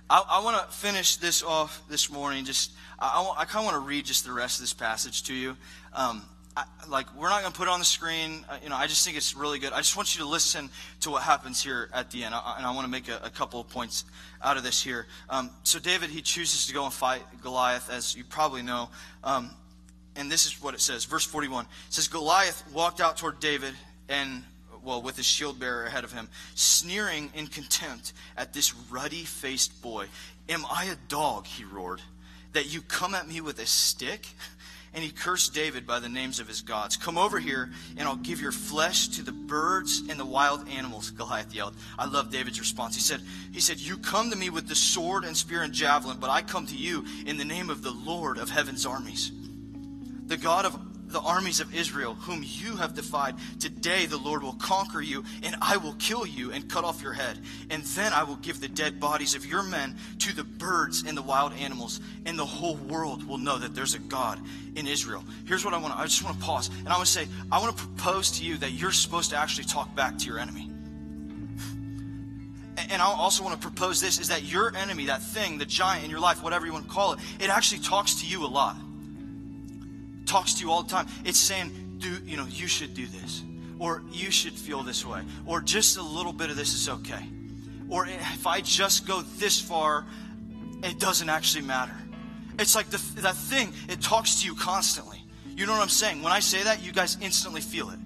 I, 0.10 0.24
I 0.30 0.44
want 0.44 0.58
to 0.58 0.74
finish 0.74 1.18
this 1.18 1.44
off 1.44 1.84
this 1.90 2.10
morning. 2.10 2.46
Just 2.46 2.72
I, 2.98 3.34
I, 3.38 3.44
kind 3.44 3.66
of 3.66 3.74
want 3.74 3.84
to 3.84 3.86
read 3.86 4.06
just 4.06 4.24
the 4.24 4.32
rest 4.32 4.58
of 4.58 4.64
this 4.64 4.72
passage 4.74 5.24
to 5.24 5.34
you. 5.34 5.58
Um, 5.94 6.22
I, 6.56 6.64
like 6.88 7.14
we're 7.14 7.28
not 7.28 7.42
going 7.42 7.52
to 7.52 7.58
put 7.58 7.68
it 7.68 7.72
on 7.72 7.80
the 7.80 7.86
screen. 7.86 8.46
Uh, 8.50 8.58
you 8.64 8.70
know, 8.70 8.78
I 8.78 8.88
just 8.88 9.04
think 9.04 9.18
it's 9.18 9.36
really 9.36 9.60
good. 9.60 9.74
I 9.74 9.78
just 9.80 9.98
want 9.98 10.16
you 10.16 10.24
to 10.24 10.30
listen 10.30 10.70
to 11.02 11.10
what 11.10 11.24
happens 11.24 11.62
here 11.62 11.90
at 11.94 12.10
the 12.12 12.24
end, 12.24 12.34
I, 12.34 12.56
and 12.58 12.66
I 12.66 12.74
want 12.74 12.86
to 12.86 12.92
make 12.92 13.10
a, 13.10 13.20
a, 13.22 13.30
couple 13.30 13.60
of 13.60 13.68
points 13.68 14.06
out 14.42 14.56
of 14.56 14.64
this 14.64 14.82
here. 14.82 15.08
Um, 15.30 15.50
so 15.64 15.78
David 15.78 16.10
he 16.10 16.22
chooses 16.22 16.68
to 16.68 16.74
go 16.74 16.86
and 16.86 16.94
fight 16.94 17.24
Goliath, 17.44 17.90
as 17.92 18.16
you 18.16 18.24
probably 18.24 18.62
know. 18.62 18.90
Um, 19.26 19.52
and 20.16 20.32
this 20.32 20.46
is 20.46 20.62
what 20.64 20.74
it 20.74 20.80
says, 20.80 21.04
verse 21.04 21.26
41. 21.26 21.66
It 21.66 21.70
says 21.90 22.08
Goliath 22.08 22.64
walked 22.74 23.02
out 23.02 23.18
toward 23.18 23.42
David 23.42 23.74
and 24.08 24.44
well, 24.88 25.02
with 25.02 25.18
his 25.18 25.26
shield 25.26 25.60
bearer 25.60 25.86
ahead 25.86 26.06
of 26.06 26.14
him, 26.14 26.30
sneering 26.56 27.30
in 27.36 27.48
contempt 27.48 28.14
at 28.38 28.54
this 28.54 28.74
ruddy 28.90 29.26
faced 29.26 29.82
boy. 29.82 30.08
Am 30.48 30.66
I 30.72 30.86
a 30.86 30.96
dog, 31.10 31.46
he 31.46 31.66
roared, 31.66 32.02
that 32.54 32.74
you 32.74 32.82
come 32.82 33.14
at 33.14 33.28
me 33.28 33.42
with 33.42 33.60
a 33.60 33.66
stick? 33.66 34.26
And 34.94 35.04
he 35.04 35.12
cursed 35.12 35.54
David 35.54 35.86
by 35.86 36.00
the 36.00 36.08
names 36.08 36.40
of 36.40 36.48
his 36.48 36.62
gods. 36.62 36.96
Come 36.96 37.18
over 37.18 37.38
here, 37.38 37.70
and 37.98 38.08
I'll 38.08 38.16
give 38.16 38.40
your 38.40 38.54
flesh 38.54 39.10
to 39.10 39.22
the 39.22 39.34
birds 39.34 40.02
and 40.10 40.18
the 40.18 40.26
wild 40.26 40.68
animals, 40.70 41.12
Goliath 41.12 41.54
yelled. 41.54 41.76
I 42.00 42.06
love 42.06 42.32
David's 42.32 42.60
response. 42.60 42.96
He 42.96 43.02
said, 43.02 43.22
he 43.52 43.60
said, 43.60 43.80
You 43.80 43.98
come 43.98 44.32
to 44.32 44.38
me 44.38 44.50
with 44.50 44.70
the 44.70 44.76
sword 44.76 45.26
and 45.26 45.36
spear 45.36 45.62
and 45.64 45.74
javelin, 45.74 46.18
but 46.20 46.30
I 46.30 46.42
come 46.42 46.66
to 46.66 46.76
you 46.76 47.06
in 47.26 47.38
the 47.38 47.46
name 47.46 47.70
of 47.70 47.84
the 47.84 47.92
Lord 47.92 48.38
of 48.38 48.50
heaven's 48.50 48.86
armies, 48.86 49.34
the 50.26 50.38
God 50.38 50.66
of 50.66 50.87
the 51.08 51.22
armies 51.22 51.60
of 51.60 51.74
Israel, 51.74 52.14
whom 52.14 52.44
you 52.44 52.76
have 52.76 52.94
defied. 52.94 53.36
Today 53.60 54.06
the 54.06 54.18
Lord 54.18 54.44
will 54.44 54.54
conquer 54.54 55.02
you, 55.02 55.24
and 55.44 55.56
I 55.62 55.78
will 55.78 55.94
kill 55.94 56.26
you 56.26 56.52
and 56.52 56.70
cut 56.70 56.84
off 56.84 57.02
your 57.02 57.14
head. 57.14 57.40
And 57.70 57.84
then 57.84 58.14
I 58.14 58.24
will 58.24 58.36
give 58.36 58.60
the 58.60 58.68
dead 58.68 59.00
bodies 59.00 59.36
of 59.36 59.46
your 59.46 59.64
men 59.64 59.96
to 60.20 60.36
the 60.36 60.44
birds 60.44 61.04
and 61.08 61.18
the 61.18 61.22
wild 61.22 61.54
animals, 61.54 62.02
and 62.26 62.38
the 62.38 62.46
whole 62.46 62.76
world 62.76 63.28
will 63.28 63.38
know 63.38 63.58
that 63.58 63.74
there's 63.74 63.94
a 63.94 64.00
God 64.00 64.40
in 64.76 64.88
Israel. 64.88 65.24
Here's 65.46 65.64
what 65.64 65.74
I 65.74 65.78
want 65.78 65.94
to, 65.94 66.00
I 66.00 66.04
just 66.04 66.24
want 66.24 66.40
to 66.40 66.46
pause, 66.46 66.70
and 66.70 66.90
I 66.90 66.94
want 66.94 67.06
to 67.06 67.12
say, 67.12 67.28
I 67.52 67.60
want 67.60 67.78
to 67.78 67.84
propose 67.84 68.32
to 68.40 68.46
you 68.46 68.58
that 68.58 68.72
you're 68.72 68.92
supposed 68.92 69.30
to 69.32 69.38
actually 69.38 69.66
talk 69.66 69.96
back 69.96 70.18
to 70.20 70.26
your 70.26 70.40
enemy. 70.40 70.70
And 72.90 73.02
I 73.02 73.06
also 73.06 73.44
want 73.44 73.60
to 73.60 73.68
propose 73.68 74.00
this 74.00 74.20
is 74.20 74.30
that 74.30 74.44
your 74.44 74.74
enemy, 74.76 75.08
that 75.08 75.22
thing, 75.22 75.58
the 75.58 75.66
giant 75.66 76.06
in 76.06 76.12
your 76.12 76.20
life, 76.20 76.44
whatever 76.44 76.66
you 76.66 76.72
want 76.72 76.88
to 76.88 76.94
call 76.94 77.14
it, 77.14 77.20
it 77.40 77.50
actually 77.50 77.80
talks 77.80 78.22
to 78.22 78.28
you 78.28 78.46
a 78.46 78.48
lot 78.48 78.78
talks 80.28 80.56
to 80.56 80.66
you 80.66 80.72
all 80.72 80.84
the 80.84 80.90
time. 80.90 81.08
It's 81.26 81.40
saying, 81.40 81.98
do, 81.98 82.10
you 82.26 82.38
know, 82.38 82.46
you 82.46 82.68
should 82.68 82.94
do 82.94 83.08
this. 83.08 83.44
Or 83.80 84.04
you 84.12 84.32
should 84.32 84.54
feel 84.54 84.84
this 84.84 85.06
way. 85.06 85.22
Or 85.46 85.62
just 85.62 85.98
a 85.98 86.02
little 86.02 86.34
bit 86.34 86.50
of 86.50 86.56
this 86.56 86.74
is 86.74 86.90
okay. 86.90 87.26
Or 87.90 88.08
if 88.08 88.46
I 88.46 88.62
just 88.62 89.08
go 89.08 89.22
this 89.22 89.60
far, 89.60 90.06
it 90.84 91.00
doesn't 91.00 91.30
actually 91.30 91.64
matter. 91.64 91.96
It's 92.60 92.76
like 92.76 92.90
the, 92.90 93.22
that 93.22 93.36
thing, 93.36 93.72
it 93.88 94.02
talks 94.02 94.42
to 94.42 94.48
you 94.48 94.56
constantly. 94.56 95.24
You 95.56 95.66
know 95.66 95.74
what 95.74 95.82
I'm 95.82 95.90
saying? 95.90 96.22
When 96.22 96.34
I 96.34 96.40
say 96.40 96.64
that, 96.64 96.84
you 96.84 96.92
guys 96.92 97.18
instantly 97.22 97.62
feel 97.62 97.90
it. 97.90 98.00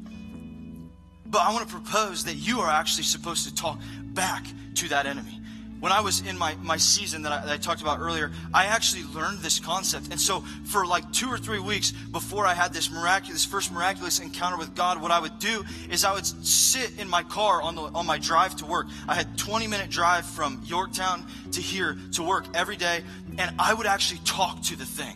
But 1.26 1.42
I 1.42 1.54
want 1.54 1.68
to 1.68 1.74
propose 1.74 2.26
that 2.26 2.36
you 2.36 2.60
are 2.60 2.70
actually 2.70 3.06
supposed 3.06 3.48
to 3.48 3.56
talk 3.56 3.80
back 4.14 4.46
to 4.76 4.90
that 4.90 5.06
enemy 5.06 5.41
when 5.82 5.92
I 5.92 6.00
was 6.00 6.22
in 6.22 6.38
my, 6.38 6.56
my 6.62 6.78
season 6.78 7.24
that 7.24 7.32
I, 7.32 7.46
that 7.46 7.52
I, 7.52 7.58
talked 7.58 7.82
about 7.82 8.00
earlier, 8.00 8.32
I 8.54 8.66
actually 8.66 9.04
learned 9.16 9.40
this 9.40 9.60
concept. 9.60 10.10
And 10.12 10.22
so 10.22 10.42
for 10.64 10.86
like 10.86 11.12
two 11.12 11.28
or 11.28 11.40
three 11.40 11.60
weeks 11.60 11.92
before 11.92 12.46
I 12.46 12.54
had 12.54 12.72
this 12.72 12.92
miraculous, 12.92 13.44
first 13.44 13.72
miraculous 13.72 14.20
encounter 14.20 14.58
with 14.58 14.76
God, 14.76 15.02
what 15.02 15.10
I 15.10 15.20
would 15.20 15.40
do 15.40 15.66
is 15.90 16.06
I 16.06 16.14
would 16.14 16.28
sit 16.46 17.00
in 17.00 17.10
my 17.10 17.24
car 17.24 17.64
on 17.64 17.74
the, 17.74 17.82
on 17.82 18.06
my 18.06 18.20
drive 18.20 18.56
to 18.58 18.66
work. 18.66 18.88
I 19.08 19.16
had 19.16 19.40
20 19.40 19.66
minute 19.66 19.90
drive 19.90 20.24
from 20.24 20.62
Yorktown 20.66 21.26
to 21.54 21.62
here 21.62 21.98
to 22.14 22.22
work 22.22 22.46
every 22.54 22.78
day. 22.78 23.02
And 23.40 23.56
I 23.58 23.74
would 23.74 23.88
actually 23.88 24.22
talk 24.24 24.62
to 24.66 24.76
the 24.76 24.86
thing. 24.86 25.16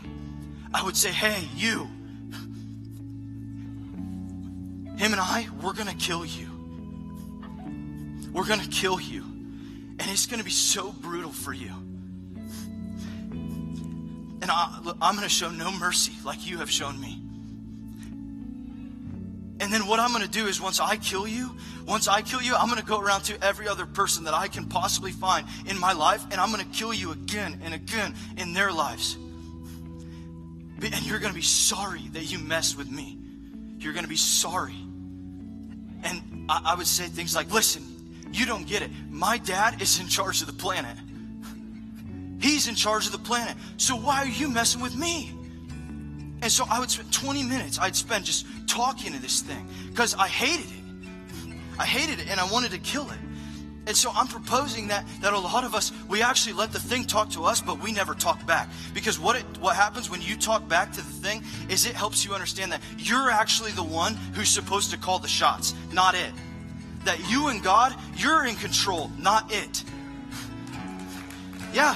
I 0.73 0.83
would 0.83 0.97
say, 0.97 1.11
Hey, 1.11 1.47
you, 1.55 1.87
him 4.97 5.11
and 5.11 5.21
I, 5.21 5.47
we're 5.61 5.73
going 5.73 5.89
to 5.89 5.95
kill 5.95 6.25
you. 6.25 6.49
We're 8.33 8.47
going 8.47 8.61
to 8.61 8.69
kill 8.69 8.99
you. 8.99 9.34
And 9.99 10.11
it's 10.11 10.25
going 10.25 10.39
to 10.39 10.45
be 10.45 10.51
so 10.51 10.91
brutal 10.91 11.31
for 11.31 11.53
you. 11.53 11.71
And 14.41 14.51
I, 14.51 14.79
I'm 15.01 15.15
going 15.15 15.27
to 15.27 15.33
show 15.33 15.49
no 15.49 15.71
mercy 15.71 16.13
like 16.23 16.45
you 16.45 16.57
have 16.59 16.69
shown 16.69 16.99
me. 16.99 17.21
And 19.59 19.71
then 19.71 19.87
what 19.87 19.99
I'm 19.99 20.11
going 20.11 20.23
to 20.23 20.29
do 20.29 20.47
is 20.47 20.59
once 20.59 20.79
I 20.79 20.97
kill 20.97 21.25
you, 21.25 21.55
once 21.87 22.07
I 22.07 22.21
kill 22.21 22.41
you, 22.41 22.55
I'm 22.55 22.67
going 22.67 22.79
to 22.79 22.85
go 22.85 22.99
around 22.99 23.23
to 23.23 23.43
every 23.43 23.67
other 23.67 23.85
person 23.85 24.25
that 24.25 24.33
I 24.33 24.49
can 24.49 24.65
possibly 24.65 25.11
find 25.11 25.47
in 25.65 25.79
my 25.79 25.93
life, 25.93 26.23
and 26.29 26.41
I'm 26.41 26.51
going 26.51 26.63
to 26.63 26.77
kill 26.77 26.93
you 26.93 27.11
again 27.11 27.61
and 27.63 27.73
again 27.73 28.15
in 28.37 28.53
their 28.53 28.71
lives. 28.71 29.15
And 29.15 31.05
you're 31.05 31.19
going 31.19 31.31
to 31.31 31.35
be 31.35 31.41
sorry 31.41 32.01
that 32.11 32.29
you 32.31 32.37
messed 32.37 32.77
with 32.77 32.91
me. 32.91 33.17
You're 33.79 33.93
going 33.93 34.03
to 34.03 34.09
be 34.09 34.17
sorry. 34.17 34.75
And 36.03 36.45
I, 36.49 36.61
I 36.65 36.75
would 36.75 36.87
say 36.87 37.05
things 37.05 37.33
like, 37.33 37.51
listen, 37.51 37.83
you 38.31 38.45
don't 38.45 38.67
get 38.67 38.81
it. 38.81 38.91
My 39.09 39.37
dad 39.37 39.81
is 39.81 39.99
in 39.99 40.07
charge 40.07 40.41
of 40.41 40.47
the 40.47 40.53
planet. 40.53 40.97
He's 42.39 42.67
in 42.67 42.75
charge 42.75 43.05
of 43.05 43.11
the 43.11 43.19
planet. 43.19 43.55
So 43.77 43.95
why 43.95 44.23
are 44.23 44.27
you 44.27 44.49
messing 44.49 44.81
with 44.81 44.95
me? 44.95 45.31
And 46.41 46.51
so 46.51 46.65
I 46.69 46.79
would 46.79 46.91
spend 46.91 47.11
20 47.11 47.43
minutes, 47.43 47.79
I'd 47.79 47.95
spend 47.95 48.25
just 48.25 48.45
talking 48.67 49.13
to 49.13 49.21
this 49.21 49.41
thing 49.41 49.67
because 49.89 50.13
I 50.13 50.27
hated 50.27 50.67
it. 50.67 51.55
I 51.79 51.85
hated 51.85 52.19
it 52.19 52.29
and 52.29 52.39
I 52.39 52.51
wanted 52.51 52.71
to 52.71 52.77
kill 52.77 53.09
it. 53.09 53.17
And 53.87 53.95
so 53.95 54.11
I'm 54.15 54.27
proposing 54.27 54.87
that 54.87 55.05
that 55.21 55.33
a 55.33 55.39
lot 55.39 55.63
of 55.63 55.75
us 55.75 55.91
we 56.09 56.21
actually 56.21 56.53
let 56.53 56.71
the 56.71 56.79
thing 56.79 57.05
talk 57.05 57.29
to 57.31 57.43
us, 57.43 57.61
but 57.61 57.81
we 57.81 57.91
never 57.91 58.13
talk 58.13 58.45
back. 58.45 58.69
Because 58.93 59.19
what 59.19 59.35
it 59.35 59.45
what 59.59 59.75
happens 59.75 60.09
when 60.09 60.21
you 60.21 60.35
talk 60.35 60.67
back 60.67 60.91
to 60.93 61.01
the 61.01 61.11
thing 61.11 61.43
is 61.69 61.85
it 61.85 61.93
helps 61.93 62.25
you 62.25 62.33
understand 62.33 62.71
that 62.71 62.81
you're 62.97 63.29
actually 63.29 63.71
the 63.71 63.83
one 63.83 64.15
who's 64.33 64.49
supposed 64.49 64.91
to 64.91 64.97
call 64.97 65.19
the 65.19 65.27
shots, 65.27 65.75
not 65.91 66.15
it. 66.15 66.31
That 67.05 67.29
you 67.29 67.47
and 67.47 67.63
God, 67.63 67.95
you're 68.15 68.45
in 68.45 68.55
control, 68.55 69.11
not 69.17 69.51
it. 69.53 69.83
Yeah. 71.73 71.95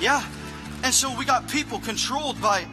Yeah. 0.00 0.24
And 0.84 0.94
so 0.94 1.16
we 1.16 1.24
got 1.24 1.48
people 1.48 1.78
controlled 1.80 2.40
by, 2.40 2.66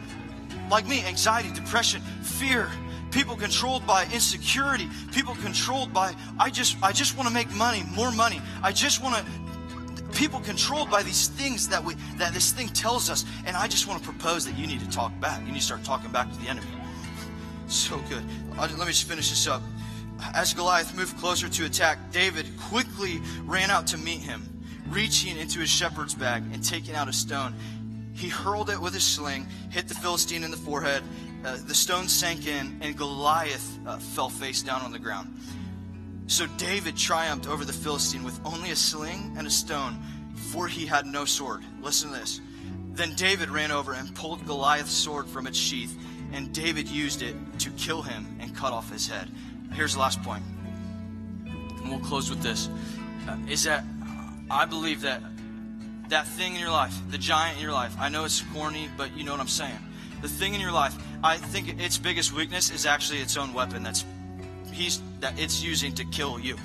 like 0.70 0.86
me, 0.86 1.04
anxiety, 1.04 1.52
depression, 1.52 2.02
fear. 2.22 2.70
People 3.10 3.36
controlled 3.36 3.86
by 3.86 4.04
insecurity. 4.12 4.88
People 5.12 5.34
controlled 5.36 5.92
by, 5.92 6.14
I 6.38 6.50
just, 6.50 6.76
I 6.82 6.92
just 6.92 7.16
want 7.16 7.28
to 7.28 7.34
make 7.34 7.50
money, 7.52 7.82
more 7.92 8.12
money. 8.12 8.40
I 8.62 8.70
just 8.72 9.02
want 9.02 9.16
to, 9.16 10.12
people 10.12 10.40
controlled 10.40 10.90
by 10.90 11.02
these 11.02 11.28
things 11.28 11.68
that 11.68 11.82
we, 11.82 11.94
that 12.16 12.32
this 12.32 12.52
thing 12.52 12.68
tells 12.68 13.10
us. 13.10 13.24
And 13.44 13.56
I 13.56 13.66
just 13.66 13.88
want 13.88 14.00
to 14.00 14.08
propose 14.08 14.44
that 14.46 14.56
you 14.56 14.66
need 14.66 14.80
to 14.80 14.90
talk 14.90 15.18
back. 15.20 15.40
You 15.40 15.52
need 15.52 15.58
to 15.58 15.64
start 15.64 15.82
talking 15.82 16.12
back 16.12 16.30
to 16.30 16.38
the 16.38 16.48
enemy. 16.48 16.68
So 17.66 17.98
good. 18.08 18.22
Let 18.56 18.78
me 18.78 18.86
just 18.86 19.08
finish 19.08 19.30
this 19.30 19.46
up. 19.46 19.62
As 20.34 20.54
Goliath 20.54 20.94
moved 20.94 21.18
closer 21.18 21.48
to 21.48 21.64
attack, 21.64 21.98
David 22.12 22.46
quickly 22.58 23.20
ran 23.44 23.70
out 23.70 23.86
to 23.88 23.98
meet 23.98 24.20
him, 24.20 24.62
reaching 24.88 25.36
into 25.36 25.60
his 25.60 25.70
shepherd's 25.70 26.14
bag 26.14 26.42
and 26.52 26.62
taking 26.62 26.94
out 26.94 27.08
a 27.08 27.12
stone. 27.12 27.54
He 28.14 28.28
hurled 28.28 28.70
it 28.70 28.80
with 28.80 28.92
his 28.92 29.04
sling, 29.04 29.46
hit 29.70 29.88
the 29.88 29.94
Philistine 29.94 30.44
in 30.44 30.50
the 30.50 30.56
forehead. 30.56 31.02
Uh, 31.44 31.56
the 31.66 31.74
stone 31.74 32.06
sank 32.08 32.46
in, 32.46 32.78
and 32.82 32.96
Goliath 32.96 33.78
uh, 33.86 33.98
fell 33.98 34.28
face 34.28 34.62
down 34.62 34.82
on 34.82 34.92
the 34.92 34.98
ground. 34.98 35.38
So 36.26 36.46
David 36.58 36.96
triumphed 36.96 37.48
over 37.48 37.64
the 37.64 37.72
Philistine 37.72 38.22
with 38.22 38.38
only 38.44 38.70
a 38.70 38.76
sling 38.76 39.34
and 39.36 39.46
a 39.46 39.50
stone, 39.50 39.98
for 40.52 40.68
he 40.68 40.86
had 40.86 41.06
no 41.06 41.24
sword. 41.24 41.62
Listen 41.80 42.12
to 42.12 42.18
this. 42.18 42.40
Then 42.92 43.14
David 43.14 43.48
ran 43.48 43.70
over 43.70 43.94
and 43.94 44.14
pulled 44.14 44.44
Goliath's 44.46 44.92
sword 44.92 45.26
from 45.26 45.46
its 45.46 45.58
sheath, 45.58 45.96
and 46.32 46.52
David 46.52 46.88
used 46.88 47.22
it 47.22 47.34
to 47.60 47.70
kill 47.70 48.02
him 48.02 48.36
and 48.38 48.54
cut 48.54 48.72
off 48.72 48.92
his 48.92 49.08
head. 49.08 49.30
Here's 49.72 49.94
the 49.94 50.00
last 50.00 50.22
point, 50.22 50.42
and 51.46 51.90
we'll 51.90 52.00
close 52.00 52.28
with 52.28 52.42
this: 52.42 52.68
uh, 53.28 53.36
is 53.48 53.64
that 53.64 53.84
I 54.50 54.64
believe 54.64 55.02
that 55.02 55.22
that 56.08 56.26
thing 56.26 56.54
in 56.54 56.60
your 56.60 56.70
life, 56.70 56.94
the 57.10 57.18
giant 57.18 57.56
in 57.56 57.62
your 57.62 57.72
life. 57.72 57.94
I 57.98 58.08
know 58.08 58.24
it's 58.24 58.42
corny, 58.52 58.88
but 58.96 59.16
you 59.16 59.24
know 59.24 59.32
what 59.32 59.40
I'm 59.40 59.48
saying. 59.48 59.78
The 60.22 60.28
thing 60.28 60.54
in 60.54 60.60
your 60.60 60.72
life, 60.72 60.94
I 61.22 61.36
think 61.36 61.80
its 61.80 61.98
biggest 61.98 62.32
weakness 62.32 62.70
is 62.70 62.84
actually 62.84 63.20
its 63.20 63.36
own 63.36 63.54
weapon. 63.54 63.82
That's 63.82 64.04
he's 64.72 65.00
that 65.20 65.38
it's 65.38 65.62
using 65.62 65.94
to 65.94 66.04
kill 66.04 66.38
you. 66.38 66.56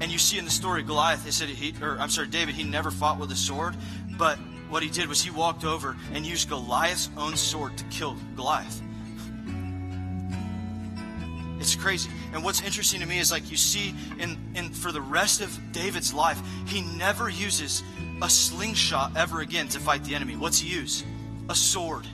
And 0.00 0.12
you 0.12 0.18
see 0.18 0.38
in 0.38 0.44
the 0.44 0.50
story, 0.50 0.82
Goliath. 0.82 1.24
They 1.24 1.32
said 1.32 1.48
he, 1.48 1.74
or 1.82 1.98
I'm 1.98 2.10
sorry, 2.10 2.28
David. 2.28 2.54
He 2.54 2.64
never 2.64 2.90
fought 2.90 3.18
with 3.18 3.32
a 3.32 3.36
sword, 3.36 3.74
but 4.16 4.38
what 4.68 4.82
he 4.82 4.88
did 4.88 5.08
was 5.08 5.22
he 5.22 5.30
walked 5.30 5.64
over 5.64 5.96
and 6.12 6.24
used 6.26 6.48
Goliath's 6.48 7.10
own 7.16 7.36
sword 7.36 7.76
to 7.78 7.84
kill 7.84 8.16
Goliath. 8.36 8.82
It's 11.60 11.74
crazy. 11.74 12.10
And 12.32 12.44
what's 12.44 12.62
interesting 12.62 13.00
to 13.00 13.06
me 13.06 13.18
is 13.18 13.32
like 13.32 13.50
you 13.50 13.56
see 13.56 13.94
in, 14.18 14.38
in 14.54 14.70
for 14.70 14.92
the 14.92 15.00
rest 15.00 15.40
of 15.40 15.58
David's 15.72 16.14
life, 16.14 16.40
he 16.66 16.82
never 16.82 17.28
uses 17.28 17.82
a 18.22 18.30
slingshot 18.30 19.16
ever 19.16 19.40
again 19.40 19.68
to 19.68 19.80
fight 19.80 20.04
the 20.04 20.14
enemy. 20.14 20.36
What's 20.36 20.58
he 20.58 20.74
use? 20.74 21.04
A 21.48 21.54
sword. 21.54 22.06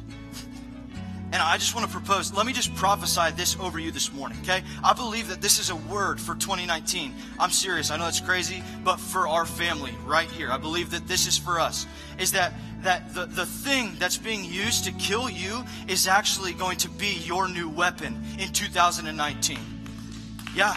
And 1.34 1.42
I 1.42 1.56
just 1.56 1.74
want 1.74 1.84
to 1.84 1.92
propose, 1.92 2.32
let 2.32 2.46
me 2.46 2.52
just 2.52 2.72
prophesy 2.76 3.32
this 3.32 3.58
over 3.58 3.80
you 3.80 3.90
this 3.90 4.12
morning, 4.12 4.38
okay? 4.42 4.62
I 4.84 4.92
believe 4.92 5.26
that 5.30 5.42
this 5.42 5.58
is 5.58 5.68
a 5.68 5.74
word 5.74 6.20
for 6.20 6.36
2019. 6.36 7.12
I'm 7.40 7.50
serious. 7.50 7.90
I 7.90 7.96
know 7.96 8.06
it's 8.06 8.20
crazy, 8.20 8.62
but 8.84 9.00
for 9.00 9.26
our 9.26 9.44
family 9.44 9.96
right 10.06 10.30
here. 10.30 10.52
I 10.52 10.58
believe 10.58 10.92
that 10.92 11.08
this 11.08 11.26
is 11.26 11.36
for 11.36 11.58
us. 11.58 11.88
Is 12.20 12.30
that 12.32 12.52
that 12.82 13.14
the, 13.14 13.26
the 13.26 13.46
thing 13.46 13.96
that's 13.98 14.16
being 14.16 14.44
used 14.44 14.84
to 14.84 14.92
kill 14.92 15.28
you 15.28 15.64
is 15.88 16.06
actually 16.06 16.52
going 16.52 16.76
to 16.76 16.88
be 16.88 17.14
your 17.24 17.48
new 17.48 17.68
weapon 17.68 18.22
in 18.38 18.52
2019. 18.52 19.58
Yeah. 20.54 20.76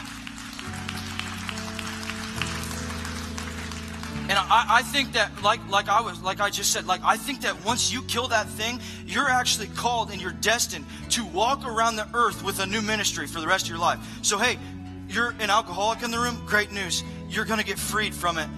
And 4.30 4.38
I, 4.38 4.66
I, 4.70 4.82
think 4.82 5.14
that, 5.14 5.42
like, 5.42 5.66
like 5.70 5.88
I 5.88 6.02
was, 6.02 6.22
like 6.22 6.42
I 6.42 6.50
just 6.50 6.74
said, 6.74 6.86
like 6.86 7.02
I 7.04 7.16
think 7.16 7.42
that 7.42 7.64
once 7.64 7.94
you 7.94 8.02
kill 8.04 8.28
that 8.28 8.48
thing, 8.50 8.82
you're 9.06 9.30
actually 9.30 9.68
called 9.68 10.12
and 10.12 10.22
you're 10.22 10.34
destined 10.34 10.86
to 11.12 11.24
walk 11.26 11.66
around 11.66 11.96
the 11.96 12.08
earth 12.14 12.44
with 12.44 12.60
a 12.60 12.66
new 12.66 12.82
ministry 12.82 13.26
for 13.26 13.40
the 13.40 13.48
rest 13.48 13.66
of 13.66 13.70
your 13.70 13.80
life. 13.80 14.00
So 14.24 14.38
hey, 14.38 14.60
you're 15.08 15.34
an 15.40 15.50
alcoholic 15.50 16.04
in 16.04 16.12
the 16.12 16.20
room. 16.20 16.42
Great 16.46 16.74
news! 16.74 17.06
You're 17.30 17.46
going 17.46 17.60
to 17.60 17.66
get 17.66 17.80
freed 17.80 18.14
from 18.14 18.38
it 18.38 18.50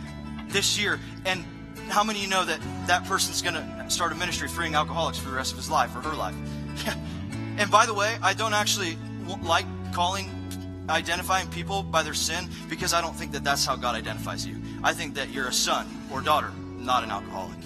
this 0.47 0.79
year. 0.79 0.99
And 1.25 1.45
how 1.89 2.03
many 2.03 2.19
of 2.19 2.25
you 2.25 2.31
know 2.31 2.45
that 2.45 2.59
that 2.87 3.05
person's 3.05 3.43
going 3.43 3.53
to 3.53 3.85
start 3.89 4.11
a 4.11 4.15
ministry 4.15 4.47
freeing 4.47 4.73
alcoholics 4.73 5.19
for 5.19 5.29
the 5.29 5.35
rest 5.35 5.51
of 5.51 5.57
his 5.57 5.69
life 5.69 5.95
or 5.95 6.01
her 6.01 6.15
life? 6.15 6.35
and 7.57 7.69
by 7.69 7.85
the 7.85 7.93
way, 7.93 8.17
I 8.23 8.33
don't 8.33 8.53
actually 8.53 8.97
like 9.43 9.65
calling 9.93 10.31
identifying 10.89 11.47
people 11.49 11.83
by 11.83 12.03
their 12.03 12.13
sin 12.13 12.49
because 12.67 12.93
I 12.93 13.01
don't 13.01 13.15
think 13.15 13.31
that 13.33 13.43
that's 13.43 13.65
how 13.65 13.75
God 13.75 13.95
identifies 13.95 14.45
you. 14.45 14.55
I 14.83 14.93
think 14.93 15.15
that 15.15 15.29
you're 15.29 15.47
a 15.47 15.53
son 15.53 15.87
or 16.11 16.21
daughter, 16.21 16.51
not 16.77 17.03
an 17.03 17.11
alcoholic. 17.11 17.57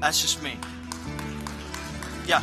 That's 0.00 0.20
just 0.20 0.42
me. 0.42 0.56
Yeah. 2.26 2.42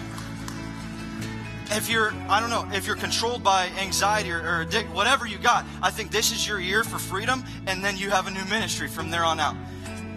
If 1.71 1.89
you're, 1.89 2.13
I 2.29 2.39
don't 2.39 2.49
know, 2.49 2.67
if 2.75 2.85
you're 2.85 2.95
controlled 2.95 3.43
by 3.43 3.67
anxiety 3.79 4.31
or, 4.31 4.39
or 4.39 4.61
addict, 4.61 4.93
whatever 4.93 5.25
you 5.25 5.37
got, 5.37 5.65
I 5.81 5.89
think 5.89 6.11
this 6.11 6.31
is 6.31 6.47
your 6.47 6.59
year 6.59 6.83
for 6.83 6.99
freedom, 6.99 7.43
and 7.67 7.83
then 7.83 7.97
you 7.97 8.09
have 8.09 8.27
a 8.27 8.31
new 8.31 8.45
ministry 8.45 8.87
from 8.87 9.09
there 9.09 9.23
on 9.23 9.39
out. 9.39 9.55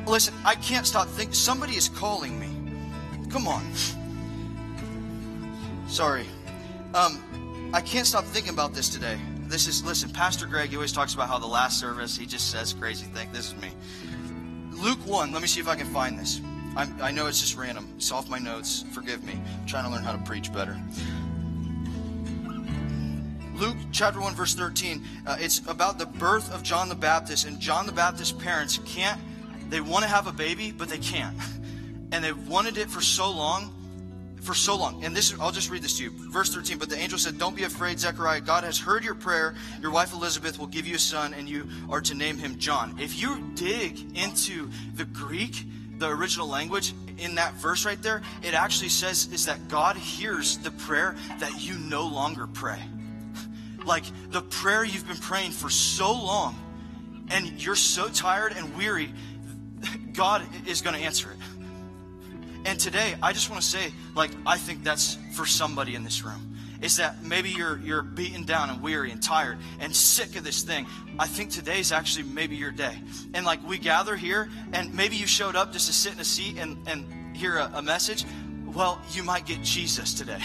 Listen, 0.06 0.34
I 0.44 0.56
can't 0.56 0.86
stop 0.86 1.06
thinking. 1.08 1.34
Somebody 1.34 1.74
is 1.74 1.88
calling 1.88 2.38
me. 2.38 2.48
Come 3.30 3.46
on. 3.46 3.64
Sorry. 5.86 6.26
Um, 6.94 7.70
I 7.72 7.80
can't 7.80 8.06
stop 8.06 8.24
thinking 8.24 8.52
about 8.52 8.74
this 8.74 8.88
today 8.88 9.18
this 9.48 9.66
is, 9.66 9.82
listen, 9.82 10.10
Pastor 10.10 10.46
Greg, 10.46 10.70
he 10.70 10.76
always 10.76 10.92
talks 10.92 11.14
about 11.14 11.28
how 11.28 11.38
the 11.38 11.46
last 11.46 11.80
service, 11.80 12.16
he 12.16 12.26
just 12.26 12.50
says 12.50 12.72
crazy 12.72 13.06
things. 13.06 13.34
This 13.34 13.48
is 13.48 13.56
me. 13.56 13.70
Luke 14.72 14.98
1, 15.06 15.32
let 15.32 15.40
me 15.40 15.48
see 15.48 15.60
if 15.60 15.68
I 15.68 15.74
can 15.74 15.86
find 15.86 16.18
this. 16.18 16.40
I'm, 16.76 16.94
i 17.00 17.10
know 17.10 17.26
it's 17.26 17.40
just 17.40 17.56
random. 17.56 17.88
It's 17.96 18.12
off 18.12 18.28
my 18.28 18.38
notes. 18.38 18.84
Forgive 18.92 19.24
me. 19.24 19.32
I'm 19.32 19.66
trying 19.66 19.84
to 19.84 19.90
learn 19.90 20.04
how 20.04 20.12
to 20.12 20.18
preach 20.18 20.52
better. 20.52 20.78
Luke 23.54 23.76
chapter 23.90 24.20
1, 24.20 24.34
verse 24.34 24.54
13. 24.54 25.02
Uh, 25.26 25.36
it's 25.40 25.58
about 25.66 25.98
the 25.98 26.06
birth 26.06 26.54
of 26.54 26.62
John 26.62 26.88
the 26.88 26.94
Baptist. 26.94 27.46
And 27.46 27.58
John 27.58 27.86
the 27.86 27.92
Baptist's 27.92 28.32
parents 28.32 28.78
can't, 28.84 29.20
they 29.68 29.80
want 29.80 30.04
to 30.04 30.08
have 30.08 30.26
a 30.26 30.32
baby, 30.32 30.70
but 30.70 30.88
they 30.88 30.98
can't. 30.98 31.36
And 32.10 32.24
they've 32.24 32.48
wanted 32.48 32.78
it 32.78 32.88
for 32.88 33.02
so 33.02 33.30
long 33.30 33.77
for 34.40 34.54
so 34.54 34.76
long. 34.76 35.04
And 35.04 35.14
this 35.14 35.34
I'll 35.40 35.50
just 35.50 35.70
read 35.70 35.82
this 35.82 35.98
to 35.98 36.04
you. 36.04 36.10
Verse 36.10 36.52
13, 36.54 36.78
but 36.78 36.88
the 36.88 36.98
angel 36.98 37.18
said, 37.18 37.38
Don't 37.38 37.56
be 37.56 37.64
afraid, 37.64 37.98
Zechariah. 37.98 38.40
God 38.40 38.64
has 38.64 38.78
heard 38.78 39.04
your 39.04 39.14
prayer. 39.14 39.54
Your 39.80 39.90
wife 39.90 40.12
Elizabeth 40.12 40.58
will 40.58 40.66
give 40.66 40.86
you 40.86 40.96
a 40.96 40.98
son, 40.98 41.34
and 41.34 41.48
you 41.48 41.68
are 41.90 42.00
to 42.00 42.14
name 42.14 42.38
him 42.38 42.58
John. 42.58 42.96
If 43.00 43.20
you 43.20 43.50
dig 43.54 44.16
into 44.16 44.70
the 44.94 45.04
Greek, 45.04 45.64
the 45.98 46.08
original 46.08 46.48
language, 46.48 46.94
in 47.18 47.34
that 47.34 47.54
verse 47.54 47.84
right 47.84 48.00
there, 48.02 48.22
it 48.42 48.54
actually 48.54 48.88
says 48.88 49.28
is 49.32 49.46
that 49.46 49.68
God 49.68 49.96
hears 49.96 50.58
the 50.58 50.70
prayer 50.70 51.16
that 51.40 51.60
you 51.60 51.74
no 51.78 52.06
longer 52.06 52.46
pray. 52.46 52.80
Like 53.84 54.04
the 54.30 54.42
prayer 54.42 54.84
you've 54.84 55.08
been 55.08 55.16
praying 55.16 55.52
for 55.52 55.70
so 55.70 56.12
long, 56.12 56.56
and 57.30 57.62
you're 57.62 57.74
so 57.74 58.08
tired 58.08 58.52
and 58.56 58.76
weary, 58.76 59.12
God 60.12 60.42
is 60.66 60.82
going 60.82 60.96
to 60.96 61.02
answer 61.02 61.30
it. 61.30 61.36
And 62.64 62.78
today, 62.78 63.14
I 63.22 63.32
just 63.32 63.50
want 63.50 63.62
to 63.62 63.68
say, 63.68 63.92
like, 64.14 64.30
I 64.46 64.58
think 64.58 64.84
that's 64.84 65.16
for 65.32 65.46
somebody 65.46 65.94
in 65.94 66.04
this 66.04 66.24
room. 66.24 66.56
is 66.80 66.96
that 66.98 67.24
maybe 67.24 67.50
you're 67.50 67.78
you're 67.78 68.02
beaten 68.02 68.44
down 68.44 68.70
and 68.70 68.80
weary 68.80 69.10
and 69.10 69.20
tired 69.20 69.58
and 69.80 69.94
sick 69.94 70.36
of 70.36 70.44
this 70.44 70.62
thing. 70.62 70.86
I 71.18 71.26
think 71.26 71.50
today's 71.50 71.90
actually 71.90 72.24
maybe 72.24 72.56
your 72.56 72.70
day. 72.70 72.96
And 73.34 73.44
like 73.44 73.66
we 73.66 73.78
gather 73.78 74.16
here, 74.16 74.48
and 74.72 74.94
maybe 74.94 75.16
you 75.16 75.26
showed 75.26 75.56
up 75.56 75.72
just 75.72 75.86
to 75.88 75.92
sit 75.92 76.12
in 76.12 76.20
a 76.20 76.24
seat 76.24 76.56
and, 76.58 76.76
and 76.86 77.36
hear 77.36 77.56
a, 77.56 77.70
a 77.74 77.82
message. 77.82 78.24
Well, 78.66 79.00
you 79.12 79.22
might 79.24 79.46
get 79.46 79.62
Jesus 79.62 80.14
today. 80.14 80.40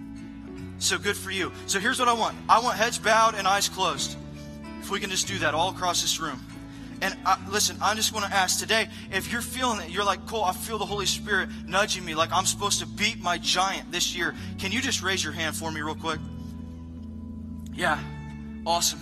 so 0.78 0.98
good 0.98 1.16
for 1.16 1.30
you. 1.30 1.52
So 1.66 1.78
here's 1.78 1.98
what 1.98 2.08
I 2.08 2.14
want 2.14 2.36
I 2.48 2.60
want 2.60 2.76
heads 2.76 2.98
bowed 2.98 3.34
and 3.34 3.46
eyes 3.46 3.68
closed. 3.68 4.16
If 4.80 4.90
we 4.90 4.98
can 4.98 5.10
just 5.10 5.28
do 5.28 5.38
that 5.38 5.54
all 5.54 5.70
across 5.70 6.02
this 6.02 6.18
room. 6.20 6.40
And 7.02 7.16
I, 7.24 7.38
listen, 7.48 7.76
I'm 7.80 7.96
just 7.96 8.12
want 8.12 8.26
to 8.26 8.32
ask 8.32 8.58
today 8.58 8.88
if 9.10 9.32
you're 9.32 9.40
feeling 9.40 9.80
it, 9.80 9.90
you're 9.90 10.04
like, 10.04 10.26
Cole, 10.26 10.44
I 10.44 10.52
feel 10.52 10.78
the 10.78 10.86
Holy 10.86 11.06
Spirit 11.06 11.48
nudging 11.66 12.04
me 12.04 12.14
like 12.14 12.30
I'm 12.32 12.44
supposed 12.44 12.80
to 12.80 12.86
beat 12.86 13.20
my 13.20 13.38
giant 13.38 13.90
this 13.90 14.14
year. 14.14 14.34
Can 14.58 14.70
you 14.72 14.80
just 14.80 15.02
raise 15.02 15.24
your 15.24 15.32
hand 15.32 15.56
for 15.56 15.70
me, 15.70 15.80
real 15.80 15.94
quick? 15.94 16.20
Yeah, 17.72 17.98
awesome. 18.66 19.00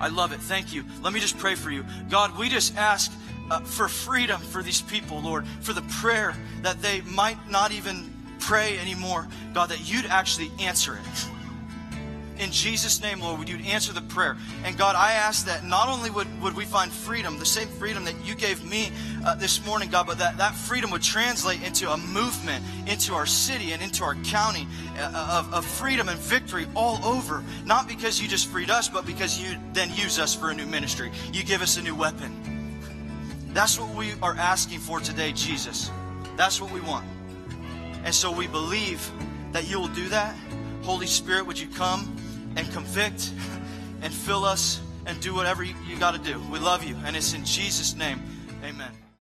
I 0.00 0.08
love 0.08 0.32
it. 0.32 0.40
Thank 0.40 0.74
you. 0.74 0.84
Let 1.00 1.12
me 1.12 1.20
just 1.20 1.38
pray 1.38 1.54
for 1.54 1.70
you. 1.70 1.84
God, 2.10 2.36
we 2.36 2.48
just 2.48 2.76
ask 2.76 3.12
uh, 3.50 3.60
for 3.60 3.86
freedom 3.86 4.40
for 4.40 4.62
these 4.62 4.82
people, 4.82 5.20
Lord, 5.20 5.46
for 5.60 5.72
the 5.72 5.82
prayer 5.82 6.34
that 6.62 6.82
they 6.82 7.02
might 7.02 7.48
not 7.48 7.70
even 7.70 8.12
pray 8.40 8.78
anymore. 8.78 9.28
God, 9.54 9.68
that 9.68 9.88
you'd 9.88 10.06
actually 10.06 10.50
answer 10.58 10.94
it 10.94 11.28
in 12.42 12.50
Jesus' 12.50 13.00
name, 13.00 13.20
Lord, 13.20 13.38
would 13.38 13.48
you 13.48 13.58
answer 13.58 13.92
the 13.92 14.02
prayer? 14.02 14.36
And 14.64 14.76
God, 14.76 14.96
I 14.96 15.12
ask 15.12 15.46
that 15.46 15.64
not 15.64 15.88
only 15.88 16.10
would, 16.10 16.26
would 16.42 16.56
we 16.56 16.64
find 16.64 16.90
freedom, 16.90 17.38
the 17.38 17.46
same 17.46 17.68
freedom 17.68 18.04
that 18.04 18.14
you 18.24 18.34
gave 18.34 18.64
me 18.64 18.90
uh, 19.24 19.36
this 19.36 19.64
morning, 19.64 19.90
God, 19.90 20.06
but 20.06 20.18
that 20.18 20.36
that 20.38 20.54
freedom 20.54 20.90
would 20.90 21.02
translate 21.02 21.62
into 21.62 21.90
a 21.90 21.96
movement 21.96 22.64
into 22.86 23.14
our 23.14 23.26
city 23.26 23.72
and 23.72 23.80
into 23.80 24.02
our 24.02 24.16
county 24.16 24.66
uh, 24.98 25.44
of, 25.44 25.54
of 25.54 25.64
freedom 25.64 26.08
and 26.08 26.18
victory 26.18 26.66
all 26.74 27.02
over. 27.04 27.44
Not 27.64 27.86
because 27.86 28.20
you 28.20 28.28
just 28.28 28.48
freed 28.48 28.70
us, 28.70 28.88
but 28.88 29.06
because 29.06 29.40
you 29.40 29.56
then 29.72 29.90
use 29.94 30.18
us 30.18 30.34
for 30.34 30.50
a 30.50 30.54
new 30.54 30.66
ministry. 30.66 31.12
You 31.32 31.44
give 31.44 31.62
us 31.62 31.76
a 31.76 31.82
new 31.82 31.94
weapon. 31.94 32.80
That's 33.52 33.78
what 33.78 33.94
we 33.94 34.14
are 34.22 34.34
asking 34.34 34.80
for 34.80 34.98
today, 34.98 35.32
Jesus. 35.32 35.90
That's 36.36 36.60
what 36.60 36.72
we 36.72 36.80
want. 36.80 37.06
And 38.04 38.14
so 38.14 38.32
we 38.32 38.46
believe 38.48 39.08
that 39.52 39.68
you 39.68 39.78
will 39.78 39.88
do 39.88 40.08
that. 40.08 40.34
Holy 40.82 41.06
Spirit, 41.06 41.46
would 41.46 41.58
you 41.58 41.68
come 41.68 42.16
and 42.56 42.70
convict 42.72 43.32
and 44.02 44.12
fill 44.12 44.44
us 44.44 44.80
and 45.06 45.20
do 45.20 45.34
whatever 45.34 45.62
you, 45.62 45.74
you 45.86 45.98
got 45.98 46.12
to 46.14 46.20
do. 46.20 46.40
We 46.50 46.58
love 46.58 46.84
you. 46.84 46.96
And 47.04 47.16
it's 47.16 47.34
in 47.34 47.44
Jesus' 47.44 47.94
name. 47.94 48.22
Amen. 48.64 49.01